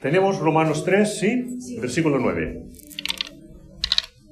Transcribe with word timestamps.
Tenemos 0.00 0.38
Romanos 0.38 0.84
3, 0.84 1.18
¿sí? 1.18 1.58
Versículo 1.80 2.20
9. 2.20 2.62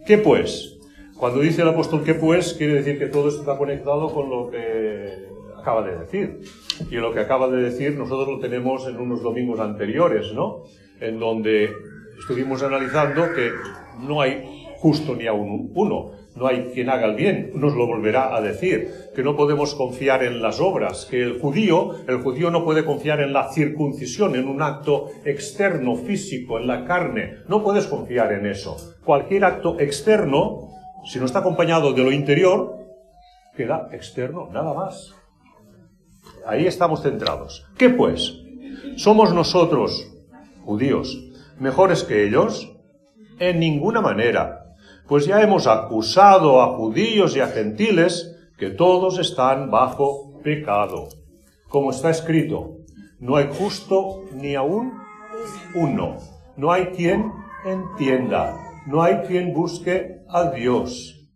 ¿Qué 0.07 0.17
pues? 0.17 0.79
Cuando 1.17 1.41
dice 1.41 1.63
el 1.63 1.69
apóstol 1.69 2.05
¿qué 2.05 2.15
pues? 2.15 2.55
Quiere 2.55 2.75
decir 2.75 3.01
que 3.01 3.07
todo 3.07 3.29
está 3.29 3.59
conectado 3.59 4.15
con 4.15 4.31
lo 4.31 4.49
que 4.49 5.27
acaba 5.59 5.83
de 5.83 5.99
decir. 5.99 6.43
Y 6.89 6.95
lo 6.95 7.13
que 7.13 7.19
acaba 7.19 7.49
de 7.49 7.63
decir 7.63 7.99
nosotros 7.99 8.37
lo 8.37 8.39
tenemos 8.39 8.87
en 8.87 8.97
unos 8.99 9.25
domingos 9.25 9.59
anteriores, 9.59 10.33
¿no? 10.35 10.63
En 11.01 11.19
donde 11.19 11.73
estuvimos 12.17 12.63
analizando 12.63 13.33
que 13.35 13.51
no 14.07 14.21
hay 14.21 14.45
justo 14.77 15.17
ni 15.17 15.27
a 15.27 15.33
uno, 15.33 16.13
no 16.37 16.47
hay 16.47 16.71
quien 16.75 16.91
haga 16.91 17.07
el 17.07 17.17
bien, 17.17 17.53
nos 17.55 17.75
lo 17.75 17.87
volverá 17.87 18.37
a 18.37 18.41
decir, 18.43 19.11
que 19.15 19.23
no 19.23 19.35
podemos 19.37 19.75
confiar 19.75 20.23
en 20.23 20.43
las 20.43 20.61
obras, 20.61 21.07
que 21.11 21.23
el 21.23 21.41
judío, 21.41 21.95
el 22.07 22.21
judío 22.21 22.51
no 22.51 22.63
puede 22.63 22.85
confiar 22.85 23.21
en 23.21 23.33
la 23.33 23.51
circuncisión, 23.53 24.37
en 24.37 24.47
un 24.47 24.61
acto 24.61 25.11
externo, 25.25 25.97
físico, 25.97 26.59
en 26.59 26.67
la 26.67 26.85
carne, 26.85 27.39
no 27.49 27.65
puedes 27.65 27.87
confiar 27.87 28.33
en 28.33 28.47
eso. 28.47 28.77
Cualquier 29.05 29.47
acto 29.47 29.81
externo, 29.81 30.69
si 31.07 31.19
no 31.19 31.25
está 31.25 31.39
acompañado 31.39 31.95
de 31.95 32.05
lo 32.05 32.13
interior, 32.13 32.77
queda 33.57 33.89
externo, 33.93 34.51
nada 34.53 34.75
más. 34.75 35.15
Ahí 36.47 36.67
estamos 36.67 37.03
centrados. 37.03 37.67
¿Qué 37.79 37.89
pues? 37.89 38.43
¿Somos 38.97 39.33
nosotros, 39.33 40.13
judíos, 40.65 41.19
mejores 41.59 42.05
que 42.05 42.25
ellos? 42.25 42.73
En 43.39 43.59
ninguna 43.61 44.01
manera 44.01 44.66
pues 45.09 45.27
ya 45.27 45.41
hemos 45.43 45.67
acusado 45.67 46.61
a 46.63 46.77
judíos 46.77 47.37
y 47.37 47.41
a 47.41 47.49
gentiles 47.49 48.37
que 48.59 48.71
todos 48.71 49.19
están 49.19 49.71
bajo 49.71 50.41
pecado. 50.43 51.09
Como 51.69 51.91
está 51.91 52.11
escrito, 52.11 52.79
no 53.21 53.37
hay 53.37 53.49
justo 53.57 54.25
ni 54.35 54.55
aún 54.55 54.93
uno. 55.75 56.17
No 56.57 56.73
hay 56.73 56.87
quien 56.87 57.33
entienda. 57.65 58.57
No 58.87 59.03
hay 59.03 59.17
quien 59.27 59.53
busque 59.53 60.23
a 60.29 60.51
Dios. 60.51 61.29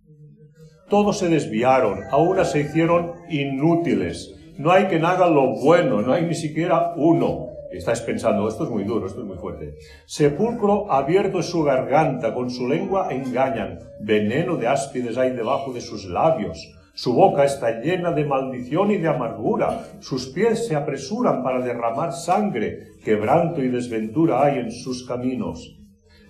Todos 0.89 1.19
se 1.19 1.29
desviaron, 1.29 2.01
a 2.11 2.17
una 2.17 2.45
se 2.45 2.61
hicieron 2.61 3.13
inútiles. 3.29 4.35
No 4.59 4.73
hay 4.73 4.85
quien 4.85 5.05
haga 5.05 5.29
lo 5.29 5.55
bueno, 5.61 6.03
no 6.03 6.13
hay 6.13 6.25
ni 6.25 6.35
siquiera 6.35 6.95
uno. 6.97 7.50
Estáis 7.71 8.01
pensando, 8.01 8.49
esto 8.49 8.65
es 8.65 8.71
muy 8.71 8.85
duro, 8.85 9.07
esto 9.07 9.21
es 9.21 9.27
muy 9.27 9.37
fuerte. 9.37 9.77
Sepulcro 10.05 10.91
abierto 10.91 11.39
es 11.39 11.47
su 11.47 11.63
garganta, 11.63 12.35
con 12.35 12.51
su 12.51 12.67
lengua 12.67 13.09
engañan. 13.13 13.79
Veneno 14.01 14.57
de 14.57 14.67
áspides 14.67 15.17
hay 15.17 15.31
debajo 15.31 15.73
de 15.73 15.81
sus 15.81 16.05
labios. 16.07 16.59
Su 16.95 17.15
boca 17.15 17.45
está 17.45 17.81
llena 17.81 18.11
de 18.11 18.25
maldición 18.25 18.91
y 18.91 18.99
de 18.99 19.09
amargura. 19.09 19.87
Sus 20.01 20.29
pies 20.29 20.67
se 20.67 20.75
apresuran 20.75 21.45
para 21.45 21.65
derramar 21.65 22.13
sangre. 22.13 22.89
Quebranto 23.05 23.63
y 23.63 23.69
desventura 23.69 24.45
hay 24.45 24.59
en 24.59 24.73
sus 24.73 25.07
caminos. 25.07 25.79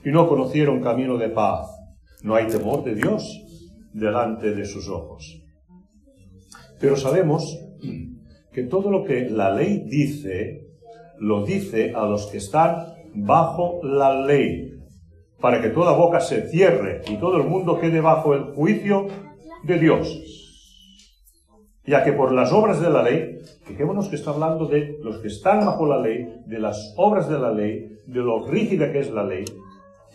Y 0.05 0.11
no 0.11 0.29
conocieron 0.29 0.83
camino 0.83 1.17
de 1.17 1.31
paz. 1.31 1.67
No 2.23 2.35
hay 2.35 2.47
temor 2.49 2.85
de 2.85 2.95
Dios 2.95 3.43
delante 3.95 4.55
de 4.55 4.67
sus 4.67 4.89
ojos. 4.89 5.43
Pero 6.79 6.97
sabemos 6.97 7.59
que 8.53 8.65
todo 8.65 8.91
lo 8.91 9.05
que 9.05 9.29
la 9.31 9.55
ley 9.55 9.85
dice 9.87 10.70
lo 11.21 11.45
dice 11.45 11.93
a 11.95 12.07
los 12.07 12.27
que 12.27 12.39
están 12.39 12.95
bajo 13.15 13.81
la 13.83 14.15
ley, 14.15 14.79
para 15.41 15.61
que 15.61 15.69
toda 15.69 15.93
boca 15.93 16.21
se 16.21 16.49
cierre 16.49 17.03
y 17.09 17.17
todo 17.17 17.37
el 17.37 17.45
mundo 17.47 17.79
quede 17.79 18.01
bajo 18.01 18.35
el 18.35 18.55
juicio 18.55 19.07
de 19.63 19.79
Dios. 19.79 20.27
Ya 21.85 22.05
que 22.05 22.13
por 22.13 22.33
las 22.33 22.53
obras 22.53 22.81
de 22.81 22.91
la 22.91 23.03
ley, 23.03 23.39
fijémonos 23.65 24.09
que 24.09 24.17
está 24.17 24.31
hablando 24.31 24.67
de 24.67 24.97
los 25.03 25.19
que 25.19 25.29
están 25.29 25.61
bajo 25.61 25.87
la 25.87 26.01
ley, 26.01 26.27
de 26.47 26.59
las 26.59 26.95
obras 26.97 27.29
de 27.29 27.39
la 27.39 27.53
ley, 27.53 27.99
de 28.07 28.21
lo 28.21 28.47
rígida 28.47 28.91
que 28.91 29.01
es 29.01 29.11
la 29.11 29.25
ley, 29.25 29.45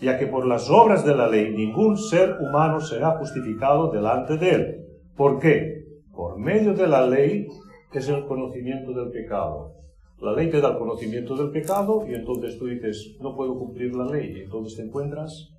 ya 0.01 0.17
que 0.17 0.27
por 0.27 0.45
las 0.45 0.69
obras 0.69 1.05
de 1.05 1.15
la 1.15 1.27
ley 1.27 1.51
ningún 1.51 1.97
ser 1.97 2.37
humano 2.39 2.79
será 2.79 3.17
justificado 3.17 3.91
delante 3.91 4.37
de 4.37 4.49
él. 4.49 4.85
¿Por 5.15 5.39
qué? 5.39 5.85
Por 6.11 6.39
medio 6.39 6.73
de 6.73 6.87
la 6.87 7.05
ley 7.05 7.47
es 7.93 8.09
el 8.09 8.25
conocimiento 8.25 8.91
del 8.91 9.09
pecado. 9.09 9.73
La 10.19 10.31
ley 10.31 10.49
te 10.49 10.61
da 10.61 10.69
el 10.69 10.77
conocimiento 10.77 11.35
del 11.35 11.51
pecado 11.51 12.05
y 12.07 12.13
entonces 12.13 12.57
tú 12.57 12.65
dices, 12.65 13.17
no 13.19 13.35
puedo 13.35 13.57
cumplir 13.57 13.95
la 13.95 14.05
ley. 14.05 14.37
Y 14.37 14.43
entonces 14.43 14.77
te 14.77 14.83
encuentras, 14.83 15.53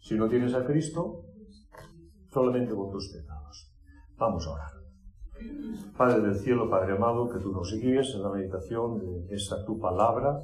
si 0.00 0.14
no 0.16 0.28
tienes 0.28 0.52
a 0.54 0.64
Cristo, 0.64 1.24
solamente 2.32 2.74
con 2.74 2.90
tus 2.90 3.12
pecados. 3.12 3.72
Vamos 4.16 4.46
a 4.46 4.50
orar. 4.50 4.72
Padre 5.96 6.22
del 6.22 6.34
cielo, 6.36 6.68
Padre 6.68 6.92
amado, 6.96 7.28
que 7.28 7.38
tú 7.38 7.52
nos 7.52 7.72
guíes 7.72 8.14
en 8.14 8.22
la 8.22 8.30
meditación 8.30 8.98
de 9.26 9.34
esta 9.34 9.64
tu 9.64 9.78
palabra, 9.78 10.40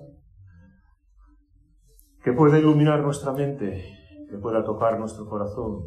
que 2.22 2.32
pueda 2.32 2.58
iluminar 2.58 3.00
nuestra 3.02 3.32
mente, 3.32 3.84
que 4.28 4.38
pueda 4.38 4.64
tocar 4.64 4.98
nuestro 4.98 5.26
corazón, 5.28 5.82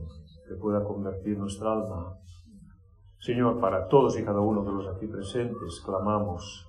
que 0.47 0.55
pueda 0.55 0.83
convertir 0.83 1.37
nuestra 1.37 1.73
alma 1.73 2.17
Señor, 3.21 3.59
para 3.59 3.87
todos 3.87 4.17
y 4.17 4.25
cada 4.25 4.39
uno 4.39 4.63
de 4.63 4.71
los 4.71 4.87
aquí 4.87 5.05
presentes, 5.05 5.79
clamamos 5.85 6.67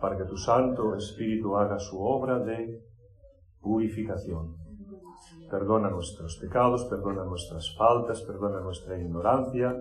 para 0.00 0.16
que 0.16 0.24
tu 0.24 0.38
Santo 0.38 0.96
Espíritu 0.96 1.58
haga 1.58 1.78
su 1.78 2.02
obra 2.02 2.38
de 2.38 2.82
purificación. 3.60 4.56
Perdona 5.50 5.90
nuestros 5.90 6.38
pecados, 6.38 6.86
perdona 6.86 7.24
nuestras 7.24 7.76
faltas, 7.76 8.22
perdona 8.22 8.60
nuestra 8.60 8.98
ignorancia, 8.98 9.76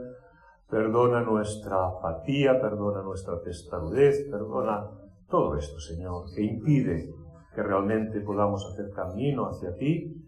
perdona 0.69 1.22
nuestra 1.22 1.88
apatía, 1.88 2.59
perdona 2.59 3.02
nuestra 3.02 3.40
testarudez, 3.41 4.30
perdona 4.30 4.90
todo 5.30 5.56
esto, 5.56 5.80
Señor, 5.80 6.25
que 6.35 6.44
impide 6.44 7.14
que 7.56 7.64
realmente 7.64 8.20
podamos 8.20 8.70
hacer 8.70 8.91
camino 8.91 9.47
hacia 9.47 9.74
ti 9.78 10.22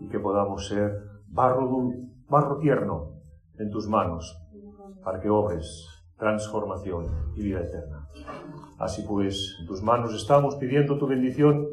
y 0.00 0.08
que 0.08 0.18
podamos 0.18 0.66
ser 0.66 1.00
barro, 1.28 1.92
barro 2.28 2.58
tierno 2.58 3.12
en 3.56 3.70
tus 3.70 3.86
manos 3.86 4.41
para 5.02 5.20
que 5.20 5.28
obres 5.28 5.88
transformación 6.22 7.32
y 7.34 7.42
vida 7.42 7.60
eterna. 7.60 8.08
Así 8.78 9.02
pues, 9.02 9.56
en 9.60 9.66
tus 9.66 9.82
manos 9.82 10.14
estamos 10.14 10.54
pidiendo 10.56 10.96
tu 10.96 11.06
bendición 11.06 11.66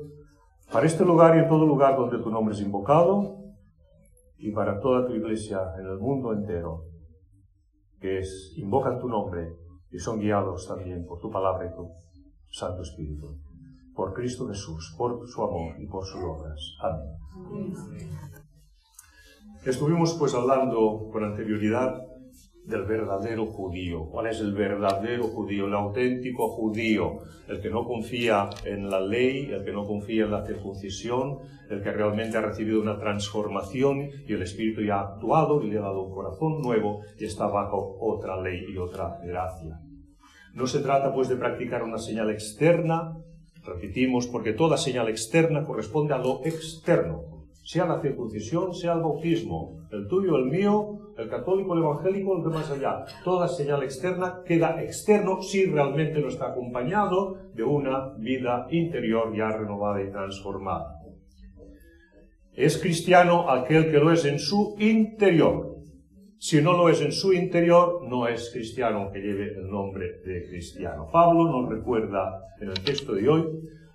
para 0.72 0.88
este 0.88 1.06
lugar 1.06 1.35
y 1.35 1.40
en 1.40 1.47
todo 1.47 1.66
lugar 1.66 1.96
donde 1.96 2.18
tu 2.18 2.31
nombre 2.31 2.56
es 2.56 2.62
invocado 2.62 3.38
y 4.38 4.52
para 4.52 4.80
toda 4.80 5.06
tu 5.06 5.13
iglesia 5.13 5.59
en 5.80 5.85
el 5.85 6.00
mundo 6.00 6.34
entero, 6.34 6.85
que 8.00 8.19
es, 8.19 8.53
invocan 8.57 9.00
tu 9.00 9.07
nombre 9.07 9.53
y 9.91 10.00
son 10.00 10.19
guiados 10.19 10.68
también 10.68 11.06
por 11.06 11.19
tu 11.19 11.30
palabra 11.30 11.68
y 11.68 11.75
tu 11.75 11.88
Santo 12.51 12.81
Espíritu. 12.81 13.38
Por 13.96 14.13
Cristo 14.13 14.47
Jesús, 14.47 14.96
por 14.97 15.28
su 15.28 15.44
amor 15.44 15.75
y 15.80 15.86
por 15.86 16.06
sus 16.06 16.24
obras. 16.24 16.59
Amén. 16.81 17.78
Estuvimos 19.66 20.16
pues 20.18 20.34
hablando 20.34 21.09
con 21.12 21.24
anterioridad 21.24 22.09
del 22.69 22.84
verdadero 22.84 23.47
judío. 23.47 24.06
¿Cuál 24.06 24.28
es 24.28 24.40
el 24.40 24.53
verdadero 24.53 25.24
judío? 25.24 25.66
El 25.66 25.74
auténtico 25.74 26.50
judío, 26.50 27.19
el 27.47 27.59
que 27.59 27.69
no 27.69 27.84
confía 27.85 28.50
en 28.63 28.90
la 28.90 29.02
ley, 29.02 29.50
el 29.52 29.66
que 29.66 29.74
no 29.74 29.85
confía 29.85 30.25
en 30.25 30.31
la 30.31 30.46
circuncisión, 30.46 31.40
el 31.69 31.81
que 31.81 31.91
realmente 31.91 32.38
ha 32.38 32.41
recibido 32.41 32.80
una 32.80 33.00
transformación 33.00 34.09
y 34.28 34.34
el 34.34 34.44
Espíritu 34.44 34.81
ya 34.81 35.00
ha 35.00 35.13
actuado 35.13 35.63
y 35.63 35.72
le 35.72 35.80
ha 35.80 35.81
dado 35.81 36.03
un 36.03 36.13
corazón 36.13 36.62
nuevo 36.62 37.02
y 37.18 37.25
está 37.25 37.47
bajo 37.47 37.97
otra 38.00 38.40
ley 38.41 38.66
y 38.72 38.78
otra 38.78 39.19
gracia. 39.24 39.80
No 40.53 40.68
se 40.68 40.80
trata 40.80 41.13
pues 41.13 41.28
de 41.28 41.36
practicar 41.36 41.84
una 41.84 41.97
señal 41.97 42.30
externa, 42.30 43.18
repetimos, 43.63 44.28
porque 44.28 44.53
toda 44.53 44.78
señal 44.78 45.09
externa 45.09 45.66
corresponde 45.66 46.13
a 46.13 46.18
lo 46.18 46.46
externo, 46.46 47.47
sea 47.63 47.86
la 47.86 48.01
circuncisión, 48.01 48.74
sea 48.74 48.94
el 48.94 49.01
bautismo, 49.01 49.88
el 49.91 50.07
tuyo, 50.07 50.38
el 50.38 50.46
mío, 50.46 51.09
el 51.19 51.30
católico, 51.30 51.74
el 51.74 51.84
evangélico, 51.84 52.38
el 52.38 52.44
de 52.44 52.50
más 52.50 52.72
allá. 52.72 53.03
Toda 53.24 53.47
señal 53.47 53.84
externa 53.84 54.41
queda 54.46 54.81
externo 54.81 55.41
si 55.41 55.66
realmente 55.66 56.22
no 56.22 56.30
está 56.30 56.52
acompañado 56.52 57.38
de 57.53 57.63
una 57.63 58.13
vida 58.18 58.68
interior 58.72 59.35
ya 59.35 59.52
renovada 59.52 60.01
y 60.01 60.10
transformada. 60.12 60.95
Es 62.54 62.77
cristiano 62.77 63.50
aquel 63.50 63.92
que 63.92 64.00
lo 64.00 64.12
es 64.12 64.25
en 64.25 64.39
su 64.39 64.75
interior. 64.80 65.75
Si 66.38 66.62
no 66.62 66.71
lo 66.71 66.88
es 66.88 67.01
en 67.01 67.12
su 67.12 67.33
interior, 67.33 68.07
no 68.07 68.27
es 68.27 68.50
cristiano 68.51 69.12
que 69.12 69.19
lleve 69.19 69.54
el 69.57 69.69
nombre 69.69 70.22
de 70.25 70.48
cristiano. 70.48 71.10
Pablo 71.12 71.51
nos 71.51 71.69
recuerda 71.69 72.45
en 72.62 72.69
el 72.69 72.81
texto 72.81 73.13
de 73.13 73.27
hoy 73.27 73.45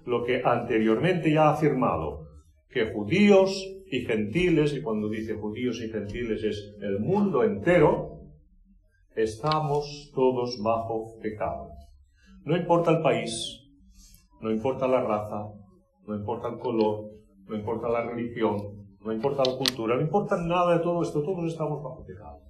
lo 0.05 0.25
que 0.25 0.43
anteriormente 0.45 1.33
ya 1.33 1.49
ha 1.49 1.55
afirmado, 1.55 2.29
que 2.69 2.93
judíos 2.93 3.67
y 3.95 4.05
gentiles, 4.05 4.75
y 4.75 4.83
cuando 4.83 5.09
dice 5.09 5.35
judíos 5.35 5.81
y 5.81 5.89
gentiles 5.89 6.43
es 6.43 6.75
el 6.81 6.99
mundo 6.99 7.45
entero, 7.45 8.19
estamos 9.15 10.11
todos 10.13 10.59
bajo 10.61 11.17
pecado. 11.23 11.69
No 12.45 12.57
importa 12.57 12.91
el 12.91 13.03
país, 13.03 13.71
no 14.41 14.51
importa 14.51 14.89
la 14.89 15.01
raza, 15.01 15.47
no 16.09 16.17
importa 16.17 16.49
el 16.49 16.59
color, 16.59 17.05
no 17.47 17.55
importa 17.55 17.89
la 17.89 18.03
religión, 18.03 18.57
no 19.01 19.13
importa 19.13 19.45
la 19.49 19.57
cultura, 19.57 19.95
no 19.95 20.03
importa 20.03 20.37
nada 20.43 20.77
de 20.77 20.83
todo 20.83 21.01
esto, 21.03 21.23
todos 21.23 21.45
estamos 21.53 21.81
bajo 21.81 22.05
pecado. 22.05 22.41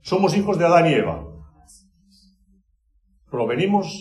Somos 0.00 0.36
hijos 0.36 0.58
de 0.58 0.64
Adán 0.64 0.90
y 0.90 0.94
Eva. 0.94 1.24
Provenimos 3.30 3.96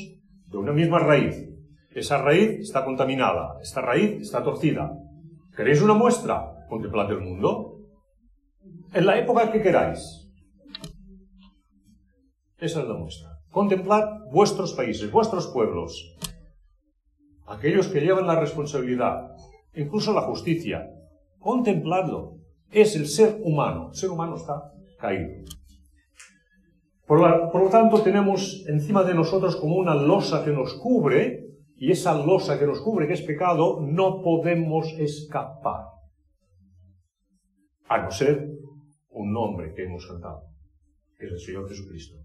de 0.47 0.57
una 0.57 0.73
misma 0.73 0.97
raíz. 0.97 1.49
Esa 1.91 2.17
raíz 2.17 2.61
está 2.61 2.83
contaminada, 2.83 3.59
esta 3.61 3.81
raíz 3.81 4.19
está 4.19 4.43
torcida. 4.43 4.91
¿Queréis 5.55 5.81
una 5.81 5.93
muestra? 5.93 6.65
Contemplad 6.67 7.11
el 7.11 7.21
mundo. 7.21 7.79
En 8.93 9.05
la 9.05 9.17
época 9.17 9.51
que 9.51 9.61
queráis. 9.61 10.31
Esa 12.57 12.81
es 12.81 12.87
la 12.87 12.95
muestra. 12.95 13.29
Contemplad 13.51 14.29
vuestros 14.31 14.73
países, 14.73 15.11
vuestros 15.11 15.47
pueblos, 15.47 16.15
aquellos 17.45 17.87
que 17.87 18.01
llevan 18.01 18.25
la 18.25 18.39
responsabilidad, 18.39 19.31
incluso 19.75 20.13
la 20.13 20.21
justicia. 20.21 20.89
Contempladlo. 21.39 22.37
Es 22.71 22.95
el 22.95 23.07
ser 23.07 23.39
humano. 23.43 23.89
El 23.91 23.95
ser 23.95 24.09
humano 24.09 24.35
está 24.35 24.71
caído. 24.97 25.43
Por, 27.05 27.19
lo 27.19 27.69
tanto, 27.69 28.01
tenemos 28.01 28.63
encima 28.67 29.03
de 29.03 29.13
nosotros 29.13 29.55
como 29.57 29.75
una 29.75 29.93
losa 29.93 30.43
que 30.43 30.51
nos 30.51 30.73
cubre, 30.75 31.42
y 31.83 31.91
esa 31.91 32.13
losa 32.15 32.57
que 32.57 32.65
nos 32.65 32.79
cubre, 32.79 33.07
que 33.07 33.13
es 33.13 33.21
pecado, 33.23 33.81
no 33.81 34.21
podemos 34.21 34.87
escapar. 34.97 35.87
A 37.89 37.97
no 37.97 38.09
ser 38.09 38.51
un 39.09 39.33
nombre 39.33 39.73
que 39.73 39.83
hemos 39.83 40.07
cantado, 40.07 40.43
que 41.19 41.25
es 41.25 41.33
el 41.33 41.39
Señor 41.41 41.67
Jesucristo. 41.67 42.15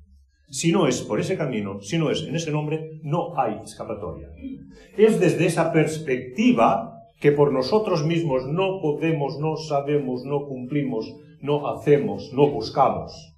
Si 0.49 0.71
no 0.71 0.87
es 0.87 1.03
por 1.03 1.19
ese 1.19 1.37
camino, 1.37 1.81
si 1.81 1.99
no 1.99 2.09
es 2.09 2.23
en 2.23 2.37
ese 2.37 2.53
nombre, 2.53 3.01
no 3.03 3.37
hay 3.37 3.61
escapatoria. 3.65 4.29
Es 4.97 5.19
desde 5.19 5.47
esa 5.47 5.73
perspectiva 5.73 6.97
que 7.19 7.33
por 7.33 7.53
nosotros 7.53 8.07
mismos 8.07 8.47
no 8.47 8.81
podemos, 8.81 9.41
no 9.41 9.57
sabemos, 9.57 10.23
no 10.25 10.47
cumplimos, 10.47 11.13
no 11.41 11.67
hacemos, 11.67 12.31
no 12.33 12.49
buscamos, 12.49 13.35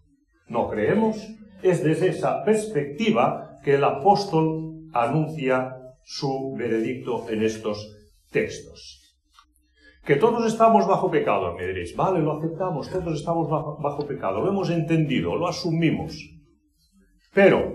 no 0.49 0.69
creemos, 0.69 1.17
es 1.63 1.83
desde 1.83 2.09
esa 2.09 2.45
perspectiva 2.45 3.59
que 3.65 3.77
el 3.77 3.85
apóstol 3.85 4.91
anuncia 4.93 5.80
su 6.05 6.55
veredicto 6.57 7.29
en 7.29 7.43
estos 7.43 7.97
textos. 8.31 9.01
Que 10.05 10.17
todos 10.17 10.47
estamos 10.47 10.87
bajo 10.87 11.11
pecado, 11.11 11.55
me 11.55 11.67
diréis, 11.67 11.95
vale, 11.95 12.21
lo 12.21 12.39
aceptamos, 12.39 12.91
todos 12.91 13.21
estamos 13.21 13.49
bajo, 13.49 14.07
pecado, 14.07 14.41
lo 14.41 14.49
hemos 14.49 14.71
entendido, 14.71 15.37
lo 15.37 15.47
asumimos. 15.47 16.17
Pero, 17.35 17.75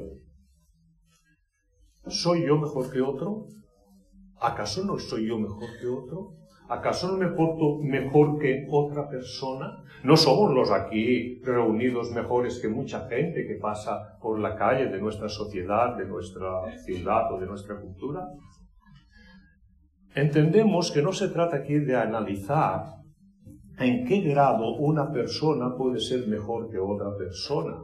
¿soy 2.07 2.45
yo 2.47 2.57
mejor 2.57 2.91
que 2.91 3.01
otro? 3.01 3.47
¿Acaso 4.39 4.83
no 4.83 4.97
soy 4.99 5.27
yo 5.27 5.37
mejor 5.37 5.69
que 5.79 5.87
otro? 5.87 6.33
¿Acaso 6.67 7.11
no 7.11 7.17
me 7.17 7.27
porto 7.27 7.77
mejor 7.81 8.39
que 8.39 8.65
otra 8.69 9.07
persona? 9.07 9.83
¿No 10.03 10.17
somos 10.17 10.51
los 10.51 10.71
aquí 10.71 11.39
reunidos 11.43 12.11
mejores 12.11 12.59
que 12.59 12.67
mucha 12.67 13.07
gente 13.07 13.45
que 13.45 13.55
pasa 13.55 14.17
por 14.19 14.39
la 14.39 14.55
calle 14.55 14.87
de 14.87 14.99
nuestra 14.99 15.29
sociedad, 15.29 15.95
de 15.95 16.05
nuestra 16.05 16.75
ciudad 16.83 17.31
o 17.31 17.39
de 17.39 17.45
nuestra 17.45 17.79
cultura? 17.79 18.27
Entendemos 20.15 20.91
que 20.91 21.03
no 21.03 21.11
se 21.11 21.27
trata 21.27 21.57
aquí 21.57 21.75
de 21.75 21.95
analizar 21.95 22.95
en 23.77 24.05
qué 24.05 24.21
grado 24.21 24.75
una 24.75 25.11
persona 25.11 25.75
puede 25.75 25.99
ser 25.99 26.27
mejor 26.27 26.71
que 26.71 26.79
otra 26.79 27.15
persona. 27.15 27.75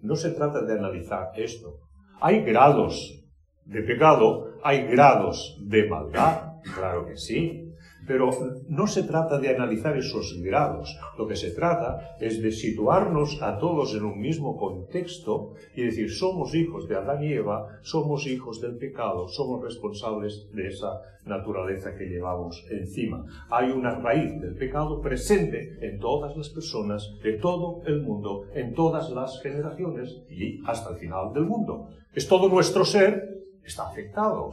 No 0.00 0.16
se 0.16 0.32
trata 0.32 0.62
de 0.62 0.78
analizar 0.78 1.30
esto. 1.36 1.78
Hay 2.20 2.42
grados 2.42 3.24
de 3.64 3.82
pecado, 3.82 4.54
hay 4.62 4.86
grados 4.86 5.56
de 5.64 5.88
maldad, 5.88 6.47
claro 6.74 7.06
que 7.06 7.16
sí, 7.16 7.68
pero 8.06 8.30
no 8.68 8.86
se 8.86 9.02
trata 9.02 9.38
de 9.38 9.50
analizar 9.50 9.96
esos 9.96 10.40
grados, 10.42 10.98
lo 11.18 11.26
que 11.26 11.36
se 11.36 11.50
trata 11.50 12.16
es 12.18 12.40
de 12.42 12.50
situarnos 12.50 13.40
a 13.42 13.58
todos 13.58 13.94
en 13.94 14.04
un 14.04 14.18
mismo 14.18 14.56
contexto 14.56 15.54
y 15.76 15.82
decir, 15.82 16.10
somos 16.10 16.54
hijos 16.54 16.88
de 16.88 16.96
Adán 16.96 17.22
y 17.22 17.34
Eva, 17.34 17.66
somos 17.82 18.26
hijos 18.26 18.60
del 18.62 18.76
pecado, 18.76 19.28
somos 19.28 19.62
responsables 19.62 20.50
de 20.52 20.68
esa 20.68 21.02
naturaleza 21.26 21.94
que 21.94 22.06
llevamos 22.06 22.64
encima. 22.70 23.26
Hay 23.50 23.70
una 23.70 23.96
raíz 23.96 24.40
del 24.40 24.54
pecado 24.54 25.02
presente 25.02 25.76
en 25.82 25.98
todas 25.98 26.34
las 26.34 26.48
personas 26.48 27.12
de 27.22 27.34
todo 27.34 27.82
el 27.84 28.00
mundo, 28.00 28.46
en 28.54 28.72
todas 28.72 29.10
las 29.10 29.42
generaciones 29.42 30.22
y 30.30 30.62
hasta 30.66 30.90
el 30.90 30.96
final 30.96 31.34
del 31.34 31.44
mundo. 31.44 31.90
Es 32.14 32.26
todo 32.26 32.48
nuestro 32.48 32.86
ser 32.86 33.38
está 33.68 33.88
afectado. 33.88 34.50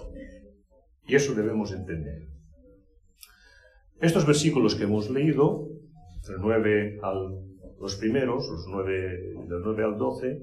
Y 1.08 1.16
eso 1.16 1.34
debemos 1.34 1.72
entender. 1.72 2.28
Estos 4.00 4.26
versículos 4.26 4.76
que 4.76 4.84
hemos 4.84 5.10
leído, 5.10 5.68
del 6.28 6.38
9 6.42 7.00
al, 7.02 7.40
los 7.80 7.96
primeros, 7.96 8.50
los 8.50 8.68
9, 8.68 8.94
del 9.48 9.62
9 9.64 9.84
al 9.84 9.98
12, 9.98 10.40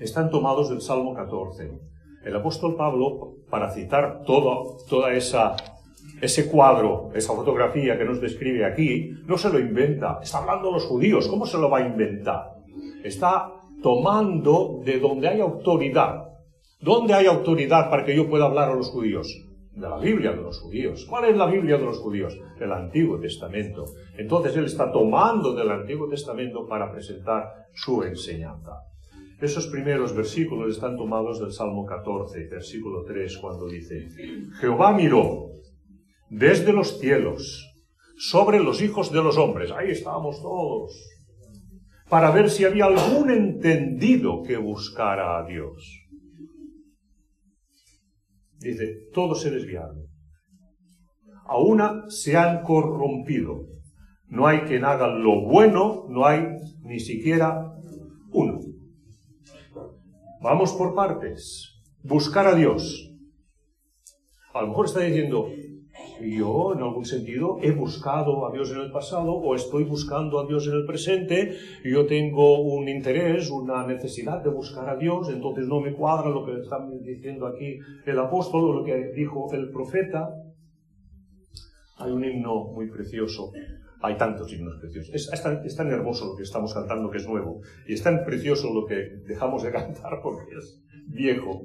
están 0.00 0.30
tomados 0.30 0.70
del 0.70 0.80
Salmo 0.80 1.14
14. 1.14 1.70
El 2.24 2.36
apóstol 2.36 2.76
Pablo, 2.76 3.36
para 3.50 3.70
citar 3.70 4.22
todo, 4.24 4.78
toda 4.88 5.12
esa 5.12 5.56
ese 6.20 6.48
cuadro, 6.50 7.10
esa 7.14 7.32
fotografía 7.32 7.96
que 7.96 8.04
nos 8.04 8.20
describe 8.20 8.64
aquí, 8.64 9.12
no 9.26 9.38
se 9.38 9.50
lo 9.50 9.58
inventa. 9.58 10.18
Está 10.22 10.38
hablando 10.38 10.70
los 10.70 10.84
judíos. 10.84 11.28
¿Cómo 11.28 11.46
se 11.46 11.58
lo 11.58 11.70
va 11.70 11.78
a 11.78 11.86
inventar? 11.86 12.54
Está 13.04 13.52
tomando 13.82 14.80
de 14.84 14.98
donde 14.98 15.28
hay 15.28 15.40
autoridad. 15.40 16.24
¿Dónde 16.80 17.14
hay 17.14 17.26
autoridad 17.26 17.90
para 17.90 18.04
que 18.04 18.14
yo 18.14 18.28
pueda 18.28 18.46
hablar 18.46 18.70
a 18.70 18.74
los 18.74 18.90
judíos? 18.90 19.48
de 19.78 19.88
la 19.88 19.98
Biblia 19.98 20.32
de 20.32 20.42
los 20.42 20.60
judíos. 20.60 21.06
¿Cuál 21.08 21.26
es 21.26 21.36
la 21.36 21.46
Biblia 21.46 21.78
de 21.78 21.84
los 21.84 21.98
judíos? 21.98 22.36
El 22.58 22.72
Antiguo 22.72 23.18
Testamento. 23.20 23.84
Entonces 24.16 24.56
él 24.56 24.64
está 24.64 24.90
tomando 24.90 25.54
del 25.54 25.70
Antiguo 25.70 26.08
Testamento 26.08 26.66
para 26.66 26.90
presentar 26.90 27.66
su 27.72 28.02
enseñanza. 28.02 28.72
Esos 29.40 29.68
primeros 29.68 30.16
versículos 30.16 30.74
están 30.74 30.96
tomados 30.96 31.38
del 31.38 31.52
Salmo 31.52 31.86
14, 31.86 32.48
versículo 32.48 33.04
3, 33.04 33.38
cuando 33.38 33.68
dice, 33.68 34.08
Jehová 34.60 34.92
miró 34.92 35.50
desde 36.28 36.72
los 36.72 36.98
cielos 36.98 37.64
sobre 38.16 38.58
los 38.58 38.82
hijos 38.82 39.12
de 39.12 39.22
los 39.22 39.38
hombres, 39.38 39.70
ahí 39.70 39.92
estamos 39.92 40.42
todos, 40.42 40.92
para 42.08 42.32
ver 42.32 42.50
si 42.50 42.64
había 42.64 42.86
algún 42.86 43.30
entendido 43.30 44.42
que 44.42 44.56
buscara 44.56 45.38
a 45.38 45.46
Dios 45.46 46.07
Dice, 48.58 49.08
todos 49.12 49.42
se 49.42 49.50
desviaron. 49.50 50.06
A 51.44 51.58
una 51.58 52.04
se 52.08 52.36
han 52.36 52.62
corrompido. 52.62 53.66
No 54.26 54.46
hay 54.46 54.60
quien 54.60 54.84
haga 54.84 55.08
lo 55.08 55.42
bueno, 55.42 56.04
no 56.08 56.26
hay 56.26 56.46
ni 56.82 57.00
siquiera 57.00 57.72
uno. 58.30 58.60
Vamos 60.42 60.72
por 60.72 60.94
partes. 60.94 61.80
Buscar 62.02 62.46
a 62.46 62.54
Dios. 62.54 63.10
A 64.52 64.62
lo 64.62 64.68
mejor 64.68 64.86
está 64.86 65.00
diciendo, 65.00 65.48
yo, 66.20 66.72
en 66.74 66.82
algún 66.82 67.04
sentido, 67.04 67.58
he 67.62 67.70
buscado 67.70 68.46
a 68.46 68.52
Dios 68.52 68.70
en 68.72 68.80
el 68.80 68.90
pasado 68.90 69.32
o 69.32 69.54
estoy 69.54 69.84
buscando 69.84 70.40
a 70.40 70.46
Dios 70.46 70.66
en 70.66 70.74
el 70.74 70.86
presente. 70.86 71.56
Yo 71.84 72.06
tengo 72.06 72.60
un 72.60 72.88
interés, 72.88 73.50
una 73.50 73.86
necesidad 73.86 74.42
de 74.42 74.50
buscar 74.50 74.88
a 74.88 74.96
Dios, 74.96 75.28
entonces 75.28 75.66
no 75.66 75.80
me 75.80 75.92
cuadra 75.92 76.30
lo 76.30 76.44
que 76.44 76.60
está 76.60 76.78
diciendo 77.02 77.46
aquí 77.46 77.78
el 78.06 78.18
apóstol 78.18 78.64
o 78.64 78.72
lo 78.72 78.84
que 78.84 79.12
dijo 79.14 79.52
el 79.52 79.70
profeta. 79.70 80.30
Hay 81.98 82.12
un 82.12 82.24
himno 82.24 82.64
muy 82.72 82.88
precioso. 82.88 83.52
Hay 84.00 84.16
tantos 84.16 84.52
himnos 84.52 84.76
preciosos. 84.80 85.14
Es, 85.14 85.42
tan, 85.42 85.64
es 85.64 85.74
tan 85.74 85.90
hermoso 85.90 86.26
lo 86.26 86.36
que 86.36 86.44
estamos 86.44 86.72
cantando 86.72 87.10
que 87.10 87.18
es 87.18 87.26
nuevo. 87.26 87.60
Y 87.86 87.94
es 87.94 88.02
tan 88.02 88.24
precioso 88.24 88.72
lo 88.72 88.86
que 88.86 89.22
dejamos 89.26 89.62
de 89.62 89.72
cantar 89.72 90.20
porque 90.22 90.54
es 90.56 90.80
viejo. 91.08 91.62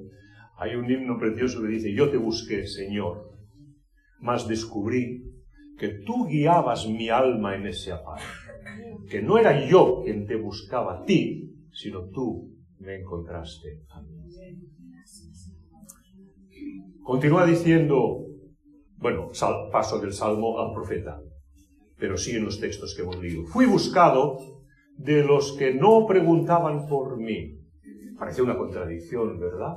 Hay 0.58 0.76
un 0.76 0.90
himno 0.90 1.18
precioso 1.18 1.62
que 1.62 1.68
dice, 1.68 1.94
yo 1.94 2.10
te 2.10 2.18
busqué, 2.18 2.66
Señor, 2.66 3.33
mas 4.24 4.48
descubrí 4.48 5.22
que 5.78 5.90
tú 6.06 6.26
guiabas 6.26 6.88
mi 6.88 7.10
alma 7.10 7.56
en 7.56 7.68
ese 7.68 7.92
afán, 7.92 8.20
que 9.10 9.22
no 9.22 9.38
era 9.38 9.68
yo 9.68 10.02
quien 10.04 10.26
te 10.26 10.38
buscaba 10.38 11.00
a 11.00 11.04
ti, 11.04 11.52
sino 11.74 12.10
tú 12.10 12.50
me 12.80 12.96
encontraste 13.02 13.82
a 13.90 14.02
mí. 14.02 14.14
Continúa 17.04 17.46
diciendo, 17.46 18.26
bueno, 18.96 19.28
paso 19.74 20.00
del 20.00 20.14
salmo 20.14 20.58
al 20.58 20.74
profeta, 20.74 21.20
pero 21.98 22.16
sí 22.18 22.32
en 22.32 22.46
los 22.46 22.62
textos 22.62 22.96
que 22.96 23.02
hemos 23.02 23.20
leído. 23.20 23.44
Fui 23.48 23.66
buscado 23.66 24.38
de 24.98 25.22
los 25.22 25.52
que 25.58 25.74
no 25.74 26.06
preguntaban 26.08 26.88
por 26.88 27.18
mí. 27.18 27.60
Parece 28.18 28.42
una 28.42 28.58
contradicción, 28.58 29.38
¿verdad? 29.38 29.76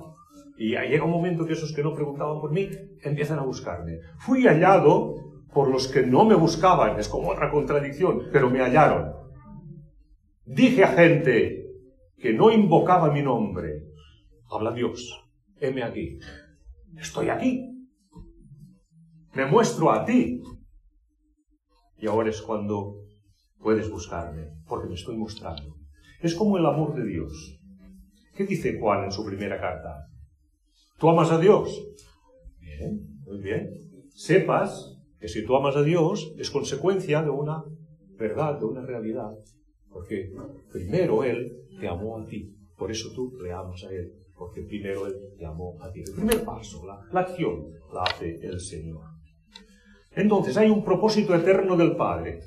Y 0.58 0.70
llega 0.70 1.04
un 1.04 1.10
momento 1.10 1.46
que 1.46 1.52
esos 1.52 1.72
que 1.72 1.82
no 1.82 1.94
preguntaban 1.94 2.40
por 2.40 2.52
mí 2.52 2.68
empiezan 3.02 3.38
a 3.38 3.42
buscarme. 3.42 3.98
Fui 4.18 4.46
hallado 4.46 5.14
por 5.52 5.70
los 5.70 5.88
que 5.88 6.02
no 6.02 6.24
me 6.24 6.34
buscaban, 6.34 6.98
es 6.98 7.08
como 7.08 7.30
otra 7.30 7.50
contradicción, 7.50 8.22
pero 8.32 8.50
me 8.50 8.60
hallaron. 8.60 9.12
Dije 10.44 10.84
a 10.84 10.88
gente 10.88 11.66
que 12.18 12.32
no 12.32 12.50
invocaba 12.50 13.10
mi 13.10 13.22
nombre, 13.22 13.84
habla 14.50 14.72
Dios, 14.72 15.24
heme 15.60 15.82
aquí, 15.82 16.18
estoy 16.98 17.28
aquí, 17.30 17.70
me 19.34 19.46
muestro 19.46 19.90
a 19.92 20.04
ti. 20.04 20.42
Y 21.98 22.06
ahora 22.06 22.30
es 22.30 22.40
cuando 22.42 22.96
puedes 23.58 23.90
buscarme, 23.90 24.52
porque 24.66 24.88
me 24.88 24.94
estoy 24.94 25.16
mostrando. 25.16 25.74
Es 26.20 26.34
como 26.34 26.58
el 26.58 26.66
amor 26.66 26.94
de 26.94 27.06
Dios. 27.06 27.58
¿Qué 28.34 28.44
dice 28.44 28.78
Juan 28.78 29.04
en 29.04 29.12
su 29.12 29.24
primera 29.24 29.58
carta? 29.60 30.06
¿Tú 30.98 31.10
amas 31.10 31.30
a 31.30 31.38
Dios? 31.38 31.86
Bien, 32.58 33.20
muy 33.26 33.38
bien. 33.38 33.70
Sepas 34.10 34.96
que 35.20 35.28
si 35.28 35.44
tú 35.44 35.54
amas 35.56 35.76
a 35.76 35.82
Dios 35.82 36.34
es 36.38 36.50
consecuencia 36.50 37.22
de 37.22 37.30
una 37.30 37.64
verdad, 38.18 38.58
de 38.58 38.64
una 38.64 38.80
realidad. 38.84 39.30
Porque 39.90 40.32
primero 40.72 41.22
Él 41.22 41.52
te 41.78 41.88
amó 41.88 42.18
a 42.18 42.24
ti. 42.24 42.54
Por 42.76 42.90
eso 42.90 43.10
tú 43.14 43.36
le 43.42 43.52
amas 43.52 43.84
a 43.84 43.92
Él. 43.92 44.12
Porque 44.34 44.62
primero 44.62 45.06
Él 45.06 45.34
te 45.38 45.44
amó 45.44 45.76
a 45.82 45.90
ti. 45.92 46.00
El 46.00 46.14
primer 46.14 46.44
paso, 46.44 46.86
la, 46.86 47.00
la 47.12 47.20
acción, 47.20 47.72
la 47.92 48.02
hace 48.02 48.38
el 48.42 48.60
Señor. 48.60 49.04
Entonces 50.12 50.56
hay 50.56 50.70
un 50.70 50.82
propósito 50.82 51.34
eterno 51.34 51.76
del 51.76 51.94
Padre 51.94 52.40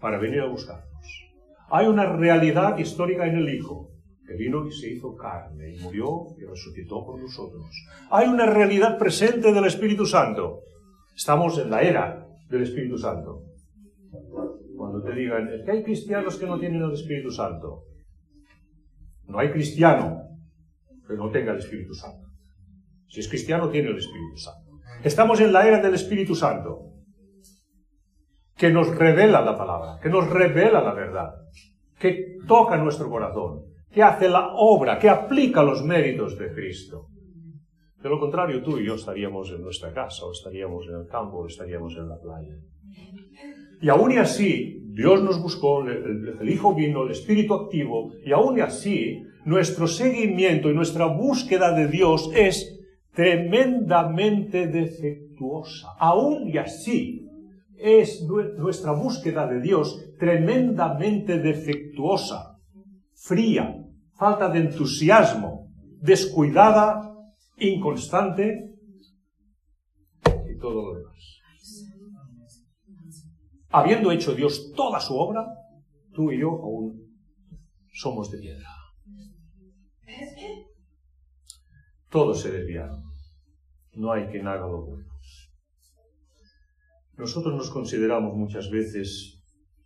para 0.00 0.18
venir 0.18 0.40
a 0.40 0.46
buscarnos. 0.46 1.32
Hay 1.70 1.86
una 1.86 2.16
realidad 2.16 2.78
histórica 2.78 3.26
en 3.26 3.36
el 3.36 3.52
Hijo, 3.52 3.91
vino 4.36 4.66
y 4.66 4.72
se 4.72 4.90
hizo 4.90 5.14
carne 5.16 5.74
y 5.74 5.80
murió 5.80 6.26
y 6.38 6.44
resucitó 6.44 7.04
por 7.04 7.20
nosotros. 7.20 7.64
Hay 8.10 8.28
una 8.28 8.46
realidad 8.46 8.98
presente 8.98 9.52
del 9.52 9.64
Espíritu 9.64 10.06
Santo. 10.06 10.60
Estamos 11.14 11.58
en 11.58 11.70
la 11.70 11.82
era 11.82 12.26
del 12.48 12.62
Espíritu 12.62 12.98
Santo. 12.98 13.42
Cuando 14.76 15.02
te 15.02 15.14
digan, 15.14 15.48
es 15.48 15.64
que 15.64 15.70
hay 15.70 15.82
cristianos 15.82 16.36
que 16.36 16.46
no 16.46 16.58
tienen 16.58 16.82
el 16.82 16.92
Espíritu 16.92 17.30
Santo. 17.30 17.84
No 19.26 19.38
hay 19.38 19.50
cristiano 19.50 20.22
que 21.06 21.14
no 21.14 21.30
tenga 21.30 21.52
el 21.52 21.58
Espíritu 21.58 21.94
Santo. 21.94 22.28
Si 23.08 23.20
es 23.20 23.28
cristiano, 23.28 23.68
tiene 23.68 23.90
el 23.90 23.98
Espíritu 23.98 24.36
Santo. 24.36 24.72
Estamos 25.04 25.40
en 25.40 25.52
la 25.52 25.66
era 25.66 25.80
del 25.80 25.94
Espíritu 25.94 26.34
Santo, 26.34 26.92
que 28.56 28.70
nos 28.70 28.96
revela 28.96 29.40
la 29.42 29.56
palabra, 29.56 29.98
que 30.00 30.08
nos 30.08 30.30
revela 30.30 30.80
la 30.80 30.94
verdad, 30.94 31.34
que 31.98 32.38
toca 32.46 32.76
nuestro 32.76 33.10
corazón, 33.10 33.64
que 33.92 34.02
hace 34.02 34.28
la 34.28 34.54
obra, 34.54 34.98
que 34.98 35.08
aplica 35.08 35.62
los 35.62 35.84
méritos 35.84 36.38
de 36.38 36.52
Cristo. 36.52 37.08
De 38.02 38.08
lo 38.08 38.18
contrario, 38.18 38.62
tú 38.62 38.78
y 38.78 38.86
yo 38.86 38.94
estaríamos 38.94 39.50
en 39.50 39.62
nuestra 39.62 39.92
casa, 39.92 40.24
o 40.24 40.32
estaríamos 40.32 40.86
en 40.88 41.02
el 41.02 41.06
campo, 41.06 41.38
o 41.38 41.46
estaríamos 41.46 41.94
en 41.96 42.08
la 42.08 42.18
playa. 42.18 42.56
Y 43.80 43.88
aún 43.88 44.12
y 44.12 44.16
así, 44.16 44.80
Dios 44.92 45.22
nos 45.22 45.40
buscó, 45.40 45.84
el, 45.86 46.48
Hijo 46.48 46.74
vino, 46.74 47.04
el 47.04 47.12
Espíritu 47.12 47.54
activo, 47.54 48.12
y 48.24 48.32
aún 48.32 48.58
y 48.58 48.60
así, 48.60 49.22
nuestro 49.44 49.86
seguimiento 49.86 50.70
y 50.70 50.74
nuestra 50.74 51.06
búsqueda 51.06 51.72
de 51.72 51.88
Dios 51.88 52.30
es 52.34 52.80
tremendamente 53.14 54.66
defectuosa. 54.66 55.88
Aún 55.98 56.48
y 56.48 56.58
así, 56.58 57.28
es 57.78 58.24
nuestra 58.56 58.92
búsqueda 58.92 59.46
de 59.46 59.60
Dios 59.60 60.00
tremendamente 60.18 61.38
defectuosa, 61.38 62.51
fría, 63.22 63.64
falta 64.18 64.48
de 64.48 64.58
entusiasmo, 64.58 65.70
descuidada, 66.00 67.14
inconstante 67.56 68.74
y 70.50 70.58
todo 70.58 70.82
lo 70.82 70.98
demás. 70.98 71.40
Habiendo 73.70 74.10
hecho 74.10 74.34
Dios 74.34 74.72
toda 74.74 74.98
su 75.00 75.16
obra, 75.16 75.46
tú 76.12 76.32
y 76.32 76.40
yo 76.40 76.50
aún 76.50 77.00
somos 77.92 78.30
de 78.30 78.38
piedra. 78.38 78.68
Todos 82.10 82.42
se 82.42 82.50
desviaron. 82.50 83.02
No 83.94 84.12
hay 84.12 84.26
quien 84.26 84.46
haga 84.46 84.66
lo 84.66 84.84
bueno. 84.84 85.10
Nosotros 87.16 87.54
nos 87.54 87.70
consideramos 87.70 88.34
muchas 88.34 88.68
veces 88.70 89.31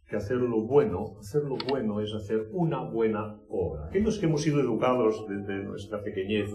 que 0.08 0.16
hacer 0.16 0.36
lo 0.36 0.62
bueno, 0.62 1.16
hacer 1.18 1.42
lo 1.42 1.56
bueno 1.68 2.00
es 2.00 2.14
hacer 2.14 2.48
una 2.52 2.80
buena 2.82 3.40
obra. 3.48 3.86
Aquellos 3.86 4.18
que 4.18 4.26
hemos 4.26 4.42
sido 4.42 4.60
educados 4.60 5.26
desde 5.28 5.64
nuestra 5.64 6.02
pequeñez 6.02 6.50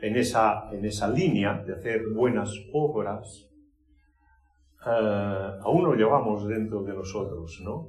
en 0.00 0.16
esa, 0.16 0.70
en 0.70 0.84
esa 0.84 1.08
línea 1.08 1.62
de 1.66 1.74
hacer 1.74 2.02
buenas 2.14 2.52
obras, 2.72 3.50
uh, 4.86 5.62
aún 5.62 5.84
lo 5.84 5.94
llevamos 5.94 6.46
dentro 6.46 6.82
de 6.84 6.94
nosotros, 6.94 7.60
¿no? 7.64 7.88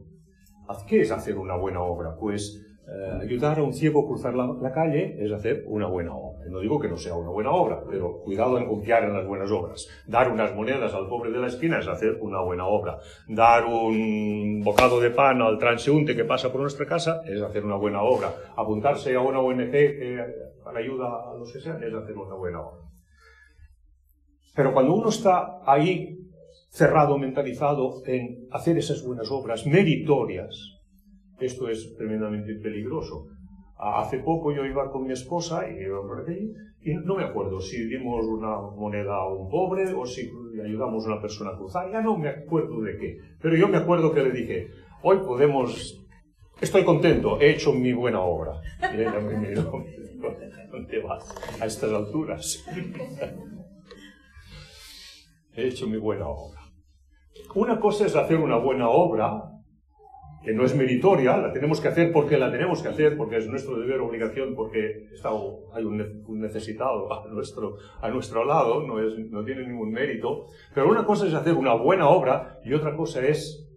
¿Qué 0.88 1.02
es 1.02 1.12
hacer 1.12 1.38
una 1.38 1.58
buena 1.58 1.82
obra? 1.82 2.16
Pues 2.16 2.66
uh, 2.88 3.22
ayudar 3.22 3.60
a 3.60 3.64
un 3.64 3.74
ciego 3.74 4.04
a 4.04 4.08
cruzar 4.08 4.34
la, 4.36 4.72
calle 4.72 5.16
es 5.24 5.32
hacer 5.32 5.64
una 5.68 5.88
buena 5.88 6.16
obra. 6.16 6.46
No 6.50 6.60
digo 6.60 6.80
que 6.80 6.88
no 6.88 6.98
sea 6.98 7.16
una 7.16 7.30
buena 7.30 7.52
obra, 7.52 7.84
pero 7.90 8.22
cuidado 8.22 8.58
en 8.58 8.68
confiar 8.68 9.04
en 9.04 9.14
las 9.14 9.26
buenas 9.26 9.52
obras. 9.52 9.88
Dar 10.08 10.32
unas 10.32 10.54
monedas 10.56 10.94
al 10.94 11.08
pobre 11.08 11.32
de 11.32 11.40
la 11.40 11.48
esquina 11.48 11.80
es 11.80 11.88
hacer 11.88 12.18
una 12.22 12.42
buena 12.42 12.66
obra. 12.68 13.00
Dar 13.28 13.66
un 13.66 14.62
bocado 14.64 15.00
de 15.00 15.10
pan 15.10 15.42
al 15.42 15.58
transeúnte 15.58 16.16
que 16.16 16.26
pasa 16.26 16.52
por 16.52 16.62
nuestra 16.62 16.86
casa 16.86 17.22
es 17.26 17.42
hacer 17.42 17.66
una 17.66 17.76
buena 17.76 18.02
obra. 18.02 18.34
Apuntarse 18.56 19.16
a 19.16 19.22
una 19.22 19.40
ONG 19.40 19.72
que, 19.72 20.26
para 20.64 20.80
ayuda 20.80 21.32
a 21.32 21.36
los 21.38 21.52
que 21.52 21.60
sean 21.60 21.84
es 21.84 21.94
hacer 21.94 22.18
una 22.18 22.36
buena 22.36 22.62
obra. 22.62 22.84
Pero 24.56 24.74
cuando 24.74 24.94
uno 24.94 25.10
está 25.10 25.62
ahí 25.66 26.20
cerrado, 26.70 27.18
mentalizado 27.18 28.04
en 28.06 28.48
hacer 28.52 28.78
esas 28.78 29.04
buenas 29.04 29.30
obras 29.32 29.66
meritorias, 29.66 30.73
esto 31.46 31.70
es 31.70 31.96
tremendamente 31.96 32.56
peligroso. 32.56 33.28
Hace 33.78 34.20
poco 34.20 34.52
yo 34.52 34.66
iba 34.66 34.92
con 34.92 35.06
mi 35.06 35.14
esposa 35.14 35.68
y 35.70 35.86
y 36.86 36.94
no 36.96 37.16
me 37.16 37.24
acuerdo 37.24 37.62
si 37.62 37.86
dimos 37.86 38.26
una 38.26 38.60
moneda 38.60 39.16
a 39.16 39.28
un 39.30 39.50
pobre 39.50 39.94
o 39.94 40.06
si 40.06 40.30
ayudamos 40.62 41.06
a 41.06 41.14
una 41.14 41.22
persona 41.22 41.52
a 41.52 41.58
cruzar, 41.58 41.90
ya 41.90 42.02
no 42.02 42.18
me 42.18 42.28
acuerdo 42.28 42.82
de 42.82 42.98
qué. 42.98 43.18
Pero 43.42 43.56
yo 43.56 43.70
me 43.70 43.78
acuerdo 43.78 44.14
que 44.14 44.22
le 44.22 44.32
dije, 44.32 44.68
hoy 45.02 45.20
podemos, 45.20 46.06
estoy 46.60 46.84
contento, 46.84 47.40
he 47.40 47.52
hecho 47.52 47.72
mi 47.72 47.94
buena 47.94 48.20
obra. 48.20 48.60
Y 48.94 49.00
ella 49.00 49.18
me 49.22 49.38
miró, 49.38 49.72
¿dónde 50.72 51.00
vas? 51.00 51.62
A 51.62 51.66
estas 51.68 51.90
alturas. 51.90 52.66
he 55.56 55.68
hecho 55.68 55.88
mi 55.88 55.98
buena 55.98 56.28
obra. 56.28 56.60
Una 57.56 57.80
cosa 57.80 58.06
es 58.08 58.16
hacer 58.16 58.38
una 58.38 58.58
buena 58.58 58.90
obra, 58.90 59.53
que 60.44 60.54
no 60.54 60.66
es 60.66 60.76
meritoria, 60.76 61.38
la 61.38 61.54
tenemos 61.54 61.80
que 61.80 61.88
hacer 61.88 62.12
porque 62.12 62.38
la 62.38 62.52
tenemos 62.52 62.82
que 62.82 62.90
hacer, 62.90 63.16
porque 63.18 63.38
es 63.38 63.48
nuestro 63.48 63.80
deber 63.80 64.02
o 64.02 64.08
obligación, 64.08 64.56
porque 64.56 65.08
está, 65.14 65.30
hay 65.74 65.86
un, 65.86 66.24
necesitado 66.40 67.12
a 67.26 67.28
nuestro, 67.30 67.78
a 68.02 68.10
nuestro 68.10 68.44
lado, 68.44 68.86
no, 68.86 69.00
es, 69.00 69.18
no 69.32 69.44
tiene 69.44 69.68
ningún 69.68 69.92
mérito. 69.92 70.48
Pero 70.74 70.90
una 70.90 71.06
cosa 71.06 71.28
es 71.28 71.34
hacer 71.34 71.54
una 71.54 71.74
buena 71.74 72.10
obra 72.10 72.60
y 72.66 72.74
otra 72.74 72.96
cosa 72.96 73.26
es 73.26 73.70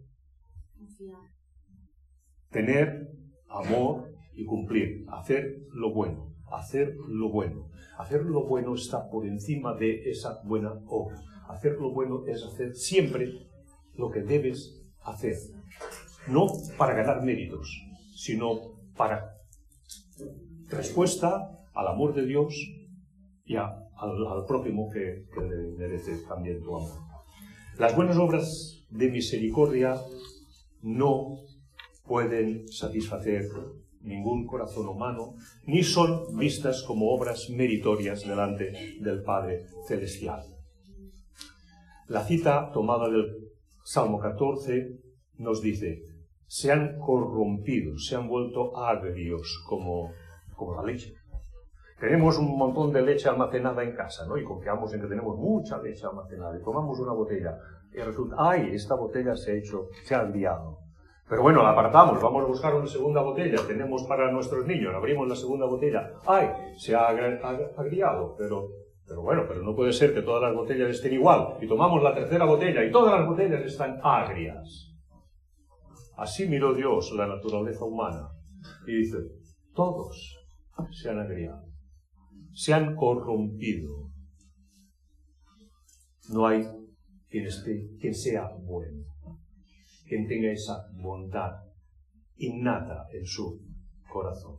tener 2.51 3.11
amor 3.49 4.09
y 4.35 4.45
cumplir, 4.45 5.05
hacer 5.09 5.59
lo 5.73 5.93
bueno, 5.93 6.35
hacer 6.51 6.95
lo 7.09 7.31
bueno. 7.31 7.71
Hacer 7.99 8.25
lo 8.25 8.45
bueno 8.45 8.75
está 8.75 9.09
por 9.09 9.27
encima 9.27 9.75
de 9.75 10.11
esa 10.11 10.43
buena 10.45 10.71
obra. 10.87 11.19
Hacer 11.49 11.77
lo 11.81 11.93
bueno 11.93 12.25
es 12.27 12.45
hacer 12.45 12.75
siempre 12.75 13.33
lo 13.95 14.11
que 14.11 14.21
debes 14.21 14.85
hacer. 15.03 15.35
No 16.29 16.47
para 16.77 16.95
ganar 16.95 17.23
méritos, 17.23 17.83
sino 18.15 18.77
para 18.97 19.37
respuesta 20.69 21.51
al 21.75 21.89
amor 21.89 22.15
de 22.15 22.27
Dios 22.27 22.55
y 23.45 23.57
al, 23.57 23.87
prójimo 24.47 24.91
que, 24.91 25.25
que 25.33 25.41
le 25.41 25.77
merece 25.77 26.17
también 26.29 26.63
tu 26.63 26.77
amor. 26.77 26.99
Las 27.79 27.95
buenas 27.95 28.17
obras 28.17 28.85
de 28.91 29.11
misericordia 29.11 29.97
no 30.83 31.39
pueden 32.05 32.69
satisfacer 32.69 33.45
ningún 34.01 34.47
corazón 34.47 34.89
humano, 34.89 35.35
ni 35.65 35.83
son 35.83 36.37
vistas 36.37 36.83
como 36.83 37.11
obras 37.11 37.51
meritorias 37.51 38.27
delante 38.27 38.73
del 39.01 39.23
Padre 39.23 39.67
Celestial. 39.87 40.43
La 42.09 42.25
cita 42.25 42.71
tomada 42.73 43.09
del 43.09 43.27
Salmo 43.85 44.21
14 44.21 45.01
nos 45.39 45.61
dice, 45.61 46.03
se 46.47 46.73
han 46.73 46.99
corrompido, 46.99 47.99
se 47.99 48.17
han 48.17 48.29
vuelto 48.29 48.77
agrios 48.77 49.65
como, 49.69 50.13
como 50.55 50.75
la 50.75 50.83
leche. 50.83 51.15
Tenemos 51.99 52.39
un 52.39 52.57
montón 52.59 52.93
de 52.93 53.03
leche 53.03 53.29
almacenada 53.29 53.83
en 53.83 53.95
casa, 53.95 54.27
¿no? 54.27 54.37
Y 54.37 54.45
confiamos 54.45 54.93
en 54.93 55.01
que 55.01 55.07
tenemos 55.07 55.37
mucha 55.37 55.79
leche 55.79 56.07
almacenada 56.07 56.59
y 56.59 56.63
tomamos 56.63 56.99
una 57.01 57.13
botella 57.13 57.57
y 57.93 57.99
resulta, 57.99 58.37
ay, 58.39 58.71
esta 58.75 58.95
botella 58.95 59.35
se 59.35 59.53
ha 59.53 59.55
hecho, 59.55 59.89
se 60.05 60.15
ha. 60.15 60.31
Pero 61.29 61.43
bueno, 61.43 61.63
la 61.63 61.71
apartamos, 61.71 62.23
vamos 62.23 62.45
a 62.45 62.47
buscar 62.47 62.75
una 62.75 62.87
segunda 62.87 63.23
botella, 63.23 63.59
tenemos 63.67 64.05
para 64.05 64.31
nuestros 64.31 64.67
niños, 64.67 64.95
abrimos 64.95 65.27
la 65.27 65.35
segunda 65.35 65.67
botella, 65.67 66.13
ay, 66.27 66.51
se 66.77 66.95
ha 66.95 67.09
agriado, 67.09 68.35
pero 68.37 68.69
pero 69.09 69.23
bueno, 69.23 69.45
pero 69.47 69.63
no 69.63 69.75
puede 69.75 69.93
ser 69.93 70.13
que 70.13 70.23
todas 70.23 70.43
las 70.43 70.55
botellas 70.55 70.91
estén 70.91 71.13
igual. 71.13 71.57
Y 71.61 71.69
tomamos 71.69 72.03
la 72.03 72.13
tercera 72.13 72.45
botella 72.45 72.85
y 72.85 72.91
todas 72.91 73.19
las 73.19 73.29
botellas 73.29 73.63
están 73.63 74.01
agrias. 74.03 74.96
Así 76.17 76.49
miró 76.49 76.75
Dios 76.75 77.13
la 77.15 77.27
naturaleza 77.27 77.85
humana 77.85 78.31
y 78.87 78.97
dice, 78.97 79.19
todos 79.75 80.35
se 80.91 81.11
han 81.11 81.19
agriado, 81.19 81.67
se 82.55 82.73
han 82.73 82.97
corrompido. 82.97 84.11
No 86.31 86.47
hay 86.47 86.65
quien, 87.29 87.47
esté, 87.47 87.91
quien 88.01 88.15
sea 88.15 88.49
bueno, 88.63 89.05
quien 90.09 90.27
tenga 90.27 90.51
esa 90.51 90.87
bondad 90.95 91.53
innata 92.37 93.07
en 93.13 93.27
su 93.27 93.61
corazón. 94.11 94.57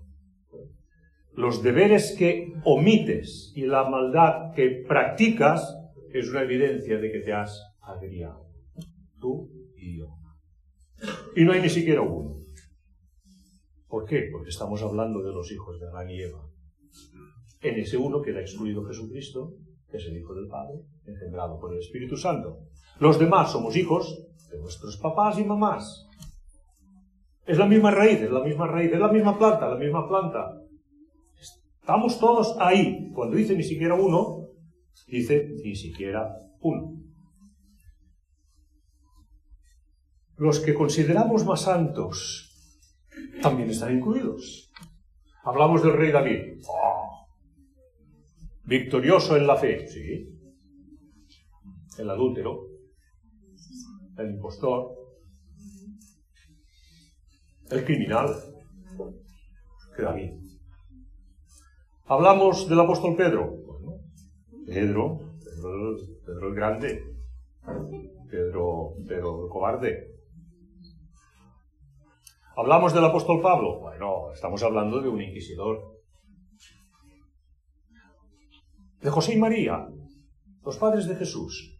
los 1.33 1.61
deberes 1.61 2.15
que 2.17 2.53
omites 2.65 3.51
y 3.55 3.65
la 3.65 3.87
maldad 3.89 4.53
que 4.55 4.83
practicas 4.87 5.75
es 6.11 6.29
una 6.29 6.41
evidencia 6.41 6.97
de 6.97 7.11
que 7.11 7.19
te 7.19 7.33
has 7.33 7.61
agriado. 7.81 8.47
Tú 9.19 9.49
y 9.75 9.99
yo. 9.99 10.16
Y 11.37 11.45
no 11.45 11.51
hay 11.51 11.61
ni 11.61 11.69
siquiera 11.69 12.01
uno. 12.01 12.39
¿Por 13.87 14.05
qué? 14.05 14.27
Porque 14.31 14.49
estamos 14.49 14.81
hablando 14.81 15.21
de 15.21 15.31
los 15.31 15.51
hijos 15.51 15.79
de 15.79 15.85
Adán 15.85 16.09
y 16.09 16.19
Eva. 16.19 16.41
En 17.61 17.75
ese 17.77 17.95
uno 17.95 18.23
queda 18.23 18.41
excluido 18.41 18.83
Jesucristo, 18.85 19.53
que 19.87 19.97
es 19.97 20.05
el 20.07 20.17
Hijo 20.17 20.33
del 20.33 20.47
Padre, 20.47 20.79
engendrado 21.05 21.59
por 21.59 21.73
el 21.73 21.79
Espíritu 21.79 22.17
Santo. 22.17 22.61
Los 22.99 23.19
demás 23.19 23.51
somos 23.51 23.75
hijos 23.75 24.19
de 24.49 24.57
nuestros 24.57 24.97
papás 24.97 25.37
y 25.37 25.43
mamás. 25.43 26.07
Es 27.45 27.59
la 27.59 27.67
misma 27.67 27.91
raíz, 27.91 28.19
es 28.19 28.31
la 28.31 28.43
misma 28.43 28.65
raíz, 28.65 28.91
es 28.91 28.99
la 28.99 29.11
misma 29.11 29.37
planta, 29.37 29.69
la 29.69 29.77
misma 29.77 30.07
planta. 30.07 30.59
Estamos 31.79 32.19
todos 32.19 32.55
ahí. 32.57 33.11
Cuando 33.13 33.37
dice 33.37 33.55
ni 33.55 33.61
siquiera 33.61 33.93
uno, 33.93 34.47
dice 35.07 35.47
ni 35.63 35.75
siquiera 35.75 36.35
uno. 36.61 36.97
Los 40.37 40.59
que 40.59 40.75
consideramos 40.75 41.45
más 41.45 41.61
santos 41.61 42.53
también 43.41 43.71
están 43.71 43.97
incluidos. 43.97 44.71
Hablamos 45.43 45.81
del 45.81 45.93
rey 45.93 46.11
David. 46.11 46.61
Oh. 46.67 47.27
Victorioso 48.63 49.35
en 49.35 49.47
la 49.47 49.55
fe, 49.55 49.87
sí. 49.87 50.39
El 51.97 52.09
adúltero, 52.09 52.67
el 54.17 54.31
impostor, 54.31 54.93
el 57.71 57.83
criminal, 57.83 58.35
que 59.95 60.03
David. 60.03 60.33
Hablamos 62.05 62.69
del 62.69 62.79
apóstol 62.79 63.15
Pedro. 63.15 63.47
Bueno, 63.47 64.01
Pedro, 64.67 65.19
Pedro, 65.43 66.47
el 66.49 66.55
grande, 66.55 67.03
Pedro, 68.29 68.93
Pedro 69.07 69.45
el 69.45 69.49
cobarde, 69.49 70.16
¿Hablamos 72.59 72.91
del 72.91 73.05
apóstol 73.05 73.39
Pablo? 73.39 73.81
Bueno, 73.81 74.31
estamos 74.33 74.63
hablando 74.63 74.99
de 74.99 75.07
un 75.07 75.21
inquisidor. 75.21 75.77
De 78.99 79.11
José 79.11 79.35
y 79.35 79.37
María, 79.37 79.87
los 80.65 80.75
padres 80.77 81.07
de 81.07 81.15
Jesús. 81.17 81.79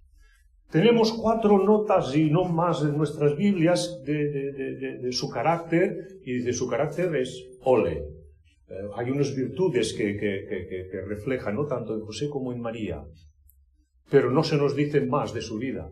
Tenemos 0.70 1.14
cuatro 1.14 1.58
notas 1.58 2.16
y 2.16 2.30
no 2.30 2.44
más 2.44 2.84
en 2.84 2.96
nuestras 2.96 3.36
Biblias 3.36 4.04
de, 4.06 5.10
su 5.14 5.32
carácter, 5.32 5.96
y 6.24 6.34
dice 6.34 6.54
su 6.54 6.68
carácter 6.68 7.16
es 7.16 7.44
ole. 7.64 7.94
Eh, 8.70 8.76
hay 8.98 9.10
unas 9.10 9.36
virtudes 9.36 9.94
que, 9.94 10.16
que 10.16 11.02
reflejan 11.08 11.56
no 11.56 11.66
tanto 11.66 11.96
en 11.96 12.02
José 12.02 12.30
como 12.30 12.54
en 12.54 12.62
María, 12.62 13.04
pero 14.12 14.30
no 14.30 14.44
se 14.44 14.58
nos 14.58 14.76
dice 14.76 15.02
más 15.02 15.34
de 15.34 15.42
su 15.42 15.58
vida. 15.58 15.90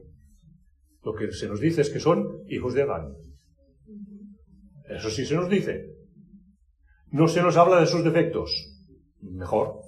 Lo 1.04 1.16
que 1.16 1.32
se 1.32 1.48
nos 1.48 1.60
dice 1.60 1.82
es 1.82 1.90
que 1.90 2.00
son 2.00 2.44
hijos 2.48 2.76
de 2.76 2.84
Adán. 2.84 3.16
Eso 4.90 5.10
sí 5.10 5.26
se 5.26 5.36
nos 5.36 5.50
dice. 5.50 5.96
No 7.12 7.28
se 7.28 7.42
nos 7.42 7.58
habla 7.58 7.80
de 7.80 7.88
sus 7.88 8.04
defectos. 8.04 8.52
Mejor. 9.22 9.82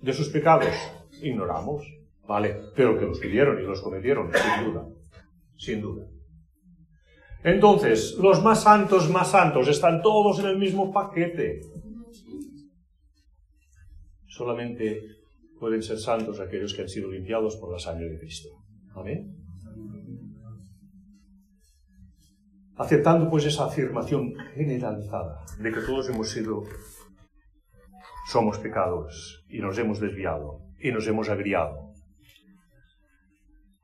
De 0.00 0.12
sus 0.12 0.28
pecados. 0.28 0.74
Ignoramos. 1.22 1.84
Vale. 2.26 2.56
Pero 2.76 2.98
que 2.98 3.06
los 3.06 3.18
pidieron 3.18 3.58
y 3.58 3.66
los 3.66 3.82
cometieron, 3.82 4.30
sin 4.32 4.64
duda. 4.64 4.86
Sin 5.56 5.80
duda. 5.80 6.06
Entonces, 7.42 8.16
los 8.18 8.42
más 8.42 8.62
santos, 8.62 9.10
más 9.10 9.30
santos, 9.30 9.66
están 9.68 10.02
todos 10.02 10.38
en 10.38 10.46
el 10.46 10.58
mismo 10.58 10.92
paquete. 10.92 11.60
Solamente 14.26 15.02
pueden 15.58 15.82
ser 15.82 15.98
santos 15.98 16.38
aquellos 16.40 16.74
que 16.74 16.82
han 16.82 16.88
sido 16.88 17.10
limpiados 17.10 17.56
por 17.56 17.72
la 17.72 17.78
sangre 17.78 18.08
de 18.10 18.18
Cristo. 18.18 18.48
Amén. 18.94 19.39
Aceptando 22.80 23.28
pues 23.28 23.44
esa 23.44 23.66
afirmación 23.66 24.34
generalizada 24.54 25.44
de 25.58 25.70
que 25.70 25.82
todos 25.82 26.08
hemos 26.08 26.30
sido, 26.30 26.62
somos 28.26 28.58
pecados 28.58 29.44
y 29.50 29.58
nos 29.58 29.76
hemos 29.76 30.00
desviado 30.00 30.62
y 30.80 30.90
nos 30.90 31.06
hemos 31.06 31.28
agriado. 31.28 31.92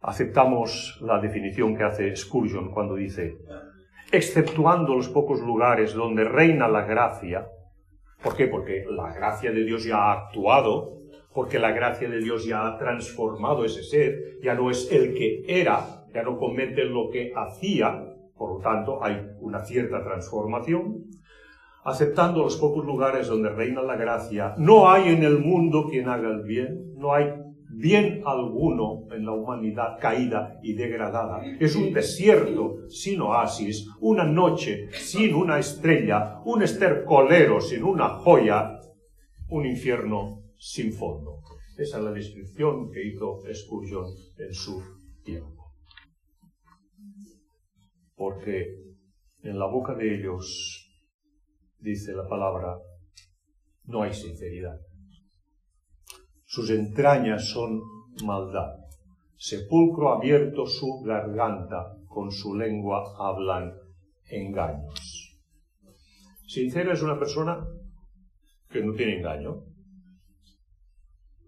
Aceptamos 0.01 0.99
la 1.03 1.21
definición 1.21 1.77
que 1.77 1.85
hace 1.85 2.17
Spurgeon 2.17 2.71
cuando 2.71 2.95
dice, 2.95 3.37
exceptuando 4.11 4.95
los 4.95 5.11
pocos 5.11 5.41
lugares 5.41 5.93
donde 5.93 6.25
reina 6.25 6.67
la 6.67 6.87
gracia, 6.87 7.47
¿por 8.23 8.35
qué? 8.35 8.47
Porque 8.47 8.87
la 8.89 9.13
gracia 9.13 9.53
de 9.53 9.63
Dios 9.63 9.85
ya 9.85 9.99
ha 9.99 10.13
actuado, 10.13 11.03
porque 11.35 11.59
la 11.59 11.73
gracia 11.73 12.09
de 12.09 12.21
Dios 12.21 12.47
ya 12.47 12.67
ha 12.67 12.79
transformado 12.79 13.67
ese 13.67 13.83
ser, 13.83 14.39
ya 14.43 14.55
no 14.55 14.71
es 14.71 14.91
el 14.91 15.13
que 15.13 15.43
era, 15.47 16.07
ya 16.15 16.23
no 16.23 16.39
comete 16.39 16.87
lo 16.87 17.11
que 17.11 17.35
hacía, 17.37 18.16
por 18.37 18.57
lo 18.57 18.59
tanto, 18.61 19.03
hay 19.03 19.27
una 19.41 19.65
cierta 19.65 20.03
transformación. 20.03 21.05
Aceptando 21.85 22.43
los 22.43 22.57
pocos 22.57 22.85
lugares 22.85 23.29
donde 23.29 23.49
reina 23.49 23.81
la 23.83 23.97
gracia, 23.97 24.55
no 24.59 24.91
hay 24.91 25.09
en 25.09 25.23
el 25.23 25.39
mundo 25.39 25.87
quien 25.89 26.09
haga 26.09 26.29
el 26.29 26.43
bien, 26.43 26.95
no 26.97 27.15
hay 27.15 27.33
bien 27.71 28.23
alguno 28.27 29.05
en 29.13 29.25
la 29.25 29.33
humanidad 29.33 29.99
caída 30.01 30.59
y 30.63 30.75
degradada. 30.75 31.43
Es 31.61 31.77
un 31.77 31.93
desierto 31.93 32.89
sin 32.89 33.21
oasis, 33.21 33.89
una 34.01 34.25
noche 34.25 34.89
sin 34.93 35.35
una 35.35 35.59
estrella, 35.59 36.41
un 36.45 36.63
estercolero 36.63 37.61
sin 37.61 37.85
una 37.85 38.09
joya, 38.09 38.81
un 39.49 39.65
infierno 39.65 40.43
sin 40.59 40.93
fondo. 40.93 41.41
Esa 41.79 41.99
es 41.99 42.05
la 42.05 42.11
descripción 42.11 42.91
que 42.91 43.07
hizo 43.07 43.43
Spurgeon 43.53 44.07
en 44.39 44.53
su 44.53 44.83
tiempo 45.23 45.56
porque 48.17 48.87
en 49.43 49.59
la 49.59 49.67
boca 49.67 49.95
de 49.95 50.19
ellos, 50.19 50.91
dice 51.79 52.13
la 52.13 52.27
palabra, 52.27 52.79
no 53.85 54.03
hay 54.03 54.13
sinceridad. 54.13 54.81
Sus 56.45 56.71
entrañas 56.71 57.51
son 57.51 57.81
maldad. 58.25 58.77
Sepulcro 59.37 60.15
abierto 60.15 60.67
su 60.67 61.03
garganta, 61.03 61.95
con 62.09 62.33
su 62.33 62.55
lengua 62.55 63.05
hablan 63.19 63.75
engaños. 64.31 65.39
Sincera 66.47 66.95
es 66.95 67.03
una 67.03 67.19
persona 67.19 67.67
que 68.71 68.83
no 68.83 68.95
tiene 68.95 69.19
engaño, 69.19 69.65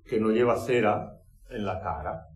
que 0.05 0.21
no 0.21 0.31
lleva 0.31 0.57
cera 0.57 1.19
en 1.49 1.65
la 1.65 1.81
cara. 1.81 2.27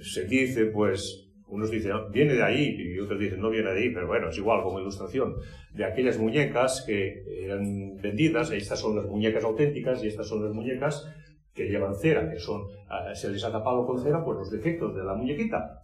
Se 0.00 0.24
dice, 0.24 0.66
pues, 0.66 1.27
unos 1.48 1.70
dicen, 1.70 1.92
viene 2.10 2.34
de 2.34 2.42
ahí, 2.42 2.76
y 2.78 2.98
otros 2.98 3.18
dicen, 3.18 3.40
no 3.40 3.50
viene 3.50 3.72
de 3.72 3.80
ahí, 3.80 3.94
pero 3.94 4.06
bueno, 4.06 4.28
es 4.28 4.36
igual 4.36 4.62
como 4.62 4.80
ilustración, 4.80 5.36
de 5.72 5.84
aquellas 5.84 6.18
muñecas 6.18 6.84
que 6.86 7.44
eran 7.44 7.96
vendidas, 7.96 8.50
estas 8.50 8.78
son 8.78 8.96
las 8.96 9.06
muñecas 9.06 9.44
auténticas 9.44 10.02
y 10.04 10.08
estas 10.08 10.26
son 10.26 10.44
las 10.44 10.52
muñecas 10.52 11.06
que 11.54 11.68
llevan 11.68 11.96
cera, 11.96 12.30
que 12.30 12.38
son, 12.38 12.66
ah, 12.88 13.14
se 13.14 13.30
les 13.30 13.42
ha 13.44 13.50
tapado 13.50 13.86
con 13.86 14.00
cera 14.00 14.24
por 14.24 14.36
los 14.36 14.50
defectos 14.50 14.94
de 14.94 15.02
la 15.02 15.14
muñequita. 15.14 15.82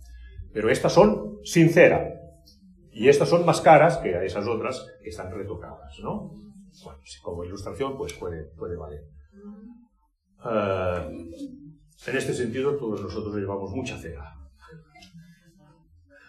Pero 0.53 0.71
estas 0.71 0.93
son 0.93 1.39
sin 1.43 1.71
cera. 1.71 2.21
Y 2.93 3.09
estas 3.09 3.29
son 3.29 3.45
más 3.45 3.61
caras 3.61 3.97
que 3.97 4.25
esas 4.25 4.47
otras 4.47 4.87
que 5.03 5.09
están 5.09 5.33
retocadas, 5.33 5.99
¿no? 6.01 6.31
Bueno, 6.85 7.01
como 7.23 7.45
ilustración, 7.45 7.97
pues 7.97 8.13
puede, 8.13 8.45
puede 8.57 8.77
valer. 8.77 9.03
Ah, 10.39 11.09
en 11.11 12.17
este 12.17 12.35
sentido, 12.35 12.77
todos 12.77 13.03
nosotros 13.03 13.35
llevamos 13.35 13.73
mucha 13.73 13.97
cera 13.99 14.44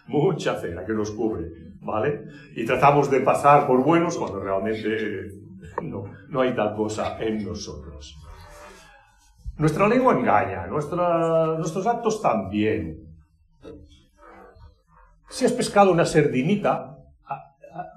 mucha 0.06 0.58
cera 0.60 0.84
que 0.84 0.92
nos 0.92 1.10
cubre, 1.10 1.50
¿vale? 1.80 2.24
Y 2.54 2.64
tratamos 2.64 3.10
de 3.10 3.20
pasar 3.20 3.66
por 3.66 3.82
buenos 3.82 4.16
cuando 4.16 4.40
realmente 4.40 5.28
no, 5.82 6.04
no 6.28 6.40
hay 6.40 6.54
tal 6.54 6.74
cosa 6.74 7.18
en 7.20 7.44
nosotros. 7.44 8.16
Nuestra 9.58 9.88
lengua 9.88 10.14
engaña, 10.14 10.66
nuestros 10.66 11.86
actos 11.86 12.20
también. 12.20 13.06
Si 15.30 15.44
has 15.44 15.52
pescado 15.52 15.92
una 15.92 16.04
sardinita, 16.04 16.98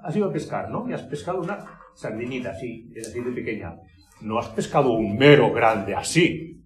has 0.02 0.16
ido 0.16 0.28
a 0.28 0.32
pescar, 0.32 0.70
¿no? 0.70 0.88
Y 0.88 0.94
has 0.94 1.02
pescado 1.02 1.40
una 1.40 1.80
sardinita, 1.94 2.50
así, 2.50 2.90
así 2.98 3.20
de 3.20 3.32
pequeña. 3.32 3.76
No 4.22 4.38
has 4.38 4.48
pescado 4.48 4.92
un 4.92 5.16
mero 5.16 5.52
grande 5.52 5.94
así. 5.94 6.62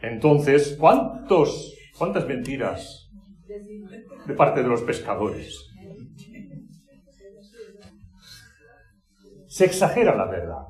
Entonces, 0.00 0.76
¿cuántos, 0.78 1.74
¿cuántas 1.98 2.26
mentiras 2.26 3.03
de 4.26 4.34
parte 4.34 4.62
de 4.62 4.68
los 4.68 4.82
pescadores. 4.82 5.70
Se 9.46 9.64
exagera 9.64 10.16
la 10.16 10.26
verdad. 10.26 10.62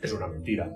Es 0.00 0.12
una 0.12 0.28
mentira. 0.28 0.70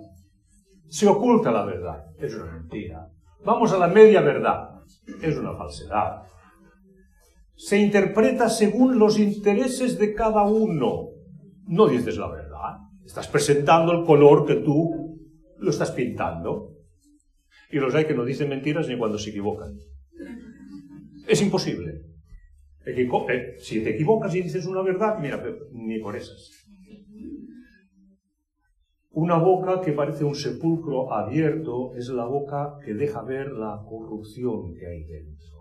Se 0.88 1.07
oculta 1.07 1.53
la 1.53 1.64
verdad. 1.64 2.07
Es 2.18 2.35
una 2.35 2.53
mentira. 2.53 3.09
Vamos 3.44 3.72
a 3.72 3.79
la 3.79 3.88
media 3.88 4.20
verdad. 4.20 4.81
Es 5.22 5.37
una 5.37 5.55
falsedad. 5.55 6.22
Se 7.55 7.79
interpreta 7.79 8.48
según 8.48 8.98
los 8.98 9.18
intereses 9.18 9.98
de 9.98 10.14
cada 10.14 10.44
uno. 10.44 11.11
No 11.66 11.87
dices 11.87 12.16
la 12.16 12.29
verdad. 12.29 12.79
Estás 13.05 13.29
presentando 13.29 13.92
el 13.92 14.05
color 14.05 14.46
que 14.46 14.57
tú 14.57 15.18
lo 15.59 15.70
estás 15.70 15.92
pintando. 15.92 16.72
Y 17.70 17.77
los 17.77 17.94
hay 17.94 18.07
que 18.07 18.14
no 18.14 18.24
dicen 18.24 18.48
mentiras 18.48 18.88
ni 18.88 18.96
cuando 18.96 19.18
se 19.18 19.31
equivocan. 19.31 19.77
Es 21.28 21.42
imposible. 21.42 22.00
Eh, 22.86 23.54
si 23.58 23.84
te 23.84 23.90
equivocas 23.90 24.34
y 24.34 24.42
dices 24.42 24.66
una 24.66 24.80
verdad, 24.80 25.18
mira, 25.20 25.44
ni 25.72 25.98
por 25.98 26.16
esas. 26.16 26.64
Una 29.10 29.36
boca 29.36 29.82
que 29.82 29.92
parece 29.92 30.24
un 30.24 30.34
sepulcro 30.34 31.12
abierto 31.12 31.94
es 31.96 32.08
la 32.08 32.24
boca 32.24 32.78
que 32.82 32.94
deja 32.94 33.22
ver 33.22 33.52
la 33.52 33.82
corrupción 33.86 34.72
que 34.74 34.86
hay 34.86 35.04
dentro. 35.04 35.58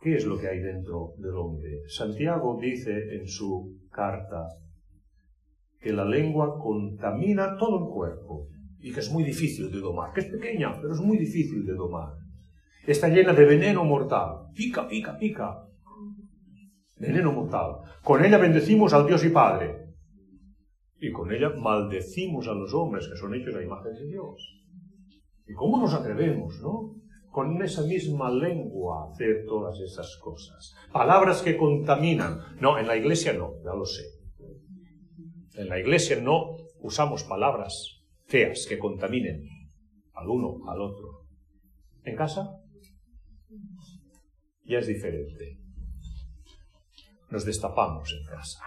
¿Qué 0.00 0.14
es 0.16 0.24
lo 0.24 0.38
que 0.38 0.46
hay 0.46 0.60
dentro 0.60 1.14
del 1.18 1.34
hombre? 1.34 1.80
Santiago 1.88 2.58
dice 2.60 3.16
en 3.16 3.26
su 3.26 3.76
carta 3.90 4.46
que 5.80 5.92
la 5.92 6.04
lengua 6.04 6.60
contamina 6.60 7.56
todo 7.56 7.78
el 7.78 7.92
cuerpo 7.92 8.46
y 8.78 8.92
que 8.92 9.00
es 9.00 9.10
muy 9.10 9.24
difícil 9.24 9.72
de 9.72 9.80
domar, 9.80 10.12
que 10.12 10.20
es 10.20 10.26
pequeña, 10.26 10.80
pero 10.80 10.92
es 10.92 11.00
muy 11.00 11.18
difícil 11.18 11.66
de 11.66 11.74
domar. 11.74 12.25
Está 12.86 13.08
llena 13.08 13.32
de 13.32 13.44
veneno 13.44 13.84
mortal. 13.84 14.52
Pica, 14.54 14.86
pica, 14.86 15.18
pica. 15.18 15.66
Veneno 16.96 17.32
mortal. 17.32 17.78
Con 18.04 18.24
ella 18.24 18.38
bendecimos 18.38 18.92
al 18.92 19.06
Dios 19.06 19.24
y 19.24 19.30
Padre. 19.30 19.94
Y 21.00 21.10
con 21.10 21.32
ella 21.32 21.50
maldecimos 21.50 22.46
a 22.46 22.54
los 22.54 22.72
hombres 22.72 23.08
que 23.08 23.16
son 23.16 23.34
hechos 23.34 23.56
a 23.56 23.62
imagen 23.62 23.92
de 23.92 24.06
Dios. 24.06 24.64
¿Y 25.48 25.52
cómo 25.54 25.78
nos 25.78 25.94
atrevemos, 25.94 26.60
no? 26.62 26.94
Con 27.30 27.60
esa 27.60 27.82
misma 27.82 28.30
lengua 28.30 29.10
hacer 29.10 29.44
todas 29.46 29.80
esas 29.80 30.16
cosas. 30.22 30.74
Palabras 30.92 31.42
que 31.42 31.56
contaminan. 31.56 32.38
No, 32.60 32.78
en 32.78 32.86
la 32.86 32.96
iglesia 32.96 33.32
no, 33.32 33.54
ya 33.64 33.74
lo 33.74 33.84
sé. 33.84 34.04
En 35.56 35.68
la 35.68 35.80
iglesia 35.80 36.20
no 36.20 36.56
usamos 36.80 37.24
palabras 37.24 38.04
feas 38.26 38.64
que 38.68 38.78
contaminen 38.78 39.42
al 40.14 40.28
uno, 40.28 40.70
al 40.70 40.80
otro. 40.80 41.26
En 42.04 42.16
casa 42.16 42.60
ya 44.66 44.78
es 44.78 44.86
diferente. 44.86 45.58
Nos 47.30 47.44
destapamos 47.44 48.12
en 48.12 48.24
casa. 48.26 48.60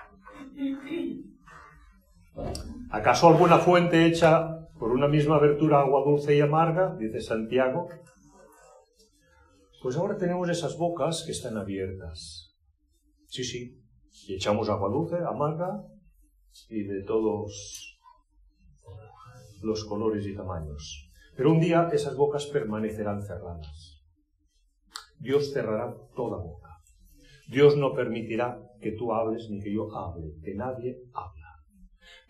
¿Acaso 2.91 3.27
alguna 3.27 3.59
fuente 3.59 4.05
hecha 4.05 4.67
por 4.77 4.91
una 4.91 5.07
misma 5.07 5.35
abertura 5.35 5.81
agua 5.81 6.03
dulce 6.05 6.35
y 6.35 6.41
amarga? 6.41 6.95
Dice 6.95 7.21
Santiago. 7.21 7.87
Pues 9.81 9.95
ahora 9.95 10.17
tenemos 10.17 10.49
esas 10.49 10.77
bocas 10.77 11.23
que 11.25 11.31
están 11.31 11.57
abiertas. 11.57 12.55
Sí, 13.27 13.43
sí. 13.43 13.81
Y 14.27 14.35
echamos 14.35 14.69
agua 14.69 14.89
dulce, 14.89 15.17
amarga 15.17 15.83
y 16.69 16.83
de 16.83 17.03
todos 17.03 17.99
los 19.61 19.85
colores 19.85 20.25
y 20.25 20.35
tamaños. 20.35 21.11
Pero 21.35 21.51
un 21.51 21.59
día 21.59 21.89
esas 21.91 22.15
bocas 22.15 22.47
permanecerán 22.47 23.21
cerradas. 23.21 23.98
Dios 25.19 25.51
cerrará 25.51 25.93
toda 26.15 26.37
boca. 26.37 26.69
Dios 27.47 27.75
no 27.75 27.93
permitirá 27.93 28.57
que 28.79 28.93
tú 28.93 29.13
hables 29.13 29.49
ni 29.49 29.61
que 29.61 29.73
yo 29.73 29.93
hable, 29.95 30.31
que 30.43 30.55
nadie 30.55 30.97
habla. 31.13 31.57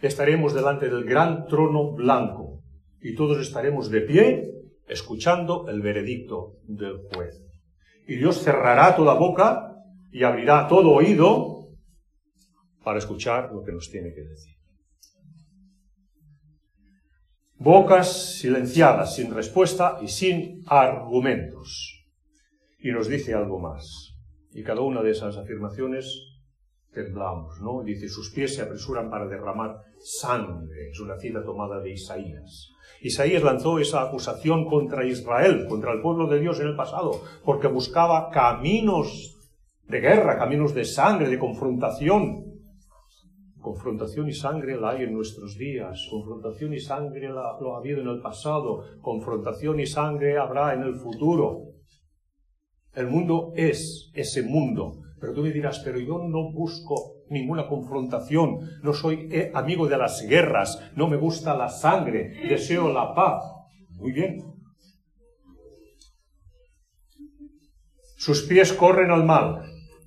Estaremos 0.01 0.53
delante 0.53 0.89
del 0.89 1.03
gran 1.03 1.45
trono 1.45 1.93
blanco 1.93 2.63
y 3.01 3.15
todos 3.15 3.37
estaremos 3.39 3.89
de 3.89 4.01
pie 4.01 4.51
escuchando 4.87 5.67
el 5.69 5.81
veredicto 5.81 6.57
del 6.63 6.97
juez. 7.13 7.39
Y 8.07 8.15
Dios 8.15 8.41
cerrará 8.41 8.95
toda 8.95 9.13
boca 9.13 9.75
y 10.11 10.23
abrirá 10.23 10.67
todo 10.67 10.91
oído 10.91 11.67
para 12.83 12.97
escuchar 12.97 13.51
lo 13.53 13.61
que 13.61 13.71
nos 13.71 13.91
tiene 13.91 14.13
que 14.13 14.23
decir. 14.23 14.55
Bocas 17.57 18.37
silenciadas, 18.39 19.15
sin 19.15 19.33
respuesta 19.33 19.99
y 20.01 20.07
sin 20.07 20.63
argumentos 20.65 21.98
y 22.79 22.91
nos 22.91 23.07
dice 23.07 23.33
algo 23.33 23.59
más. 23.59 24.15
Y 24.51 24.63
cada 24.63 24.81
una 24.81 25.01
de 25.01 25.11
esas 25.11 25.37
afirmaciones 25.37 26.29
temblamos, 26.93 27.59
¿no? 27.61 27.83
Dice, 27.83 28.07
sus 28.07 28.31
pies 28.31 28.55
se 28.55 28.61
apresuran 28.61 29.09
para 29.09 29.27
derramar 29.27 29.77
sangre. 29.99 30.89
Es 30.89 30.99
una 30.99 31.17
cita 31.17 31.43
tomada 31.43 31.79
de 31.79 31.91
Isaías. 31.91 32.71
Isaías 33.01 33.43
lanzó 33.43 33.79
esa 33.79 34.01
acusación 34.01 34.65
contra 34.65 35.05
Israel, 35.05 35.67
contra 35.67 35.93
el 35.93 36.01
pueblo 36.01 36.27
de 36.27 36.39
Dios 36.39 36.59
en 36.59 36.67
el 36.67 36.75
pasado, 36.75 37.21
porque 37.45 37.67
buscaba 37.67 38.29
caminos 38.29 39.37
de 39.87 39.99
guerra, 40.01 40.37
caminos 40.37 40.73
de 40.73 40.85
sangre, 40.85 41.29
de 41.29 41.39
confrontación. 41.39 42.45
Confrontación 43.61 44.29
y 44.29 44.33
sangre 44.33 44.79
la 44.79 44.91
hay 44.91 45.03
en 45.03 45.13
nuestros 45.13 45.57
días, 45.57 46.07
confrontación 46.09 46.73
y 46.73 46.79
sangre 46.79 47.27
lo 47.27 47.75
ha 47.75 47.77
habido 47.77 48.01
en 48.01 48.07
el 48.07 48.21
pasado, 48.21 48.83
confrontación 49.01 49.79
y 49.81 49.85
sangre 49.85 50.37
habrá 50.37 50.73
en 50.73 50.83
el 50.83 50.95
futuro. 50.95 51.68
El 52.99 53.07
mundo 53.07 53.53
es 53.55 54.11
ese 54.13 54.43
mundo. 54.43 54.99
Pero 55.19 55.33
tú 55.33 55.41
me 55.41 55.51
dirás, 55.51 55.79
pero 55.79 55.99
yo 55.99 56.19
no 56.19 56.51
busco 56.51 57.23
ninguna 57.29 57.67
confrontación, 57.67 58.59
no 58.83 58.93
soy 58.93 59.29
eh, 59.31 59.51
amigo 59.53 59.87
de 59.87 59.97
las 59.97 60.25
guerras, 60.27 60.81
no 60.95 61.07
me 61.07 61.17
gusta 61.17 61.55
la 61.55 61.69
sangre, 61.69 62.33
deseo 62.49 62.91
la 62.91 63.13
paz. 63.13 63.43
Muy 63.91 64.11
bien. 64.11 64.43
Sus 68.17 68.43
pies 68.43 68.73
corren 68.73 69.11
al 69.11 69.23
mal, 69.23 69.63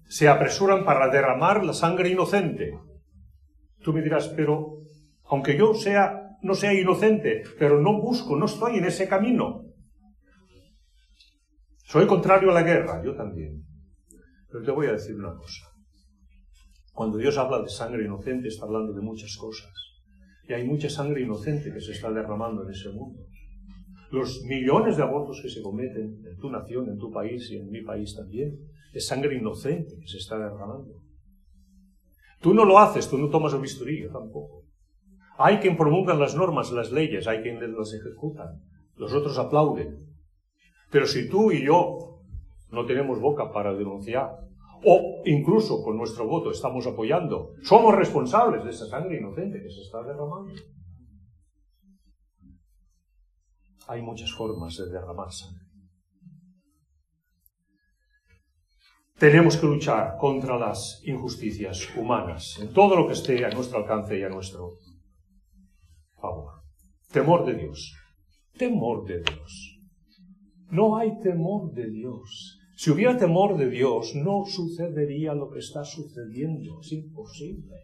se 0.09 0.29
apresuran 0.29 0.85
para 0.85 1.09
derramar 1.09 1.65
la 1.65 1.73
sangre 1.73 2.11
inocente. 2.11 2.79
Tú 3.83 3.93
me 3.93 4.03
dirás, 4.03 4.29
pero 4.29 4.81
aunque 5.25 5.57
yo 5.57 5.73
sea, 5.75 6.37
no 6.43 6.55
sea 6.55 6.75
inocente, 6.75 7.43
pero 7.59 7.81
no 7.81 8.01
busco, 8.01 8.37
no 8.37 8.45
estoy 8.45 8.77
en 8.79 8.85
ese 8.85 9.09
camino. 9.09 9.72
Soy 11.93 12.07
contrario 12.07 12.51
a 12.51 12.55
la 12.55 12.63
guerra, 12.63 13.03
yo 13.05 13.15
también. 13.15 13.67
Pero 14.49 14.65
te 14.65 14.71
voy 14.71 14.87
a 14.87 14.93
decir 14.93 15.15
una 15.15 15.37
cosa. 15.37 15.67
Cuando 16.95 17.19
Dios 17.19 17.37
habla 17.37 17.61
de 17.61 17.69
sangre 17.69 18.07
inocente, 18.07 18.49
está 18.49 18.65
hablando 18.65 18.95
de 18.95 19.03
muchas 19.03 19.37
cosas. 19.37 19.71
Y 20.49 20.55
hay 20.55 20.67
mucha 20.67 20.89
sangre 20.89 21.21
inocente 21.21 21.71
que 21.71 21.83
se 21.83 21.93
está 21.93 22.11
derramando 22.11 22.63
en 22.63 22.71
ese 22.71 22.89
mundo. 22.89 23.21
Los 24.11 24.43
millones 24.45 24.97
de 24.97 25.03
abortos 25.03 25.41
que 25.43 25.51
se 25.51 25.61
cometen 25.61 26.25
en 26.25 26.39
tu 26.39 26.49
nación, 26.49 26.89
en 26.89 26.97
tu 26.97 27.13
país 27.13 27.51
y 27.51 27.57
en 27.57 27.69
mi 27.69 27.83
país 27.83 28.17
también, 28.17 28.59
es 28.95 29.07
sangre 29.07 29.37
inocente 29.37 29.95
que 30.01 30.09
se 30.09 30.17
está 30.17 30.39
derramando. 30.39 30.95
Tú 32.41 32.55
no 32.55 32.65
lo 32.65 32.79
haces, 32.79 33.07
tú 33.07 33.19
no 33.19 33.29
tomas 33.29 33.53
el 33.53 33.61
bisturí, 33.61 34.09
tampoco. 34.11 34.65
Hay 35.37 35.59
quien 35.59 35.77
promulgan 35.77 36.19
las 36.19 36.35
normas, 36.35 36.73
las 36.73 36.91
leyes, 36.91 37.27
hay 37.27 37.43
quien 37.43 37.61
las 37.77 37.93
ejecutan. 37.93 38.63
Los 38.97 39.13
otros 39.13 39.37
aplauden. 39.37 40.12
Pero 40.93 41.07
si 41.07 41.27
tú 41.27 41.51
y 41.51 41.65
yo 41.65 42.21
no 42.71 42.85
tenemos 42.85 43.19
boca 43.19 43.51
para 43.51 43.73
denunciar, 43.73 44.39
o 44.85 45.23
incluso 45.25 45.83
con 45.83 45.97
nuestro 45.97 46.27
voto 46.27 46.51
estamos 46.51 46.87
apoyando, 46.87 47.55
somos 47.63 47.95
responsables 47.95 48.63
de 48.63 48.71
esa 48.71 48.87
sangre 48.87 49.19
inocente 49.19 49.63
que 49.63 49.71
se 49.71 49.81
está 49.81 50.03
derramando. 50.03 50.53
Hay 53.89 54.03
muchas 54.03 54.33
formas 54.33 54.77
de 54.77 54.91
derramar 54.91 55.33
sangre. 55.33 55.65
Tenemos 59.19 59.57
que 59.57 59.67
luchar 59.67 60.17
contra 60.19 60.59
las 60.59 61.01
injusticias 61.07 61.97
humanas 61.97 62.59
en 62.61 62.73
todo 62.73 62.97
lo 62.97 63.07
que 63.07 63.15
esté 63.15 63.45
a 63.47 63.51
nuestro 63.51 63.79
alcance 63.79 64.19
y 64.19 64.25
a 64.25 64.29
nuestro 64.29 64.79
favor. 66.21 66.65
Temor 67.11 67.47
de 67.47 67.55
Dios. 67.55 67.95
Temor 68.59 69.05
de 69.05 69.23
Dios. 69.23 69.72
No 70.73 70.97
hay 70.97 71.21
temor 71.21 71.75
de 71.75 71.91
Dios. 71.91 72.59
Si 72.77 72.91
hubiera 72.91 73.15
temor 73.19 73.59
de 73.59 73.69
Dios, 73.69 74.15
no 74.15 74.47
sucedería 74.47 75.35
lo 75.35 75.51
que 75.51 75.59
está 75.59 75.85
sucediendo. 75.85 76.81
Es 76.81 76.93
imposible. 76.93 77.77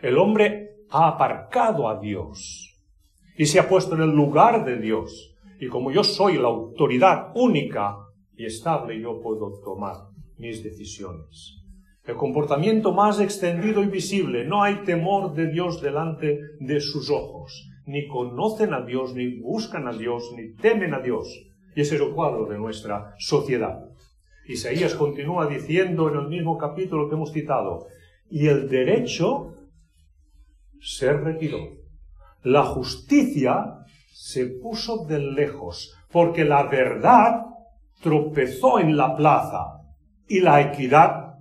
El 0.00 0.16
hombre 0.16 0.86
ha 0.88 1.08
aparcado 1.08 1.90
a 1.90 2.00
Dios 2.00 2.74
y 3.36 3.44
se 3.44 3.60
ha 3.60 3.68
puesto 3.68 3.96
en 3.96 4.00
el 4.00 4.12
lugar 4.12 4.64
de 4.64 4.78
Dios. 4.78 5.36
Y 5.60 5.68
como 5.68 5.92
yo 5.92 6.02
soy 6.02 6.38
la 6.38 6.48
autoridad 6.48 7.32
única 7.34 7.94
y 8.34 8.46
estable, 8.46 8.98
yo 8.98 9.20
puedo 9.20 9.60
tomar 9.62 9.96
mis 10.38 10.64
decisiones. 10.64 11.62
El 12.06 12.16
comportamiento 12.16 12.92
más 12.92 13.20
extendido 13.20 13.82
y 13.82 13.88
visible, 13.88 14.46
no 14.46 14.62
hay 14.62 14.76
temor 14.84 15.34
de 15.34 15.48
Dios 15.48 15.82
delante 15.82 16.40
de 16.60 16.80
sus 16.80 17.10
ojos 17.10 17.68
ni 17.86 18.06
conocen 18.06 18.74
a 18.74 18.84
Dios, 18.84 19.14
ni 19.14 19.40
buscan 19.40 19.88
a 19.88 19.92
Dios, 19.92 20.32
ni 20.36 20.54
temen 20.54 20.94
a 20.94 21.00
Dios. 21.00 21.28
Y 21.74 21.80
ese 21.80 21.96
es 21.96 22.02
el 22.02 22.12
cuadro 22.12 22.46
de 22.46 22.58
nuestra 22.58 23.14
sociedad. 23.18 23.84
Isaías 24.46 24.94
continúa 24.94 25.46
diciendo 25.46 26.08
en 26.08 26.18
el 26.18 26.28
mismo 26.28 26.58
capítulo 26.58 27.08
que 27.08 27.14
hemos 27.14 27.32
citado, 27.32 27.86
y 28.30 28.46
el 28.48 28.68
derecho 28.68 29.54
se 30.80 31.12
retiró. 31.12 31.58
La 32.42 32.64
justicia 32.64 33.84
se 34.12 34.46
puso 34.46 35.04
de 35.06 35.18
lejos, 35.18 35.96
porque 36.10 36.44
la 36.44 36.64
verdad 36.64 37.46
tropezó 38.02 38.80
en 38.80 38.96
la 38.96 39.16
plaza 39.16 39.82
y 40.28 40.40
la 40.40 40.60
equidad 40.60 41.34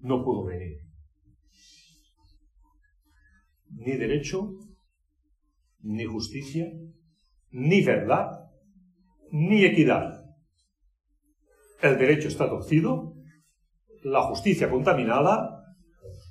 no 0.00 0.24
pudo 0.24 0.44
venir. 0.44 0.82
ni 3.84 3.96
derecho, 3.96 4.54
ni 5.82 6.04
justicia, 6.04 6.66
ni 7.50 7.82
verdad, 7.82 8.50
ni 9.30 9.64
equidad. 9.64 10.24
El 11.80 11.98
derecho 11.98 12.28
está 12.28 12.48
torcido, 12.48 13.14
la 14.02 14.22
justicia 14.22 14.70
contaminada, 14.70 15.64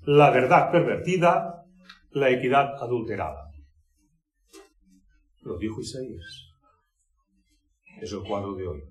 la 0.06 0.30
verdad 0.32 0.72
pervertida, 0.72 1.66
la 2.12 2.30
equidad 2.30 2.76
adulterada. 2.82 3.52
Lo 5.42 5.58
dijo 5.58 5.82
Isaías. 5.82 6.50
Es 8.02 8.12
el 8.12 8.24
cuadro 8.24 8.56
de 8.56 8.68
hoy. 8.68 8.84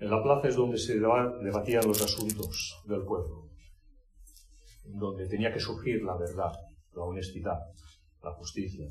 En 0.00 0.10
la 0.10 0.22
plaza 0.22 0.48
es 0.48 0.56
donde 0.56 0.78
se 0.78 0.98
debatían 0.98 1.86
los 1.86 2.02
asuntos 2.02 2.82
del 2.86 3.04
pueblo, 3.04 3.48
donde 4.84 5.28
tenía 5.28 5.52
que 5.52 5.60
surgir 5.60 6.02
la 6.02 6.16
verdad, 6.16 6.52
la 6.92 7.02
honestidad, 7.02 7.58
la 8.22 8.32
justicia. 8.32 8.86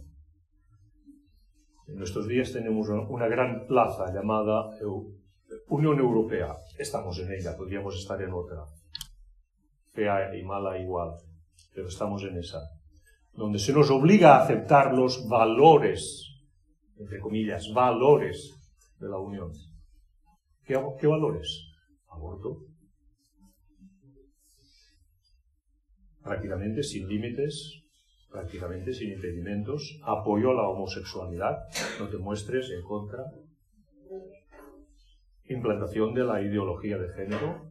En 1.88 1.96
nuestros 1.96 2.28
días 2.28 2.52
tenemos 2.52 2.88
una 2.90 3.28
gran 3.28 3.66
plaza 3.68 4.14
llamada 4.14 4.70
Unión 5.68 6.00
Europea. 6.00 6.56
Estamos 6.78 7.20
en 7.20 7.34
ella, 7.34 7.56
podríamos 7.58 7.96
estar 7.96 8.22
en 8.22 8.32
otra. 8.32 8.66
Fea 9.94 10.36
y 10.36 10.44
mala 10.44 10.78
igual, 10.78 11.16
pero 11.74 11.88
estamos 11.88 12.24
en 12.24 12.38
esa. 12.38 12.60
Donde 13.34 13.60
se 13.60 13.74
nos 13.74 13.90
obliga 13.90 14.36
a 14.36 14.44
aceptar 14.44 14.94
los 14.94 15.28
valores, 15.28 16.28
entre 16.98 17.20
comillas, 17.20 17.72
valores 17.74 18.54
de 19.00 19.10
la 19.10 19.18
Unión. 19.18 19.52
¿Qué, 20.64 20.80
qué 21.00 21.08
valores? 21.08 21.68
Aborto. 22.08 22.66
Prácticamente 26.22 26.84
sin 26.84 27.08
límites, 27.08 27.82
prácticamente 28.32 28.94
sin 28.94 29.12
impedimentos, 29.12 30.00
apoyo 30.04 30.52
a 30.52 30.54
la 30.54 30.68
homosexualidad, 30.68 31.58
no 32.00 32.08
te 32.08 32.18
muestres 32.18 32.70
en 32.72 32.82
contra, 32.84 33.26
implantación 35.46 36.14
de 36.14 36.24
la 36.24 36.42
ideología 36.42 36.98
de 36.98 37.10
género, 37.10 37.70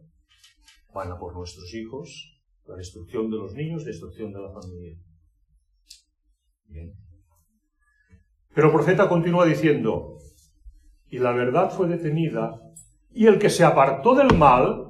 van 0.93 1.19
por 1.19 1.35
nuestros 1.35 1.73
hijos, 1.75 2.41
la 2.67 2.77
destrucción 2.77 3.31
de 3.31 3.39
los 3.39 3.55
niños, 3.55 3.85
destrucción 3.85 4.33
de 4.33 4.41
la 4.41 4.53
familia. 4.53 4.97
Bien. 6.67 6.93
Pero 8.55 8.67
el 8.67 8.73
profeta 8.73 9.09
continúa 9.09 9.47
diciendo, 9.47 10.19
y 11.09 11.19
la 11.19 11.33
verdad 11.33 11.71
fue 11.71 11.89
detenida, 11.89 12.61
y 13.13 13.27
el 13.27 13.39
que 13.39 13.51
se 13.51 13.65
apartó 13.65 14.15
del 14.15 14.37
mal 14.37 14.89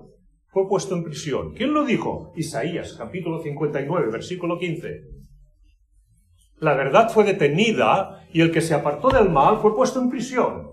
fue 0.49 0.69
puesto 0.69 0.97
en 0.97 1.05
prisión. 1.05 1.55
¿Quién 1.55 1.73
lo 1.73 1.85
dijo? 1.85 2.33
Isaías, 2.37 2.95
capítulo 2.99 3.41
59, 3.41 4.11
versículo 4.11 4.59
15. 4.59 5.20
La 6.61 6.75
verdad 6.75 7.11
fue 7.11 7.25
detenida 7.25 8.27
y 8.33 8.41
el 8.43 8.53
que 8.53 8.61
se 8.61 8.75
apartó 8.75 9.09
del 9.09 9.31
mal 9.31 9.59
fue 9.59 9.75
puesto 9.75 10.01
en 10.01 10.11
prisión. 10.11 10.71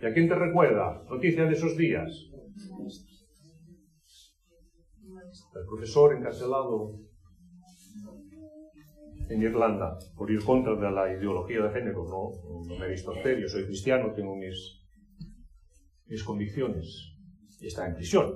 ¿Y 0.00 0.06
a 0.06 0.12
quién 0.12 0.28
te 0.28 0.34
recuerda? 0.34 1.02
Noticia 1.08 1.44
de 1.44 1.52
esos 1.52 1.76
días. 1.76 2.10
El 5.54 5.66
profesor 5.66 6.16
encarcelado 6.16 6.98
en 9.28 9.42
Irlanda 9.42 9.96
por 10.16 10.30
ir 10.30 10.44
contra 10.44 10.74
de 10.74 10.90
la 10.90 11.12
ideología 11.12 11.62
de 11.62 11.70
género. 11.70 12.04
No, 12.04 12.66
no 12.66 12.78
me 12.78 12.92
he 12.92 13.48
soy 13.48 13.64
cristiano, 13.64 14.12
tengo 14.12 14.36
mis, 14.36 14.82
mis 16.06 16.22
convicciones. 16.24 17.16
Y 17.60 17.68
está 17.68 17.86
en 17.86 17.94
prisión. 17.94 18.34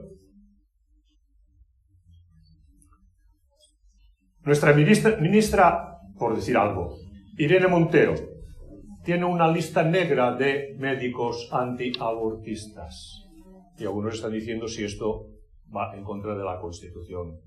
Nuestra 4.45 4.73
ministra, 4.73 5.98
por 6.19 6.35
decir 6.35 6.57
algo, 6.57 6.99
Irene 7.37 7.69
Montero, 7.69 8.15
tiene 9.05 9.25
una 9.25 9.51
lista 9.51 9.83
negra 9.83 10.35
de 10.35 10.75
médicos 10.79 11.49
antiabortistas. 11.53 13.25
Y 13.79 13.85
algunos 13.85 14.15
están 14.15 14.33
diciendo 14.33 14.69
si 14.69 14.85
esto 14.85 15.29
va 15.75 15.97
en 15.97 16.05
contra 16.05 16.35
de 16.37 16.45
la 16.45 16.59
Constitución, 16.61 17.41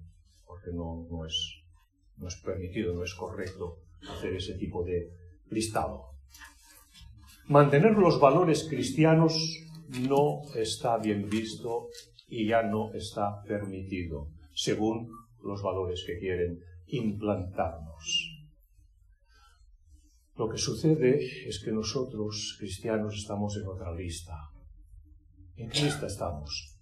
porque 0.45 0.71
no, 0.73 1.05
es, 1.25 1.61
no 2.17 2.27
es 2.27 2.35
permitido, 2.37 2.93
no 2.93 3.03
es 3.03 3.13
correcto 3.13 3.79
hacer 4.09 4.33
ese 4.33 4.55
tipo 4.55 4.83
de 4.83 5.11
listado. 5.49 6.11
Mantener 7.47 7.97
los 7.97 8.19
valores 8.19 8.65
cristianos 8.69 9.33
no 10.07 10.41
está 10.55 10.97
bien 10.97 11.29
visto 11.29 11.89
y 12.29 12.47
ya 12.47 12.63
no 12.63 12.93
está 12.93 13.43
permitido, 13.43 14.29
según 14.53 15.09
los 15.43 15.61
valores 15.61 16.03
que 16.07 16.17
quieren 16.17 16.59
implantarnos. 16.87 18.20
Lo 20.41 20.49
que 20.49 20.57
sucede 20.57 21.19
es 21.47 21.59
que 21.63 21.71
nosotros, 21.71 22.55
cristianos, 22.57 23.15
estamos 23.15 23.55
en 23.57 23.67
otra 23.67 23.93
lista. 23.93 24.33
¿En 25.55 25.69
qué 25.69 25.83
lista 25.83 26.07
estamos? 26.07 26.79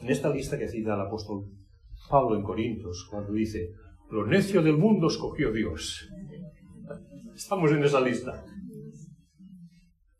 En 0.00 0.10
esta 0.10 0.28
lista 0.28 0.58
que 0.58 0.66
cita 0.66 0.94
el 0.94 1.00
apóstol 1.02 1.44
Pablo 2.08 2.34
en 2.34 2.42
Corintios, 2.42 3.06
cuando 3.08 3.32
dice, 3.32 3.70
lo 4.10 4.26
necio 4.26 4.60
del 4.60 4.76
mundo 4.76 5.06
escogió 5.06 5.52
Dios. 5.52 6.08
Estamos 7.32 7.70
en 7.70 7.84
esa 7.84 8.00
lista. 8.00 8.44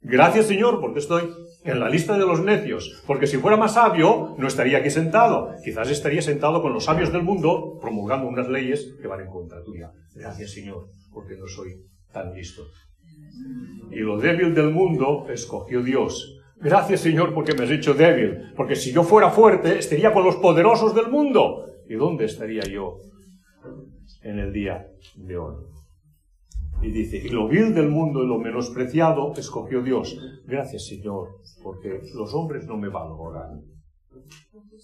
Gracias 0.01 0.47
Señor, 0.47 0.81
porque 0.81 1.01
estoy 1.01 1.29
en 1.65 1.81
la 1.81 1.89
lista 1.89 2.17
de 2.17 2.25
los 2.25 2.41
necios, 2.41 3.03
porque 3.05 3.27
si 3.27 3.39
fuera 3.39 3.57
más 3.57 3.75
sabio, 3.75 4.37
no 4.39 4.47
estaría 4.47 4.79
aquí 4.79 4.91
sentado. 4.91 5.57
Quizás 5.65 5.91
estaría 5.91 6.23
sentado 6.23 6.63
con 6.63 6.73
los 6.73 6.85
sabios 6.85 7.13
del 7.13 7.25
mundo, 7.25 7.81
promulgando 7.81 8.29
unas 8.29 8.49
leyes 8.49 8.95
que 9.03 9.09
van 9.09 9.23
en 9.23 9.29
contra 9.29 9.61
tuya. 9.65 9.91
Gracias 10.15 10.53
Señor, 10.53 10.89
porque 11.13 11.37
no 11.37 11.49
soy 11.49 11.90
tan 12.13 12.35
listo. 12.35 12.63
Y 13.91 14.01
lo 14.01 14.19
débil 14.19 14.55
del 14.55 14.71
mundo 14.71 15.27
escogió 15.29 15.83
Dios. 15.83 16.39
Gracias 16.57 17.01
Señor 17.01 17.33
porque 17.33 17.55
me 17.55 17.65
has 17.65 17.71
hecho 17.71 17.95
débil, 17.95 18.53
porque 18.55 18.77
si 18.77 18.93
yo 18.93 19.03
fuera 19.03 19.31
fuerte 19.31 19.79
estaría 19.79 20.13
con 20.13 20.25
los 20.25 20.37
poderosos 20.37 20.95
del 20.95 21.09
mundo. 21.09 21.67
¿Y 21.89 21.95
dónde 21.95 22.27
estaría 22.27 22.63
yo 22.63 22.99
en 24.23 24.39
el 24.39 24.53
día 24.53 24.87
de 25.17 25.37
hoy? 25.37 25.57
Y 26.83 26.91
dice, 26.91 27.17
y 27.17 27.29
lo 27.29 27.49
vil 27.49 27.75
del 27.75 27.89
mundo 27.89 28.23
y 28.23 28.27
lo 28.27 28.39
menospreciado 28.39 29.33
escogió 29.37 29.83
Dios. 29.83 30.17
Gracias 30.47 30.87
Señor, 30.87 31.41
porque 31.63 32.01
los 32.15 32.33
hombres 32.35 32.67
no 32.67 32.77
me 32.77 32.89
valoran. 32.89 33.63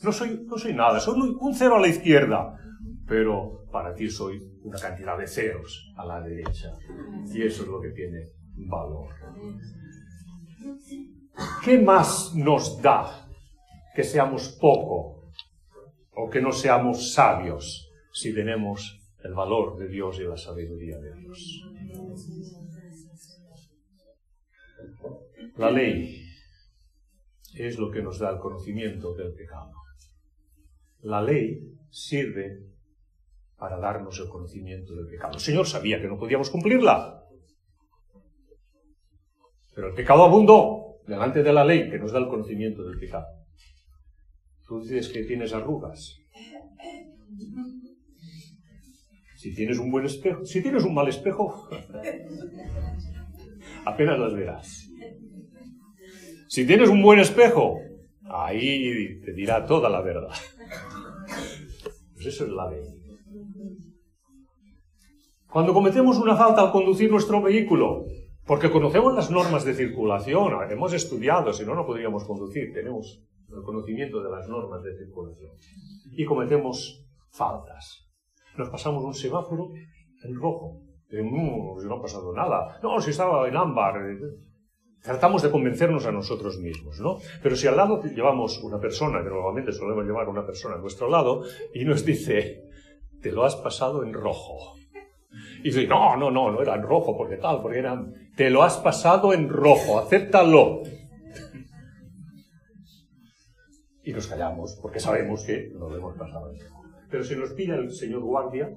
No 0.02 0.12
soy, 0.12 0.44
no 0.46 0.58
soy 0.58 0.74
nada, 0.74 0.98
soy 1.00 1.36
un 1.38 1.54
cero 1.54 1.76
a 1.76 1.80
la 1.80 1.88
izquierda, 1.88 2.58
pero 3.06 3.65
para 3.76 3.94
ti 3.94 4.08
soy 4.08 4.40
una 4.62 4.78
cantidad 4.78 5.18
de 5.18 5.26
ceros 5.26 5.92
a 5.98 6.06
la 6.06 6.22
derecha. 6.22 6.72
Y 7.26 7.42
eso 7.42 7.62
es 7.64 7.68
lo 7.68 7.78
que 7.78 7.90
tiene 7.90 8.22
valor. 8.56 9.10
¿Qué 11.62 11.78
más 11.78 12.34
nos 12.34 12.80
da 12.80 13.28
que 13.94 14.02
seamos 14.02 14.56
poco 14.58 15.30
o 16.14 16.30
que 16.30 16.40
no 16.40 16.52
seamos 16.52 17.12
sabios 17.12 17.92
si 18.14 18.32
tenemos 18.32 18.98
el 19.22 19.34
valor 19.34 19.76
de 19.76 19.88
Dios 19.88 20.20
y 20.20 20.24
la 20.24 20.38
sabiduría 20.38 20.98
de 20.98 21.12
Dios? 21.12 21.62
La 25.58 25.70
ley 25.70 26.24
es 27.54 27.78
lo 27.78 27.90
que 27.90 28.00
nos 28.00 28.20
da 28.20 28.30
el 28.30 28.38
conocimiento 28.38 29.12
del 29.12 29.34
pecado. 29.34 29.72
La 31.02 31.20
ley 31.20 31.76
sirve 31.90 32.75
para 33.58 33.78
darnos 33.78 34.18
el 34.20 34.28
conocimiento 34.28 34.94
del 34.94 35.06
pecado. 35.06 35.34
El 35.34 35.40
Señor 35.40 35.66
sabía 35.66 36.00
que 36.00 36.08
no 36.08 36.18
podíamos 36.18 36.50
cumplirla. 36.50 37.22
Pero 39.74 39.88
el 39.88 39.94
pecado 39.94 40.24
abundó 40.24 41.00
delante 41.06 41.42
de 41.42 41.52
la 41.52 41.64
ley 41.64 41.90
que 41.90 41.98
nos 41.98 42.12
da 42.12 42.18
el 42.18 42.28
conocimiento 42.28 42.84
del 42.84 42.98
pecado. 42.98 43.26
Tú 44.66 44.80
dices 44.80 45.08
que 45.08 45.24
tienes 45.24 45.52
arrugas. 45.52 46.16
Si 49.36 49.54
tienes 49.54 49.78
un 49.78 49.90
buen 49.90 50.06
espejo, 50.06 50.44
si 50.44 50.62
tienes 50.62 50.82
un 50.82 50.94
mal 50.94 51.08
espejo, 51.08 51.68
apenas 53.84 54.18
las 54.18 54.34
verás. 54.34 54.90
Si 56.48 56.66
tienes 56.66 56.88
un 56.88 57.02
buen 57.02 57.20
espejo, 57.20 57.78
ahí 58.24 59.20
te 59.20 59.32
dirá 59.32 59.64
toda 59.66 59.88
la 59.88 60.00
verdad. 60.00 60.34
Pues 62.14 62.26
eso 62.26 62.44
es 62.44 62.50
la 62.50 62.70
ley. 62.70 63.05
Cuando 65.56 65.72
cometemos 65.72 66.18
una 66.18 66.36
falta 66.36 66.60
al 66.60 66.70
conducir 66.70 67.10
nuestro 67.10 67.40
vehículo, 67.40 68.04
porque 68.44 68.70
conocemos 68.70 69.14
las 69.14 69.30
normas 69.30 69.64
de 69.64 69.72
circulación, 69.72 70.52
hemos 70.70 70.92
estudiado, 70.92 71.50
si 71.54 71.64
no, 71.64 71.74
no 71.74 71.86
podríamos 71.86 72.24
conducir, 72.24 72.74
tenemos 72.74 73.24
el 73.48 73.62
conocimiento 73.62 74.22
de 74.22 74.28
las 74.28 74.46
normas 74.50 74.82
de 74.82 74.94
circulación, 74.98 75.52
y 76.12 76.26
cometemos 76.26 77.06
faltas. 77.30 78.06
Nos 78.58 78.68
pasamos 78.68 79.02
un 79.02 79.14
semáforo 79.14 79.70
en 80.24 80.34
rojo, 80.34 80.82
no, 81.10 81.82
no 81.82 81.94
ha 81.94 82.02
pasado 82.02 82.34
nada, 82.34 82.78
no, 82.82 83.00
si 83.00 83.12
estaba 83.12 83.48
en 83.48 83.56
ámbar, 83.56 83.94
tratamos 85.02 85.42
de 85.42 85.50
convencernos 85.50 86.04
a 86.04 86.12
nosotros 86.12 86.58
mismos, 86.58 87.00
¿no? 87.00 87.16
Pero 87.42 87.56
si 87.56 87.66
al 87.66 87.78
lado 87.78 88.02
llevamos 88.02 88.62
una 88.62 88.78
persona, 88.78 89.22
que 89.22 89.30
normalmente 89.30 89.72
solemos 89.72 90.04
llevar 90.04 90.28
una 90.28 90.44
persona 90.44 90.74
a 90.74 90.80
nuestro 90.80 91.08
lado, 91.08 91.44
y 91.72 91.86
nos 91.86 92.04
dice, 92.04 92.64
te 93.22 93.32
lo 93.32 93.42
has 93.42 93.56
pasado 93.56 94.02
en 94.02 94.12
rojo. 94.12 94.76
Y 95.66 95.70
dice, 95.70 95.88
no, 95.88 96.16
no, 96.16 96.30
no, 96.30 96.52
no 96.52 96.62
era 96.62 96.76
en 96.76 96.82
rojo, 96.82 97.16
porque 97.16 97.38
tal, 97.38 97.60
porque 97.60 97.80
eran... 97.80 98.14
Te 98.36 98.50
lo 98.50 98.62
has 98.62 98.76
pasado 98.76 99.32
en 99.32 99.48
rojo, 99.48 99.98
acéptalo. 99.98 100.82
Y 104.04 104.12
nos 104.12 104.28
callamos, 104.28 104.78
porque 104.80 105.00
sabemos 105.00 105.42
que 105.44 105.72
lo 105.74 105.92
hemos 105.96 106.16
pasado 106.16 106.52
en 106.52 106.60
rojo. 106.60 106.82
Pero 107.10 107.24
si 107.24 107.34
nos 107.34 107.52
pide 107.54 107.74
el 107.74 107.90
señor 107.90 108.20
guardia, 108.20 108.70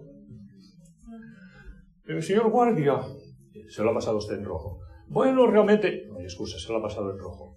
el 2.08 2.24
señor 2.24 2.50
guardia, 2.50 3.00
se 3.68 3.84
lo 3.84 3.92
ha 3.92 3.94
pasado 3.94 4.18
usted 4.18 4.40
en 4.40 4.46
rojo. 4.46 4.80
Bueno, 5.10 5.46
realmente, 5.46 6.08
no 6.10 6.18
hay 6.18 6.24
excusa, 6.24 6.58
se 6.58 6.74
lo 6.74 6.80
ha 6.80 6.82
pasado 6.82 7.12
en 7.12 7.20
rojo. 7.20 7.56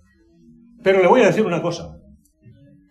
Pero 0.82 1.00
le 1.00 1.08
voy 1.08 1.22
a 1.22 1.28
decir 1.28 1.46
una 1.46 1.62
cosa. 1.62 1.98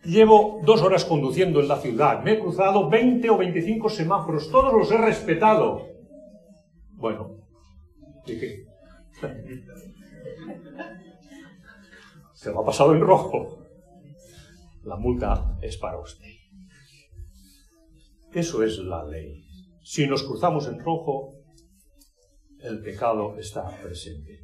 Llevo 0.04 0.60
dos 0.65 0.82
horas 0.82 1.06
conduciendo 1.06 1.60
en 1.60 1.67
la 1.67 1.77
ciudad, 1.77 2.23
me 2.23 2.32
he 2.32 2.39
cruzado 2.39 2.89
20 2.89 3.30
o 3.30 3.38
25 3.38 3.89
semáforos, 3.89 4.49
todos 4.49 4.73
los 4.73 4.91
he 4.91 4.97
respetado. 4.97 5.90
Bueno. 7.02 7.36
Se 12.34 12.52
lo 12.52 12.62
ha 12.62 12.66
pasado 12.66 12.94
en 12.94 13.02
rojo. 13.02 13.66
La 14.84 14.98
multa 14.98 15.58
es 15.64 15.78
para 15.78 16.00
usted. 16.00 16.30
Eso 18.32 18.64
es 18.64 18.78
la 18.78 19.04
ley. 19.04 19.44
Si 19.84 20.06
nos 20.06 20.22
cruzamos 20.24 20.68
en 20.68 20.80
rojo, 20.80 21.34
el 22.60 22.82
pecado 22.82 23.36
está 23.38 23.66
presente. 23.82 24.44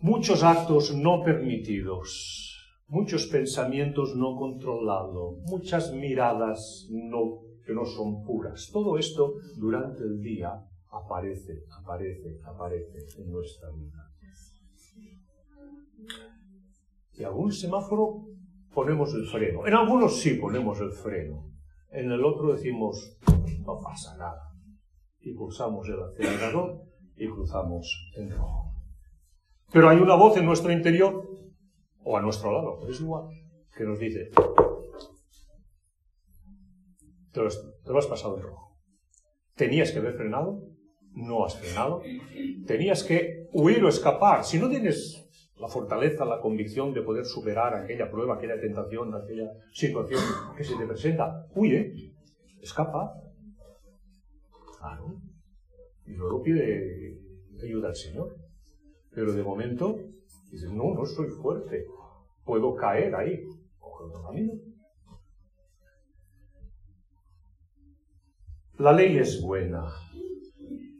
Muchos 0.00 0.44
actos 0.44 0.94
no 0.94 1.24
permitidos, 1.24 2.56
muchos 2.86 3.26
pensamientos 3.26 4.14
no 4.14 4.36
controlados, 4.36 5.38
muchas 5.46 5.92
miradas 5.92 6.86
no, 6.90 7.40
que 7.66 7.72
no 7.72 7.84
son 7.84 8.22
puras. 8.22 8.70
Todo 8.72 8.96
esto 8.96 9.34
durante 9.56 10.04
el 10.04 10.20
día 10.20 10.64
aparece, 10.94 11.64
aparece, 11.80 12.40
aparece 12.44 12.98
en 13.18 13.30
nuestra 13.30 13.70
vida. 13.70 14.10
Y 17.12 17.24
algún 17.24 17.52
semáforo 17.52 18.26
ponemos 18.72 19.14
el 19.14 19.26
freno. 19.26 19.66
En 19.66 19.74
algunos 19.74 20.20
sí 20.20 20.34
ponemos 20.34 20.80
el 20.80 20.90
freno. 20.90 21.50
En 21.90 22.10
el 22.10 22.24
otro 22.24 22.52
decimos, 22.52 23.18
no 23.64 23.80
pasa 23.80 24.16
nada 24.16 24.54
y 25.24 25.32
pulsamos 25.32 25.88
el 25.88 26.02
acelerador 26.02 26.82
y 27.16 27.28
cruzamos 27.28 28.12
en 28.16 28.30
rojo. 28.30 28.74
Pero 29.72 29.88
hay 29.88 29.98
una 29.98 30.14
voz 30.14 30.36
en 30.36 30.44
nuestro 30.44 30.70
interior, 30.70 31.28
o 32.04 32.16
a 32.16 32.20
nuestro 32.20 32.52
lado, 32.52 32.86
es 32.88 33.00
igual, 33.00 33.28
que 33.76 33.84
nos 33.84 33.98
dice, 33.98 34.30
te 37.32 37.40
te 37.40 37.90
lo 37.90 37.98
has 37.98 38.06
pasado 38.06 38.36
en 38.36 38.42
rojo. 38.42 38.76
Tenías 39.54 39.90
que 39.92 39.98
haber 39.98 40.14
frenado, 40.14 40.62
no 41.14 41.44
has 41.44 41.58
frenado. 41.58 42.02
Tenías 42.66 43.02
que 43.02 43.48
huir 43.52 43.84
o 43.84 43.88
escapar. 43.88 44.44
Si 44.44 44.58
no 44.58 44.68
tienes 44.68 45.28
la 45.58 45.68
fortaleza, 45.68 46.24
la 46.24 46.40
convicción 46.40 46.92
de 46.92 47.02
poder 47.02 47.24
superar 47.24 47.74
aquella 47.74 48.10
prueba, 48.10 48.36
aquella 48.36 48.60
tentación, 48.60 49.14
aquella 49.14 49.52
situación 49.72 50.20
que 50.56 50.64
se 50.64 50.76
te 50.76 50.86
presenta, 50.86 51.46
huye, 51.54 52.12
escapa, 52.60 53.20
y 56.06 56.12
luego 56.12 56.42
pide 56.42 57.18
ayuda 57.62 57.88
al 57.88 57.96
Señor. 57.96 58.36
Pero 59.10 59.32
de 59.32 59.42
momento 59.42 59.98
dices, 60.50 60.70
no, 60.70 60.94
no 60.94 61.06
soy 61.06 61.28
fuerte. 61.28 61.86
Puedo 62.44 62.74
caer 62.74 63.14
ahí. 63.14 63.42
La 68.78 68.92
ley 68.92 69.16
es 69.18 69.40
buena. 69.40 69.84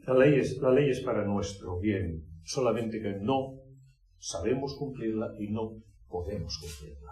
La 0.07 0.13
ley 0.13 0.39
es, 0.39 0.57
la 0.59 0.69
ley 0.69 0.89
es 0.91 0.99
para 1.01 1.25
nuestro 1.25 1.79
bien. 1.79 2.23
Solamente 2.43 3.01
que 3.01 3.13
no 3.13 3.55
sabemos 4.19 4.75
cumplirla 4.75 5.33
y 5.39 5.47
no 5.49 5.73
podemos 6.07 6.59
cumplirla. 6.59 7.11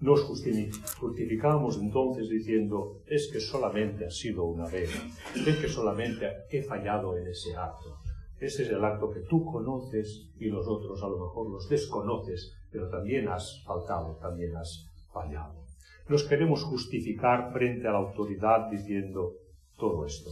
Nos 0.00 0.22
justificamos 0.22 1.76
entonces 1.78 2.28
diciendo, 2.28 3.02
es 3.06 3.28
que 3.32 3.40
solamente 3.40 4.06
ha 4.06 4.10
sido 4.10 4.44
una 4.44 4.66
vez, 4.66 4.88
es 5.34 5.56
que 5.56 5.68
solamente 5.68 6.28
he 6.50 6.62
fallado 6.62 7.18
en 7.18 7.26
ese 7.26 7.56
acto. 7.56 7.98
Ese 8.38 8.62
es 8.62 8.70
el 8.70 8.84
acto 8.84 9.10
que 9.10 9.22
tú 9.22 9.44
conoces 9.44 10.30
y 10.38 10.46
los 10.46 10.68
otros 10.68 11.02
a 11.02 11.08
lo 11.08 11.18
mejor 11.18 11.50
los 11.50 11.68
desconoces, 11.68 12.54
pero 12.70 12.88
también 12.88 13.26
has 13.26 13.64
faltado, 13.64 14.16
también 14.22 14.54
has 14.54 14.88
fallado. 15.12 15.64
Nos 16.08 16.22
queremos 16.22 16.62
justificar 16.62 17.52
frente 17.52 17.88
a 17.88 17.92
la 17.92 17.98
autoridad 17.98 18.70
diciendo 18.70 19.34
todo 19.76 20.06
esto. 20.06 20.30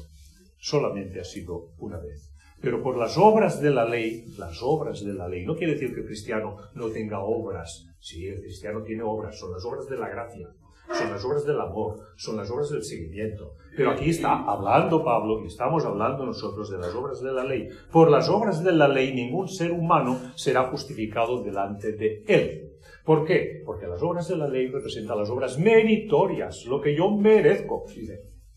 Solamente 0.58 1.20
ha 1.20 1.24
sido 1.24 1.70
una 1.78 1.98
vez. 1.98 2.32
Pero 2.60 2.82
por 2.82 2.96
las 2.96 3.18
obras 3.18 3.60
de 3.60 3.70
la 3.70 3.84
ley, 3.84 4.24
las 4.38 4.62
obras 4.62 5.04
de 5.04 5.12
la 5.12 5.28
ley, 5.28 5.44
no 5.44 5.56
quiere 5.56 5.74
decir 5.74 5.94
que 5.94 6.00
el 6.00 6.06
cristiano 6.06 6.56
no 6.74 6.88
tenga 6.88 7.20
obras. 7.20 7.86
Sí, 8.00 8.26
el 8.26 8.40
cristiano 8.40 8.82
tiene 8.82 9.02
obras, 9.02 9.38
son 9.38 9.52
las 9.52 9.64
obras 9.64 9.88
de 9.88 9.98
la 9.98 10.08
gracia, 10.08 10.48
son 10.92 11.10
las 11.10 11.24
obras 11.24 11.44
del 11.44 11.60
amor, 11.60 11.98
son 12.16 12.36
las 12.36 12.50
obras 12.50 12.70
del 12.70 12.82
seguimiento. 12.82 13.54
Pero 13.76 13.90
aquí 13.90 14.10
está 14.10 14.44
hablando 14.44 15.04
Pablo 15.04 15.42
y 15.42 15.48
estamos 15.48 15.84
hablando 15.84 16.24
nosotros 16.24 16.70
de 16.70 16.78
las 16.78 16.94
obras 16.94 17.20
de 17.20 17.32
la 17.32 17.44
ley. 17.44 17.68
Por 17.92 18.10
las 18.10 18.28
obras 18.28 18.64
de 18.64 18.72
la 18.72 18.88
ley 18.88 19.14
ningún 19.14 19.48
ser 19.48 19.70
humano 19.72 20.18
será 20.34 20.70
justificado 20.70 21.42
delante 21.42 21.92
de 21.92 22.24
él. 22.26 22.72
¿Por 23.04 23.24
qué? 23.24 23.62
Porque 23.64 23.86
las 23.86 24.02
obras 24.02 24.28
de 24.28 24.36
la 24.36 24.48
ley 24.48 24.68
representan 24.68 25.18
las 25.18 25.30
obras 25.30 25.58
meritorias, 25.58 26.64
lo 26.64 26.80
que 26.80 26.96
yo 26.96 27.10
merezco. 27.10 27.84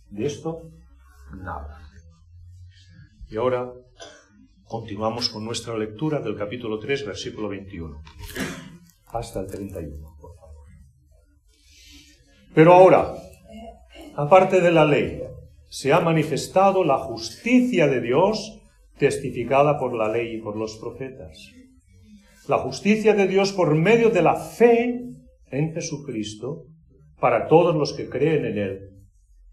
de 0.10 0.26
esto, 0.26 0.72
nada. 1.38 1.89
Y 3.30 3.38
ahora 3.38 3.72
Continuamos 4.70 5.30
con 5.30 5.44
nuestra 5.44 5.76
lectura 5.76 6.20
del 6.20 6.36
capítulo 6.38 6.78
3, 6.78 7.08
versículo 7.08 7.50
21, 7.50 8.04
hasta 9.08 9.40
el 9.40 9.48
31, 9.48 10.16
por 10.22 10.36
favor. 10.36 10.66
Pero 12.54 12.74
ahora, 12.74 13.16
aparte 14.16 14.62
de 14.62 14.70
la 14.70 14.86
ley, 14.86 15.24
se 15.70 15.92
ha 15.92 16.00
manifestado 16.02 16.84
la 16.84 17.00
justicia 17.00 17.88
de 17.88 18.00
Dios 18.00 18.62
testificada 19.00 19.80
por 19.80 19.96
la 19.96 20.08
ley 20.08 20.36
y 20.36 20.38
por 20.40 20.56
los 20.56 20.78
profetas. 20.78 21.52
La 22.48 22.60
justicia 22.60 23.16
de 23.16 23.28
Dios 23.28 23.52
por 23.52 23.74
medio 23.74 24.12
de 24.12 24.22
la 24.22 24.36
fe 24.36 25.02
en 25.50 25.74
Jesucristo 25.74 26.68
para 27.20 27.48
todos 27.48 27.76
los 27.76 27.94
que 27.94 28.08
creen 28.08 28.46
en 28.46 28.58
Él, 28.60 28.80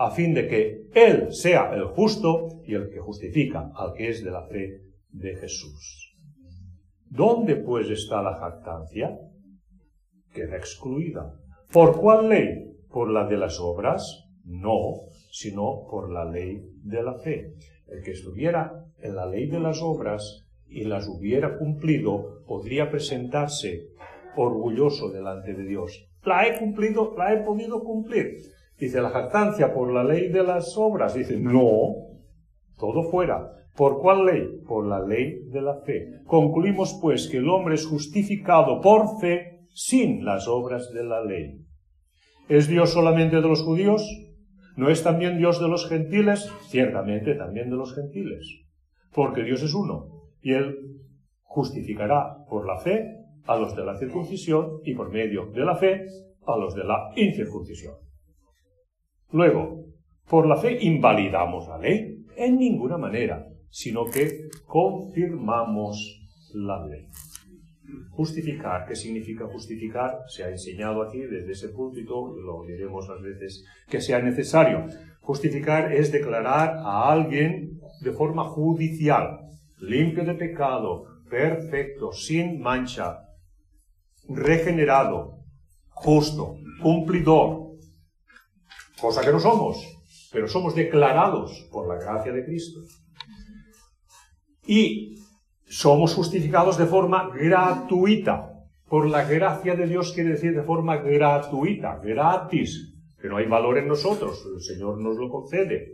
a 0.00 0.10
fin 0.10 0.32
de 0.32 0.48
que 0.48 0.86
Él 0.94 1.30
sea 1.30 1.74
el 1.74 1.84
justo 1.84 2.62
y 2.64 2.74
el 2.74 2.88
que 2.88 3.00
justifica 3.00 3.70
al 3.74 3.92
que 3.92 4.08
es 4.08 4.24
de 4.24 4.30
la 4.30 4.46
fe 4.46 4.80
de 5.10 5.36
Jesús. 5.36 6.16
¿Dónde 7.04 7.56
pues 7.56 7.90
está 7.90 8.22
la 8.22 8.36
jactancia? 8.36 9.18
Queda 10.32 10.56
excluida. 10.56 11.34
¿Por 11.70 12.00
cuál 12.00 12.30
ley? 12.30 12.78
¿Por 12.88 13.10
la 13.10 13.26
de 13.26 13.36
las 13.36 13.60
obras? 13.60 14.24
No, 14.42 15.02
sino 15.30 15.86
por 15.90 16.10
la 16.10 16.24
ley 16.24 16.62
de 16.82 17.02
la 17.02 17.18
fe. 17.18 17.52
El 17.86 18.02
que 18.02 18.12
estuviera 18.12 18.86
en 19.02 19.14
la 19.14 19.26
ley 19.26 19.50
de 19.50 19.60
las 19.60 19.82
obras 19.82 20.46
y 20.66 20.84
las 20.84 21.08
hubiera 21.08 21.58
cumplido, 21.58 22.42
podría 22.46 22.90
presentarse 22.90 23.88
orgulloso 24.34 25.10
delante 25.10 25.52
de 25.52 25.64
Dios. 25.64 26.08
La 26.24 26.46
he 26.46 26.58
cumplido, 26.58 27.14
la 27.18 27.34
he 27.34 27.44
podido 27.44 27.84
cumplir. 27.84 28.38
Dice 28.80 29.02
la 29.02 29.10
jactancia 29.10 29.74
por 29.74 29.92
la 29.92 30.02
ley 30.02 30.28
de 30.28 30.42
las 30.42 30.74
obras. 30.78 31.14
Dice, 31.14 31.38
no, 31.38 31.96
todo 32.78 33.02
fuera. 33.10 33.52
¿Por 33.76 34.00
cuál 34.00 34.24
ley? 34.24 34.62
Por 34.66 34.86
la 34.86 35.00
ley 35.00 35.44
de 35.50 35.60
la 35.60 35.82
fe. 35.82 36.22
Concluimos 36.26 36.98
pues 37.00 37.28
que 37.28 37.36
el 37.36 37.48
hombre 37.50 37.74
es 37.74 37.86
justificado 37.86 38.80
por 38.80 39.20
fe 39.20 39.66
sin 39.74 40.24
las 40.24 40.48
obras 40.48 40.90
de 40.94 41.04
la 41.04 41.22
ley. 41.22 41.66
¿Es 42.48 42.68
Dios 42.68 42.90
solamente 42.90 43.36
de 43.36 43.48
los 43.48 43.62
judíos? 43.62 44.02
¿No 44.76 44.88
es 44.88 45.02
también 45.02 45.36
Dios 45.36 45.60
de 45.60 45.68
los 45.68 45.86
gentiles? 45.86 46.50
Ciertamente 46.68 47.34
también 47.34 47.68
de 47.68 47.76
los 47.76 47.94
gentiles. 47.94 48.64
Porque 49.12 49.42
Dios 49.42 49.62
es 49.62 49.74
uno 49.74 50.30
y 50.40 50.54
Él 50.54 50.74
justificará 51.42 52.46
por 52.48 52.66
la 52.66 52.78
fe 52.78 53.04
a 53.44 53.56
los 53.56 53.76
de 53.76 53.84
la 53.84 53.98
circuncisión 53.98 54.80
y 54.84 54.94
por 54.94 55.10
medio 55.10 55.46
de 55.52 55.64
la 55.64 55.76
fe 55.76 56.06
a 56.46 56.56
los 56.56 56.74
de 56.74 56.84
la 56.84 57.10
incircuncisión. 57.14 58.09
Luego, 59.32 59.84
por 60.28 60.46
la 60.46 60.56
fe 60.56 60.78
invalidamos 60.80 61.68
la 61.68 61.78
ley, 61.78 62.24
en 62.36 62.56
ninguna 62.56 62.96
manera, 62.96 63.46
sino 63.68 64.04
que 64.06 64.48
confirmamos 64.66 66.20
la 66.54 66.86
ley. 66.86 67.06
Justificar, 68.10 68.86
¿qué 68.86 68.94
significa 68.94 69.46
justificar? 69.46 70.18
Se 70.28 70.44
ha 70.44 70.50
enseñado 70.50 71.02
aquí 71.02 71.18
desde 71.18 71.52
ese 71.52 71.68
púlpito, 71.70 72.34
lo 72.36 72.64
diremos 72.64 73.08
las 73.08 73.20
veces 73.22 73.64
que 73.88 74.00
sea 74.00 74.20
necesario. 74.20 74.86
Justificar 75.20 75.92
es 75.92 76.12
declarar 76.12 76.76
a 76.78 77.10
alguien 77.10 77.80
de 78.00 78.12
forma 78.12 78.44
judicial, 78.44 79.40
limpio 79.80 80.24
de 80.24 80.34
pecado, 80.34 81.04
perfecto, 81.28 82.12
sin 82.12 82.60
mancha, 82.60 83.20
regenerado, 84.28 85.38
justo, 85.88 86.56
cumplidor, 86.82 87.69
cosa 89.00 89.22
que 89.22 89.32
no 89.32 89.40
somos, 89.40 89.76
pero 90.32 90.46
somos 90.48 90.74
declarados 90.74 91.68
por 91.72 91.88
la 91.88 91.96
gracia 91.96 92.32
de 92.32 92.44
Cristo. 92.44 92.80
Y 94.66 95.16
somos 95.66 96.14
justificados 96.14 96.76
de 96.78 96.86
forma 96.86 97.30
gratuita. 97.34 98.46
Por 98.88 99.08
la 99.08 99.24
gracia 99.24 99.76
de 99.76 99.86
Dios 99.86 100.12
quiere 100.12 100.30
decir 100.30 100.54
de 100.54 100.64
forma 100.64 100.96
gratuita, 100.96 102.00
gratis, 102.02 102.92
que 103.20 103.28
no 103.28 103.36
hay 103.36 103.46
valor 103.46 103.78
en 103.78 103.86
nosotros, 103.86 104.44
el 104.52 104.60
Señor 104.60 105.00
nos 105.00 105.16
lo 105.16 105.28
concede. 105.28 105.92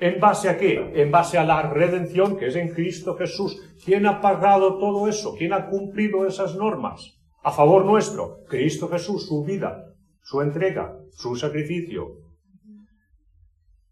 ¿En 0.00 0.18
base 0.18 0.48
a 0.48 0.58
qué? 0.58 0.90
En 0.96 1.12
base 1.12 1.38
a 1.38 1.44
la 1.44 1.62
redención 1.62 2.36
que 2.36 2.48
es 2.48 2.56
en 2.56 2.74
Cristo 2.74 3.14
Jesús. 3.14 3.56
¿Quién 3.84 4.06
ha 4.06 4.20
pagado 4.20 4.78
todo 4.78 5.06
eso? 5.06 5.36
¿Quién 5.38 5.52
ha 5.52 5.68
cumplido 5.68 6.26
esas 6.26 6.56
normas? 6.56 7.20
A 7.44 7.52
favor 7.52 7.84
nuestro, 7.84 8.38
Cristo 8.48 8.88
Jesús, 8.88 9.28
su 9.28 9.44
vida, 9.44 9.84
su 10.20 10.40
entrega, 10.40 10.96
su 11.12 11.36
sacrificio. 11.36 12.21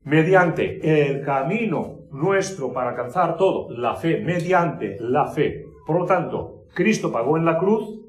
Mediante 0.03 1.09
el 1.09 1.22
camino 1.22 2.01
nuestro 2.11 2.72
para 2.72 2.90
alcanzar 2.90 3.36
todo, 3.36 3.70
la 3.70 3.94
fe, 3.96 4.20
mediante 4.20 4.96
la 5.01 5.26
fe. 5.26 5.64
Por 5.86 6.01
lo 6.01 6.07
tanto, 6.07 6.64
Cristo 6.74 7.12
pagó 7.12 7.36
en 7.36 7.44
la 7.44 7.59
cruz, 7.59 8.01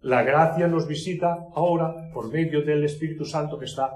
la 0.00 0.22
gracia 0.22 0.68
nos 0.68 0.86
visita 0.86 1.46
ahora 1.54 1.94
por 2.12 2.30
medio 2.32 2.62
del 2.62 2.84
Espíritu 2.84 3.24
Santo 3.24 3.58
que 3.58 3.66
está 3.66 3.92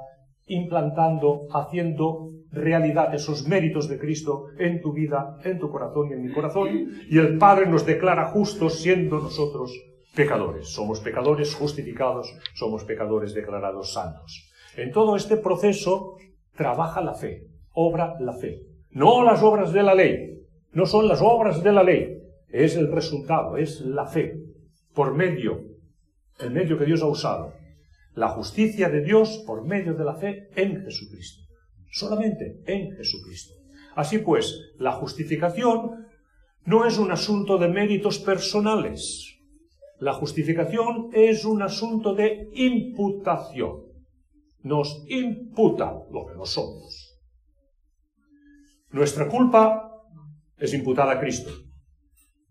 implantando, 0.47 1.49
haciendo 1.53 2.31
realidad 2.53 3.15
esos 3.15 3.47
méritos 3.47 3.89
de 3.89 3.99
Cristo 3.99 4.47
en 4.59 4.81
tu 4.81 4.93
vida, 4.93 5.39
en 5.45 5.59
tu 5.59 5.71
corazón 5.71 6.11
y 6.11 6.13
en 6.15 6.23
mi 6.23 6.33
corazón, 6.33 6.69
y 7.09 7.19
el 7.19 7.39
Padre 7.39 7.67
nos 7.67 7.85
declara 7.85 8.27
justos 8.27 8.81
siendo 8.81 9.19
nosotros 9.19 9.73
pecadores. 10.15 10.69
Somos 10.69 11.01
pecadores 11.01 11.55
justificados, 11.55 12.35
somos 12.55 12.85
pecadores 12.85 13.35
declarados 13.35 13.93
santos. 13.93 14.51
En 14.77 14.93
todo 14.93 15.17
este 15.17 15.37
proceso 15.37 16.17
trabaja 16.57 17.01
la 17.01 17.15
fe, 17.15 17.47
obra 17.73 18.17
la 18.21 18.33
fe. 18.33 18.63
No 18.91 19.23
las 19.23 19.43
obras 19.43 19.73
de 19.73 19.83
la 19.83 19.95
ley, 19.95 20.37
no 20.73 20.87
son 20.87 21.09
las 21.09 21.21
obras 21.23 21.63
de 21.63 21.73
la 21.73 21.83
ley, 21.83 22.19
es 22.51 22.77
el 22.77 22.91
resultado, 22.91 23.57
es 23.57 23.81
la 23.81 24.07
fe, 24.07 24.35
por 24.95 25.15
medio, 25.15 25.61
el 26.41 26.51
medio 26.51 26.79
que 26.79 26.87
Dios 26.87 27.03
ha 27.03 27.07
usado, 27.07 27.53
la 28.15 28.29
justicia 28.29 28.89
de 28.89 29.03
Dios 29.03 29.43
por 29.47 29.65
medio 29.65 29.95
de 29.95 30.05
la 30.05 30.15
fe 30.15 30.49
en 30.57 30.83
Jesucristo. 30.83 31.43
Solamente 31.91 32.63
en 32.67 32.97
Jesucristo. 32.97 33.55
Así 33.95 34.19
pues, 34.19 34.73
la 34.79 34.93
justificación 34.93 36.07
no 36.65 36.85
es 36.85 36.99
un 36.99 37.11
asunto 37.11 37.59
de 37.59 37.69
méritos 37.69 38.19
personales. 38.19 39.39
La 39.99 40.13
justificación 40.13 41.09
es 41.13 41.45
un 41.45 41.63
asunto 41.63 42.15
de 42.15 42.51
imputación. 42.53 43.86
Nos 44.67 45.05
imputa 45.07 45.95
lo 46.11 46.27
que 46.27 46.35
no 46.35 46.45
somos. 46.45 47.17
Nuestra 48.91 49.29
culpa 49.29 49.93
es 50.59 50.75
imputada 50.75 51.13
a 51.13 51.21
Cristo. 51.21 51.53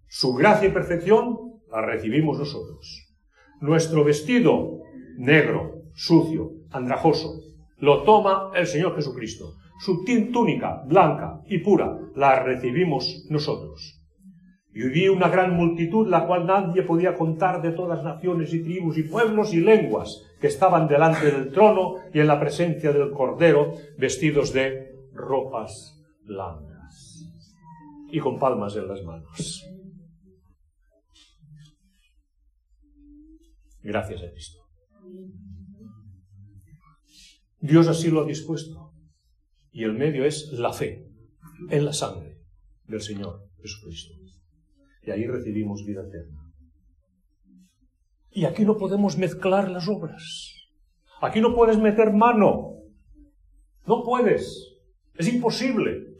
Su 0.07 0.33
gracia 0.33 0.69
y 0.69 0.71
perfección 0.71 1.59
la 1.69 1.81
recibimos 1.81 2.39
nosotros. 2.39 3.13
Nuestro 3.59 4.05
vestido 4.05 4.79
negro, 5.17 5.81
sucio, 5.93 6.51
andrajoso. 6.71 7.33
Lo 7.79 8.03
toma 8.03 8.49
el 8.55 8.65
Señor 8.65 8.95
Jesucristo. 8.95 9.55
Su 9.81 10.05
túnica 10.05 10.83
blanca 10.87 11.41
y 11.47 11.57
pura 11.57 11.99
la 12.15 12.41
recibimos 12.41 13.25
nosotros. 13.29 13.94
Y 14.75 14.89
vi 14.89 15.07
una 15.07 15.29
gran 15.29 15.55
multitud, 15.55 16.05
la 16.09 16.27
cual 16.27 16.45
nadie 16.45 16.83
podía 16.83 17.15
contar 17.15 17.61
de 17.61 17.71
todas 17.71 18.03
naciones 18.03 18.53
y 18.53 18.61
tribus 18.61 18.97
y 18.97 19.03
pueblos 19.03 19.53
y 19.53 19.61
lenguas 19.61 20.21
que 20.41 20.47
estaban 20.47 20.89
delante 20.89 21.31
del 21.31 21.49
trono 21.53 21.95
y 22.13 22.19
en 22.19 22.27
la 22.27 22.37
presencia 22.37 22.91
del 22.91 23.11
Cordero, 23.11 23.71
vestidos 23.97 24.51
de 24.51 24.93
ropas 25.13 26.03
blancas 26.25 27.23
y 28.11 28.19
con 28.19 28.37
palmas 28.37 28.75
en 28.75 28.89
las 28.89 29.01
manos. 29.01 29.65
Gracias 33.81 34.23
a 34.23 34.31
Cristo. 34.31 34.59
Dios 37.61 37.87
así 37.87 38.11
lo 38.11 38.23
ha 38.23 38.25
dispuesto. 38.25 38.91
Y 39.71 39.85
el 39.85 39.93
medio 39.93 40.25
es 40.25 40.51
la 40.51 40.73
fe 40.73 41.07
en 41.69 41.85
la 41.85 41.93
sangre 41.93 42.41
del 42.87 43.01
Señor 43.01 43.47
Jesucristo. 43.61 44.14
Y 45.05 45.11
ahí 45.11 45.27
recibimos 45.27 45.85
vida 45.85 46.01
eterna. 46.01 46.53
Y 48.31 48.45
aquí 48.45 48.65
no 48.65 48.77
podemos 48.77 49.17
mezclar 49.17 49.69
las 49.69 49.87
obras. 49.87 50.53
Aquí 51.21 51.39
no 51.41 51.55
puedes 51.55 51.77
meter 51.77 52.11
mano. 52.11 52.73
No 53.85 54.03
puedes. 54.03 54.75
Es 55.13 55.31
imposible. 55.31 56.15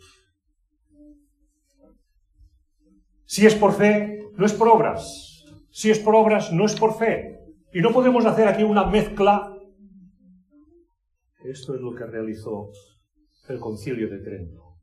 Si 3.25 3.45
es 3.45 3.55
por 3.55 3.73
fe, 3.73 4.19
no 4.37 4.45
es 4.45 4.53
por 4.53 4.69
obras. 4.69 5.43
Si 5.71 5.89
es 5.89 5.99
por 5.99 6.15
obras, 6.15 6.53
no 6.53 6.65
es 6.65 6.75
por 6.75 6.97
fe. 6.97 7.39
Y 7.73 7.81
no 7.81 7.91
podemos 7.91 8.25
hacer 8.25 8.47
aquí 8.47 8.63
una 8.63 8.85
mezcla 8.85 9.55
esto 11.45 11.75
es 11.75 11.81
lo 11.81 11.93
que 11.93 12.05
realizó 12.05 12.71
el 13.49 13.59
concilio 13.59 14.09
de 14.09 14.17
Trento. 14.17 14.79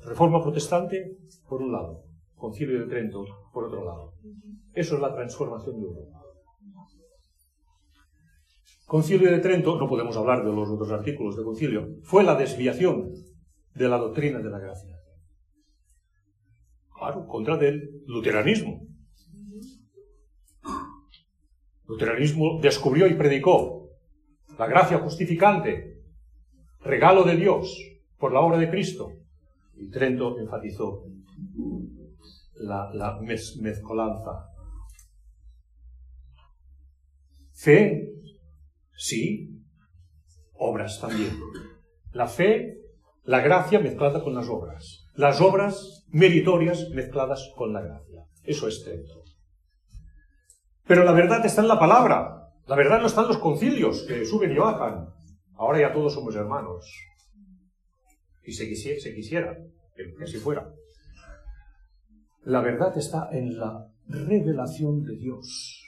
Reforma 0.04 0.42
protestante, 0.42 1.18
por 1.48 1.62
un 1.62 1.72
lado. 1.72 2.04
Concilio 2.36 2.80
de 2.80 2.88
Trento, 2.88 3.26
por 3.54 3.66
otro 3.66 3.86
lado. 3.86 4.14
Eso 4.74 4.96
es 4.96 5.02
la 5.02 5.14
transformación 5.14 5.80
de 5.80 5.88
Europa. 5.88 6.22
Concilio 8.86 9.32
de 9.32 9.40
Trento, 9.40 9.80
no 9.80 9.88
podemos 9.88 10.16
hablar 10.16 10.46
de 10.46 10.54
los 10.54 10.70
otros 10.70 10.92
artículos 10.92 11.36
del 11.36 11.46
concilio, 11.46 11.88
fue 12.04 12.24
la 12.24 12.36
desviación 12.36 13.12
de 13.74 13.90
la 13.90 13.98
doctrina 13.98 14.40
de 14.40 14.50
la 14.50 14.60
gracia. 14.60 14.96
Claro, 16.96 17.26
contra 17.28 17.58
del 17.58 18.04
luteranismo. 18.06 18.86
Luteranismo 21.88 22.60
descubrió 22.62 23.08
y 23.08 23.16
predicó 23.16 23.90
la 24.58 24.68
gracia 24.68 25.00
justificante, 25.00 26.02
regalo 26.82 27.24
de 27.24 27.36
Dios, 27.36 27.78
por 28.18 28.34
la 28.34 28.40
obra 28.40 28.58
de 28.58 28.70
Cristo. 28.70 29.12
Y 29.76 29.90
Trento 29.90 30.40
enfatizó 30.40 31.06
la, 32.56 33.20
mezcolanza. 33.62 34.50
Fe, 37.54 38.10
sí, 38.96 39.62
obras 40.54 41.00
también. 41.00 41.38
La 42.12 42.28
fe, 42.28 42.78
la 43.24 43.42
gracia 43.42 43.80
mezclada 43.80 44.24
con 44.24 44.36
las 44.36 44.48
obras. 44.50 45.08
Las 45.14 45.42
obras 45.42 46.06
meritorias 46.10 46.90
mezcladas 46.92 47.52
con 47.56 47.74
la 47.74 47.82
gracia. 47.82 48.26
Eso 48.44 48.68
es 48.68 48.84
Trento. 48.84 49.24
Pero 50.88 51.04
la 51.04 51.14
verdad 51.14 51.46
está 51.46 51.62
en 51.62 51.68
la 51.68 51.80
palabra. 51.80 52.52
La 52.68 52.76
verdad 52.76 53.00
no 53.00 53.08
está 53.08 53.22
en 53.22 53.30
los 53.30 53.38
concilios 53.38 54.04
que 54.04 54.26
suben 54.26 54.52
y 54.52 54.58
bajan. 54.58 55.10
Ahora 55.56 55.80
ya 55.80 55.94
todos 55.94 56.14
somos 56.14 56.36
hermanos 56.36 56.86
y 58.46 58.52
se 58.52 58.68
quisiera, 58.68 59.00
se 59.00 59.14
quisiera 59.16 59.58
que 59.96 60.24
así 60.24 60.38
fuera. 60.38 60.72
La 62.46 62.62
verdad 62.62 62.98
está 62.98 63.30
en 63.32 63.58
la 63.58 63.88
revelación 64.08 65.04
de 65.04 65.18
Dios, 65.18 65.84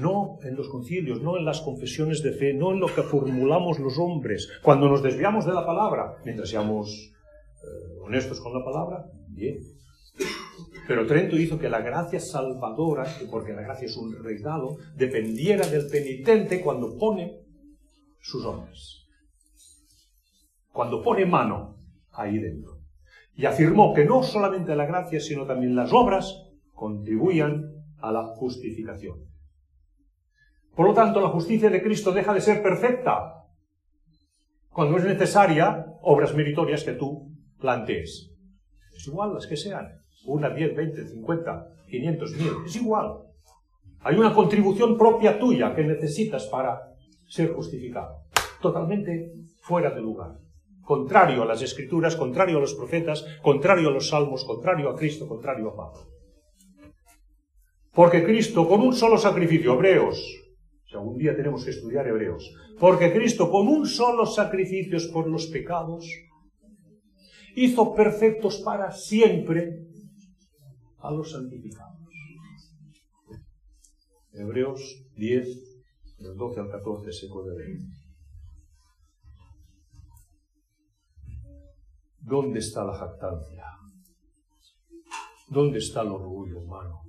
no 0.00 0.38
en 0.42 0.56
los 0.56 0.68
concilios, 0.68 1.22
no 1.22 1.36
en 1.36 1.44
las 1.44 1.60
confesiones 1.60 2.22
de 2.22 2.32
fe, 2.32 2.54
no 2.54 2.72
en 2.72 2.80
lo 2.80 2.86
que 2.86 3.02
formulamos 3.02 3.78
los 3.78 3.98
hombres. 3.98 4.48
Cuando 4.62 4.88
nos 4.88 5.02
desviamos 5.02 5.44
de 5.44 5.52
la 5.52 5.66
palabra, 5.66 6.16
mientras 6.24 6.48
seamos 6.48 7.12
eh, 7.62 7.98
honestos 8.00 8.40
con 8.40 8.54
la 8.54 8.64
palabra, 8.64 9.04
Bien. 9.34 9.58
Pero 10.86 11.06
Trento 11.06 11.36
hizo 11.36 11.58
que 11.58 11.70
la 11.70 11.80
gracia 11.80 12.20
salvadora, 12.20 13.06
porque 13.30 13.52
la 13.52 13.62
gracia 13.62 13.86
es 13.86 13.96
un 13.96 14.22
regalo, 14.22 14.76
dependiera 14.94 15.66
del 15.66 15.88
penitente 15.88 16.60
cuando 16.60 16.98
pone 16.98 17.40
sus 18.20 18.44
obras. 18.44 19.06
Cuando 20.72 21.02
pone 21.02 21.24
mano 21.24 21.76
ahí 22.12 22.38
dentro. 22.38 22.71
Y 23.34 23.46
afirmó 23.46 23.94
que 23.94 24.04
no 24.04 24.22
solamente 24.22 24.76
la 24.76 24.86
gracia, 24.86 25.20
sino 25.20 25.46
también 25.46 25.74
las 25.74 25.92
obras 25.92 26.50
contribuían 26.74 27.72
a 28.00 28.12
la 28.12 28.24
justificación. 28.24 29.18
Por 30.74 30.86
lo 30.86 30.94
tanto, 30.94 31.20
la 31.20 31.28
justicia 31.28 31.70
de 31.70 31.82
Cristo 31.82 32.12
deja 32.12 32.34
de 32.34 32.40
ser 32.40 32.62
perfecta 32.62 33.44
cuando 34.70 34.96
es 34.96 35.04
necesaria 35.04 35.86
obras 36.02 36.34
meritorias 36.34 36.82
que 36.82 36.92
tú 36.92 37.30
plantees. 37.60 38.30
Es 38.96 39.06
igual 39.06 39.34
las 39.34 39.46
que 39.46 39.56
sean. 39.56 40.00
Una, 40.24 40.50
diez, 40.50 40.74
veinte, 40.74 41.06
cincuenta, 41.06 41.68
quinientos, 41.90 42.32
mil. 42.32 42.52
Es 42.64 42.76
igual. 42.76 43.18
Hay 44.00 44.16
una 44.16 44.34
contribución 44.34 44.96
propia 44.96 45.38
tuya 45.38 45.74
que 45.74 45.84
necesitas 45.84 46.46
para 46.46 46.80
ser 47.28 47.52
justificado. 47.52 48.22
Totalmente 48.60 49.32
fuera 49.60 49.90
de 49.90 50.00
lugar. 50.00 50.38
Contrario 50.92 51.40
a 51.42 51.46
las 51.46 51.62
escrituras, 51.62 52.16
contrario 52.16 52.58
a 52.58 52.60
los 52.60 52.74
profetas, 52.74 53.24
contrario 53.40 53.88
a 53.88 53.92
los 53.92 54.10
salmos, 54.10 54.44
contrario 54.44 54.90
a 54.90 54.94
Cristo, 54.94 55.26
contrario 55.26 55.70
a 55.70 55.74
Pablo. 55.74 56.02
Porque 57.94 58.22
Cristo, 58.22 58.68
con 58.68 58.82
un 58.82 58.92
solo 58.92 59.16
sacrificio, 59.16 59.72
hebreos, 59.72 60.18
si 60.84 60.94
algún 60.94 61.16
día 61.16 61.34
tenemos 61.34 61.64
que 61.64 61.70
estudiar 61.70 62.06
hebreos, 62.06 62.44
porque 62.78 63.10
Cristo, 63.10 63.50
con 63.50 63.68
un 63.68 63.86
solo 63.86 64.26
sacrificio 64.26 64.98
por 65.14 65.26
los 65.30 65.46
pecados, 65.46 66.04
hizo 67.56 67.94
perfectos 67.94 68.58
para 68.58 68.92
siempre 68.92 69.86
a 70.98 71.10
los 71.10 71.30
santificados. 71.30 72.06
Hebreos 74.34 75.06
10, 75.16 76.18
del 76.18 76.36
12 76.36 76.60
al 76.60 76.70
14 76.70 77.10
se 77.12 77.28
puede 77.28 77.56
leer. 77.56 77.78
¿Dónde 82.24 82.60
está 82.60 82.84
la 82.84 82.94
jactancia? 82.94 83.64
¿Dónde 85.48 85.78
está 85.78 86.02
el 86.02 86.08
orgullo 86.08 86.60
humano? 86.60 87.02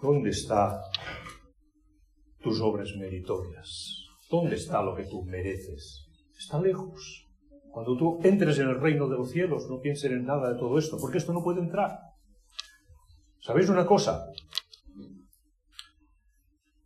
¿Dónde 0.00 0.30
está 0.30 0.80
tus 2.40 2.60
obras 2.62 2.90
meritorias? 2.98 4.06
¿Dónde 4.30 4.56
está 4.56 4.82
lo 4.82 4.94
que 4.94 5.04
tú 5.04 5.24
mereces? 5.24 6.08
Está 6.36 6.58
lejos. 6.58 7.28
Cuando 7.70 7.96
tú 7.96 8.18
entres 8.22 8.58
en 8.58 8.68
el 8.68 8.80
reino 8.80 9.08
de 9.08 9.18
los 9.18 9.30
cielos, 9.30 9.68
no 9.68 9.80
pienses 9.80 10.10
en 10.10 10.24
nada 10.24 10.52
de 10.52 10.58
todo 10.58 10.78
esto, 10.78 10.96
porque 10.98 11.18
esto 11.18 11.32
no 11.34 11.42
puede 11.42 11.60
entrar. 11.60 11.98
¿Sabéis 13.40 13.68
una 13.68 13.84
cosa? 13.84 14.26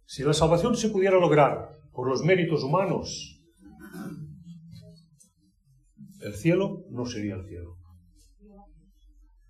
Si 0.07 0.25
la 0.25 0.33
salvación 0.33 0.77
se 0.77 0.91
pudiera 0.91 1.21
lograr 1.21 1.79
por 1.93 2.09
los 2.09 2.25
méritos 2.25 2.65
humanos, 2.65 3.38
el 6.21 6.35
cielo 6.35 6.85
no 6.91 7.07
sería 7.07 7.35
el 7.35 7.47
cielo. 7.47 7.77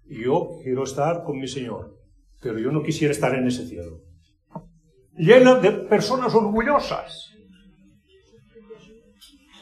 Yo 0.05 0.59
quiero 0.62 0.85
estar 0.85 1.23
con 1.25 1.39
mi 1.39 1.49
Señor, 1.49 1.99
pero 2.41 2.59
yo 2.59 2.71
no 2.71 2.83
quisiera 2.83 3.12
estar 3.12 3.35
en 3.35 3.47
ese 3.47 3.66
cielo. 3.66 4.01
Lleno 5.16 5.61
de 5.61 5.73
personas 5.73 6.35
orgullosas. 6.35 7.35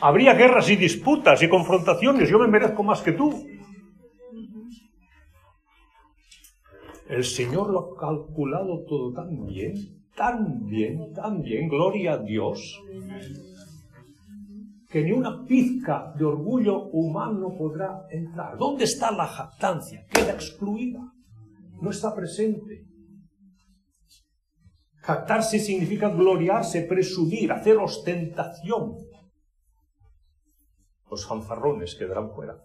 Habría 0.00 0.34
guerras 0.34 0.68
y 0.68 0.76
disputas 0.76 1.42
y 1.42 1.48
confrontaciones. 1.48 2.28
Yo 2.28 2.38
me 2.38 2.48
merezco 2.48 2.82
más 2.82 3.00
que 3.00 3.12
tú. 3.12 3.46
El 7.08 7.24
Señor 7.24 7.70
lo 7.70 7.80
ha 7.80 8.00
calculado 8.00 8.84
todo 8.86 9.12
tan 9.12 9.46
bien, 9.46 9.74
tan 10.14 10.66
bien, 10.66 11.12
tan 11.14 11.40
bien. 11.40 11.68
Gloria 11.68 12.14
a 12.14 12.18
Dios 12.18 12.78
que 14.96 15.02
ni 15.02 15.12
una 15.12 15.44
pizca 15.44 16.14
de 16.16 16.24
orgullo 16.24 16.84
humano 16.84 17.54
podrá 17.54 18.06
entrar. 18.08 18.56
¿Dónde 18.56 18.84
está 18.84 19.10
la 19.10 19.26
jactancia? 19.26 20.06
Queda 20.06 20.32
excluida. 20.32 21.12
No 21.82 21.90
está 21.90 22.14
presente. 22.14 22.86
Jactarse 25.02 25.58
significa 25.58 26.08
gloriarse, 26.08 26.80
presumir, 26.80 27.52
hacer 27.52 27.76
ostentación. 27.76 28.96
Los 31.10 31.26
fanfarrones 31.26 31.94
quedarán 31.94 32.30
fuera. 32.30 32.56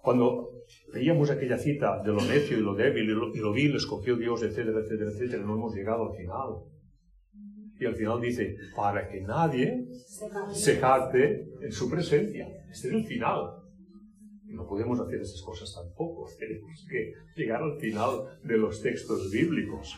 Cuando 0.00 0.50
veíamos 0.92 1.28
aquella 1.28 1.58
cita 1.58 2.00
de 2.04 2.12
lo 2.12 2.22
necio 2.22 2.56
y 2.56 2.60
lo 2.60 2.76
débil 2.76 3.10
y 3.10 3.14
lo, 3.14 3.34
y 3.34 3.38
lo 3.38 3.52
vil, 3.52 3.74
escogió 3.74 4.16
Dios, 4.16 4.44
etcétera, 4.44 4.78
etcétera, 4.78 5.10
etcétera, 5.10 5.42
no 5.42 5.54
hemos 5.54 5.74
llegado 5.74 6.08
al 6.08 6.16
final. 6.16 6.70
Y 7.80 7.86
al 7.86 7.96
final 7.96 8.20
dice, 8.20 8.56
para 8.76 9.08
que 9.08 9.22
nadie 9.22 9.86
se 10.52 10.76
jacte 10.76 11.48
en 11.62 11.72
su 11.72 11.90
presencia. 11.90 12.46
Este 12.70 12.88
es 12.88 12.94
el 12.94 13.06
final. 13.06 13.54
No 14.44 14.66
podemos 14.66 15.00
hacer 15.00 15.20
esas 15.20 15.40
cosas 15.40 15.74
tampoco. 15.74 16.28
Tenemos 16.38 16.86
que 16.90 17.14
llegar 17.36 17.62
al 17.62 17.78
final 17.80 18.38
de 18.44 18.58
los 18.58 18.82
textos 18.82 19.30
bíblicos. 19.30 19.96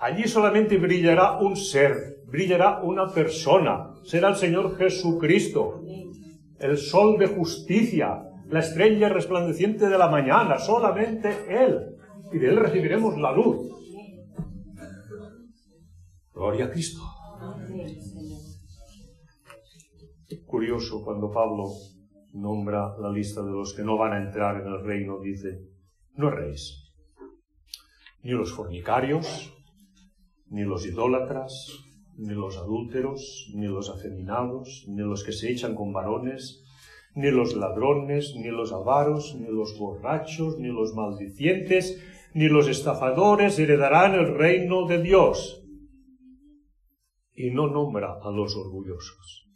Allí 0.00 0.26
solamente 0.28 0.78
brillará 0.78 1.38
un 1.38 1.56
ser, 1.56 2.22
brillará 2.26 2.80
una 2.82 3.12
persona. 3.12 3.90
Será 4.04 4.30
el 4.30 4.36
Señor 4.36 4.78
Jesucristo, 4.78 5.82
el 6.58 6.78
sol 6.78 7.18
de 7.18 7.26
justicia, 7.26 8.22
la 8.48 8.60
estrella 8.60 9.10
resplandeciente 9.10 9.90
de 9.90 9.98
la 9.98 10.08
mañana, 10.08 10.58
solamente 10.58 11.28
Él. 11.50 11.96
Y 12.32 12.38
de 12.38 12.48
Él 12.48 12.56
recibiremos 12.56 13.18
la 13.18 13.32
luz. 13.32 13.77
Gloria 16.38 16.66
a 16.66 16.70
Cristo. 16.70 17.00
Curioso 20.46 21.02
cuando 21.04 21.32
Pablo 21.32 21.64
nombra 22.32 22.96
la 22.96 23.10
lista 23.10 23.42
de 23.42 23.50
los 23.50 23.74
que 23.74 23.82
no 23.82 23.98
van 23.98 24.12
a 24.12 24.22
entrar 24.22 24.60
en 24.60 24.68
el 24.68 24.84
reino, 24.84 25.18
dice, 25.18 25.58
no 26.14 26.28
erréis, 26.28 26.92
ni 28.22 28.30
los 28.30 28.52
fornicarios, 28.52 29.52
ni 30.46 30.62
los 30.62 30.86
idólatras, 30.86 31.72
ni 32.16 32.34
los 32.34 32.56
adúlteros, 32.56 33.50
ni 33.56 33.66
los 33.66 33.90
afeminados, 33.90 34.84
ni 34.86 35.02
los 35.02 35.24
que 35.24 35.32
se 35.32 35.50
echan 35.50 35.74
con 35.74 35.92
varones, 35.92 36.64
ni 37.16 37.32
los 37.32 37.56
ladrones, 37.56 38.34
ni 38.36 38.50
los 38.50 38.72
avaros, 38.72 39.34
ni 39.34 39.48
los 39.48 39.76
borrachos, 39.76 40.56
ni 40.60 40.68
los 40.68 40.94
maldicientes, 40.94 42.00
ni 42.32 42.46
los 42.46 42.68
estafadores 42.68 43.58
heredarán 43.58 44.14
el 44.14 44.36
reino 44.36 44.86
de 44.86 45.02
Dios 45.02 45.64
y 47.38 47.52
no 47.52 47.68
nombra 47.68 48.18
a 48.20 48.30
los 48.32 48.56
orgullosos. 48.56 49.48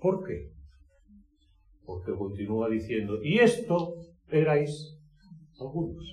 ¿Por 0.00 0.24
qué? 0.24 0.52
Porque 1.84 2.12
continúa 2.12 2.68
diciendo, 2.68 3.20
y 3.24 3.40
esto 3.40 3.96
erais 4.28 5.00
algunos. 5.58 6.04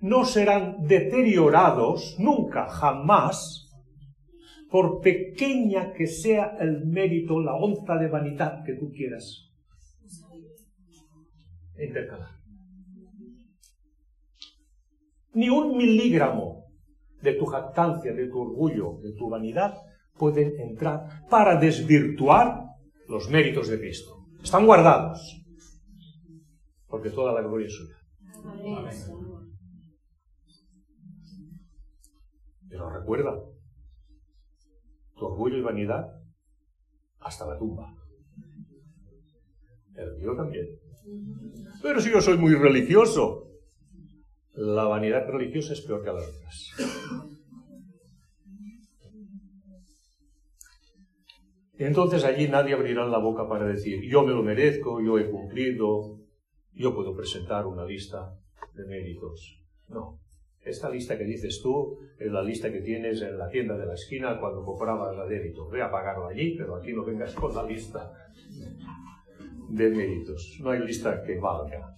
no 0.00 0.24
serán 0.24 0.86
deteriorados 0.86 2.16
nunca, 2.18 2.68
jamás, 2.68 3.70
por 4.70 5.00
pequeña 5.00 5.92
que 5.92 6.06
sea 6.06 6.56
el 6.60 6.84
mérito, 6.84 7.40
la 7.40 7.54
onza 7.54 7.94
de 7.96 8.08
vanidad 8.08 8.64
que 8.64 8.74
tú 8.74 8.90
quieras 8.92 9.50
intercalar. 11.78 12.30
Ni 15.32 15.48
un 15.48 15.76
milígramo 15.76 16.66
de 17.22 17.32
tu 17.34 17.46
jactancia, 17.46 18.12
de 18.12 18.28
tu 18.28 18.40
orgullo, 18.40 18.98
de 19.02 19.12
tu 19.14 19.28
vanidad 19.28 19.74
pueden 20.16 20.60
entrar 20.60 21.26
para 21.28 21.56
desvirtuar 21.56 22.62
los 23.08 23.28
méritos 23.28 23.68
de 23.68 23.80
Cristo. 23.80 24.26
Están 24.42 24.66
guardados. 24.66 25.43
Porque 26.94 27.10
toda 27.10 27.32
la 27.32 27.42
gloria 27.42 27.66
es 27.66 27.74
suya. 27.74 27.96
Pero 32.68 32.88
recuerda, 32.88 33.34
tu 35.16 35.24
orgullo 35.26 35.56
y 35.56 35.62
vanidad 35.62 36.04
hasta 37.18 37.48
la 37.48 37.58
tumba. 37.58 37.92
El 39.96 40.18
mío 40.18 40.36
también. 40.36 40.68
Pero 41.82 42.00
si 42.00 42.12
yo 42.12 42.20
soy 42.20 42.38
muy 42.38 42.54
religioso, 42.54 43.48
la 44.52 44.84
vanidad 44.84 45.26
religiosa 45.28 45.72
es 45.72 45.80
peor 45.80 46.04
que 46.04 46.12
las 46.12 46.28
otras. 46.28 46.70
Entonces 51.76 52.22
allí 52.22 52.46
nadie 52.46 52.74
abrirá 52.74 53.04
la 53.04 53.18
boca 53.18 53.48
para 53.48 53.66
decir, 53.66 54.00
yo 54.08 54.22
me 54.22 54.32
lo 54.32 54.44
merezco, 54.44 55.02
yo 55.02 55.18
he 55.18 55.28
cumplido, 55.28 56.23
yo 56.74 56.94
puedo 56.94 57.14
presentar 57.14 57.66
una 57.66 57.84
lista 57.84 58.36
de 58.74 58.84
méritos. 58.86 59.60
No. 59.88 60.18
Esta 60.62 60.88
lista 60.88 61.18
que 61.18 61.24
dices 61.24 61.60
tú 61.62 61.98
es 62.18 62.32
la 62.32 62.42
lista 62.42 62.72
que 62.72 62.80
tienes 62.80 63.20
en 63.20 63.38
la 63.38 63.48
tienda 63.48 63.76
de 63.76 63.86
la 63.86 63.94
esquina 63.94 64.40
cuando 64.40 64.64
comprabas 64.64 65.16
la 65.16 65.26
débito. 65.26 65.68
Ve 65.68 65.82
a 65.82 65.90
pagarlo 65.90 66.26
allí, 66.26 66.56
pero 66.56 66.76
aquí 66.76 66.92
no 66.92 67.04
vengas 67.04 67.34
con 67.34 67.54
la 67.54 67.62
lista 67.62 68.12
de 69.68 69.90
méritos. 69.90 70.58
No 70.60 70.70
hay 70.70 70.80
lista 70.80 71.22
que 71.22 71.38
valga. 71.38 71.94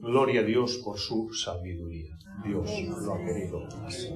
Gloria 0.00 0.40
a 0.40 0.44
Dios 0.44 0.82
por 0.84 0.98
su 0.98 1.32
sabiduría. 1.32 2.16
Dios 2.44 2.68
lo 3.04 3.14
ha 3.14 3.24
querido 3.24 3.68
así. 3.84 4.12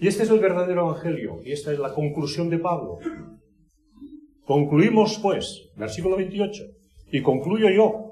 Y 0.00 0.06
este 0.06 0.24
es 0.24 0.30
el 0.30 0.40
verdadero 0.40 0.82
evangelio, 0.82 1.40
y 1.42 1.52
esta 1.52 1.72
es 1.72 1.78
la 1.78 1.92
conclusión 1.92 2.50
de 2.50 2.58
Pablo. 2.58 2.98
Concluimos, 4.44 5.18
pues, 5.18 5.70
versículo 5.74 6.16
28, 6.16 6.64
y 7.10 7.22
concluyo 7.22 7.70
yo, 7.70 8.05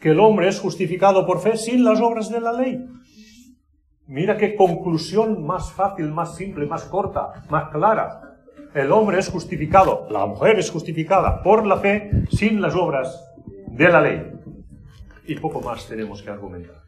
que 0.00 0.10
el 0.10 0.20
hombre 0.20 0.48
es 0.48 0.60
justificado 0.60 1.26
por 1.26 1.40
fe 1.40 1.56
sin 1.56 1.84
las 1.84 2.00
obras 2.00 2.30
de 2.30 2.40
la 2.40 2.52
ley. 2.52 2.84
Mira 4.06 4.36
qué 4.36 4.54
conclusión 4.54 5.44
más 5.44 5.72
fácil, 5.72 6.10
más 6.12 6.36
simple, 6.36 6.66
más 6.66 6.84
corta, 6.84 7.44
más 7.50 7.70
clara. 7.70 8.38
El 8.74 8.92
hombre 8.92 9.18
es 9.18 9.28
justificado, 9.28 10.06
la 10.10 10.24
mujer 10.26 10.58
es 10.58 10.70
justificada 10.70 11.42
por 11.42 11.66
la 11.66 11.78
fe 11.78 12.10
sin 12.30 12.60
las 12.60 12.74
obras 12.74 13.22
de 13.66 13.88
la 13.88 14.00
ley. 14.00 14.32
Y 15.26 15.34
poco 15.34 15.60
más 15.60 15.86
tenemos 15.86 16.22
que 16.22 16.30
argumentar. 16.30 16.82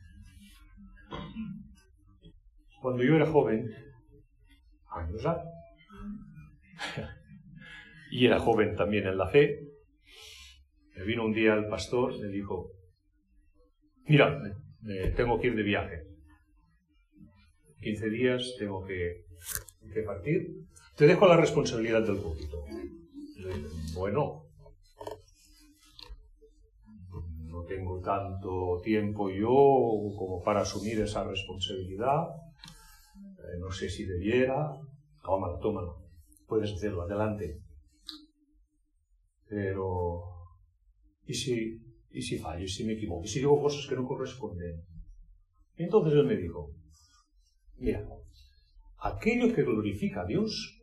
Cuando 2.80 3.02
yo 3.02 3.16
era 3.16 3.26
joven, 3.26 3.70
años 4.88 5.22
ya, 5.22 5.42
y 8.10 8.24
era 8.24 8.38
joven 8.38 8.76
también 8.76 9.06
en 9.06 9.18
la 9.18 9.28
fe, 9.28 9.60
me 10.96 11.04
vino 11.04 11.24
un 11.24 11.34
día 11.34 11.52
el 11.52 11.68
pastor, 11.68 12.18
me 12.18 12.28
dijo, 12.28 12.70
mira, 14.06 14.40
me 14.82 15.10
tengo 15.10 15.40
que 15.40 15.48
ir 15.48 15.56
de 15.56 15.62
viaje. 15.62 16.10
15 17.80 18.10
días 18.10 18.54
tengo 18.58 18.84
que, 18.84 19.24
partir. 20.04 20.66
Te 20.96 21.06
dejo 21.06 21.26
la 21.26 21.36
responsabilidad 21.36 22.02
del 22.02 22.18
poquito. 22.18 22.64
Bueno, 23.94 24.44
no 27.46 27.64
tengo 27.64 28.00
tanto 28.00 28.80
tiempo 28.82 29.30
yo 29.30 29.48
como 30.18 30.42
para 30.44 30.60
asumir 30.60 31.00
esa 31.00 31.24
responsabilidad. 31.24 32.28
Eh, 33.16 33.58
no 33.58 33.70
sé 33.70 33.88
si 33.88 34.04
debiera. 34.04 34.72
Tómalo, 35.22 35.58
tómalo. 35.58 36.02
Puedes 36.46 36.72
hacerlo, 36.72 37.02
adelante. 37.02 37.60
Pero, 39.48 40.22
¿y 41.26 41.34
si, 41.34 41.79
y 42.10 42.22
si 42.22 42.38
fallo, 42.38 42.64
y 42.64 42.68
si 42.68 42.84
me 42.84 42.94
equivoco, 42.94 43.24
y 43.24 43.28
si 43.28 43.38
digo 43.38 43.60
cosas 43.60 43.86
que 43.86 43.96
no 43.96 44.06
corresponden? 44.06 44.82
entonces 45.76 46.12
él 46.12 46.26
me 46.26 46.36
dijo, 46.36 46.74
mira, 47.78 48.06
aquello 48.98 49.54
que 49.54 49.62
glorifica 49.62 50.22
a 50.22 50.26
Dios, 50.26 50.78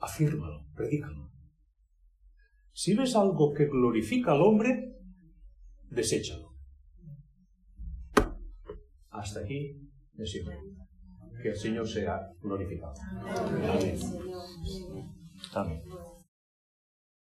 afírmalo, 0.00 0.64
predícalo. 0.76 1.30
Si 2.72 2.94
ves 2.94 3.16
algo 3.16 3.52
que 3.52 3.66
glorifica 3.66 4.32
al 4.32 4.42
hombre, 4.42 4.94
deséchalo. 5.90 6.54
Hasta 9.10 9.40
aquí 9.40 9.80
me 10.14 10.26
sirve. 10.26 10.58
Que 11.42 11.50
el 11.50 11.56
Señor 11.56 11.88
sea 11.88 12.30
glorificado. 12.40 12.94
Amén. 13.26 13.98
Amén. 15.52 15.82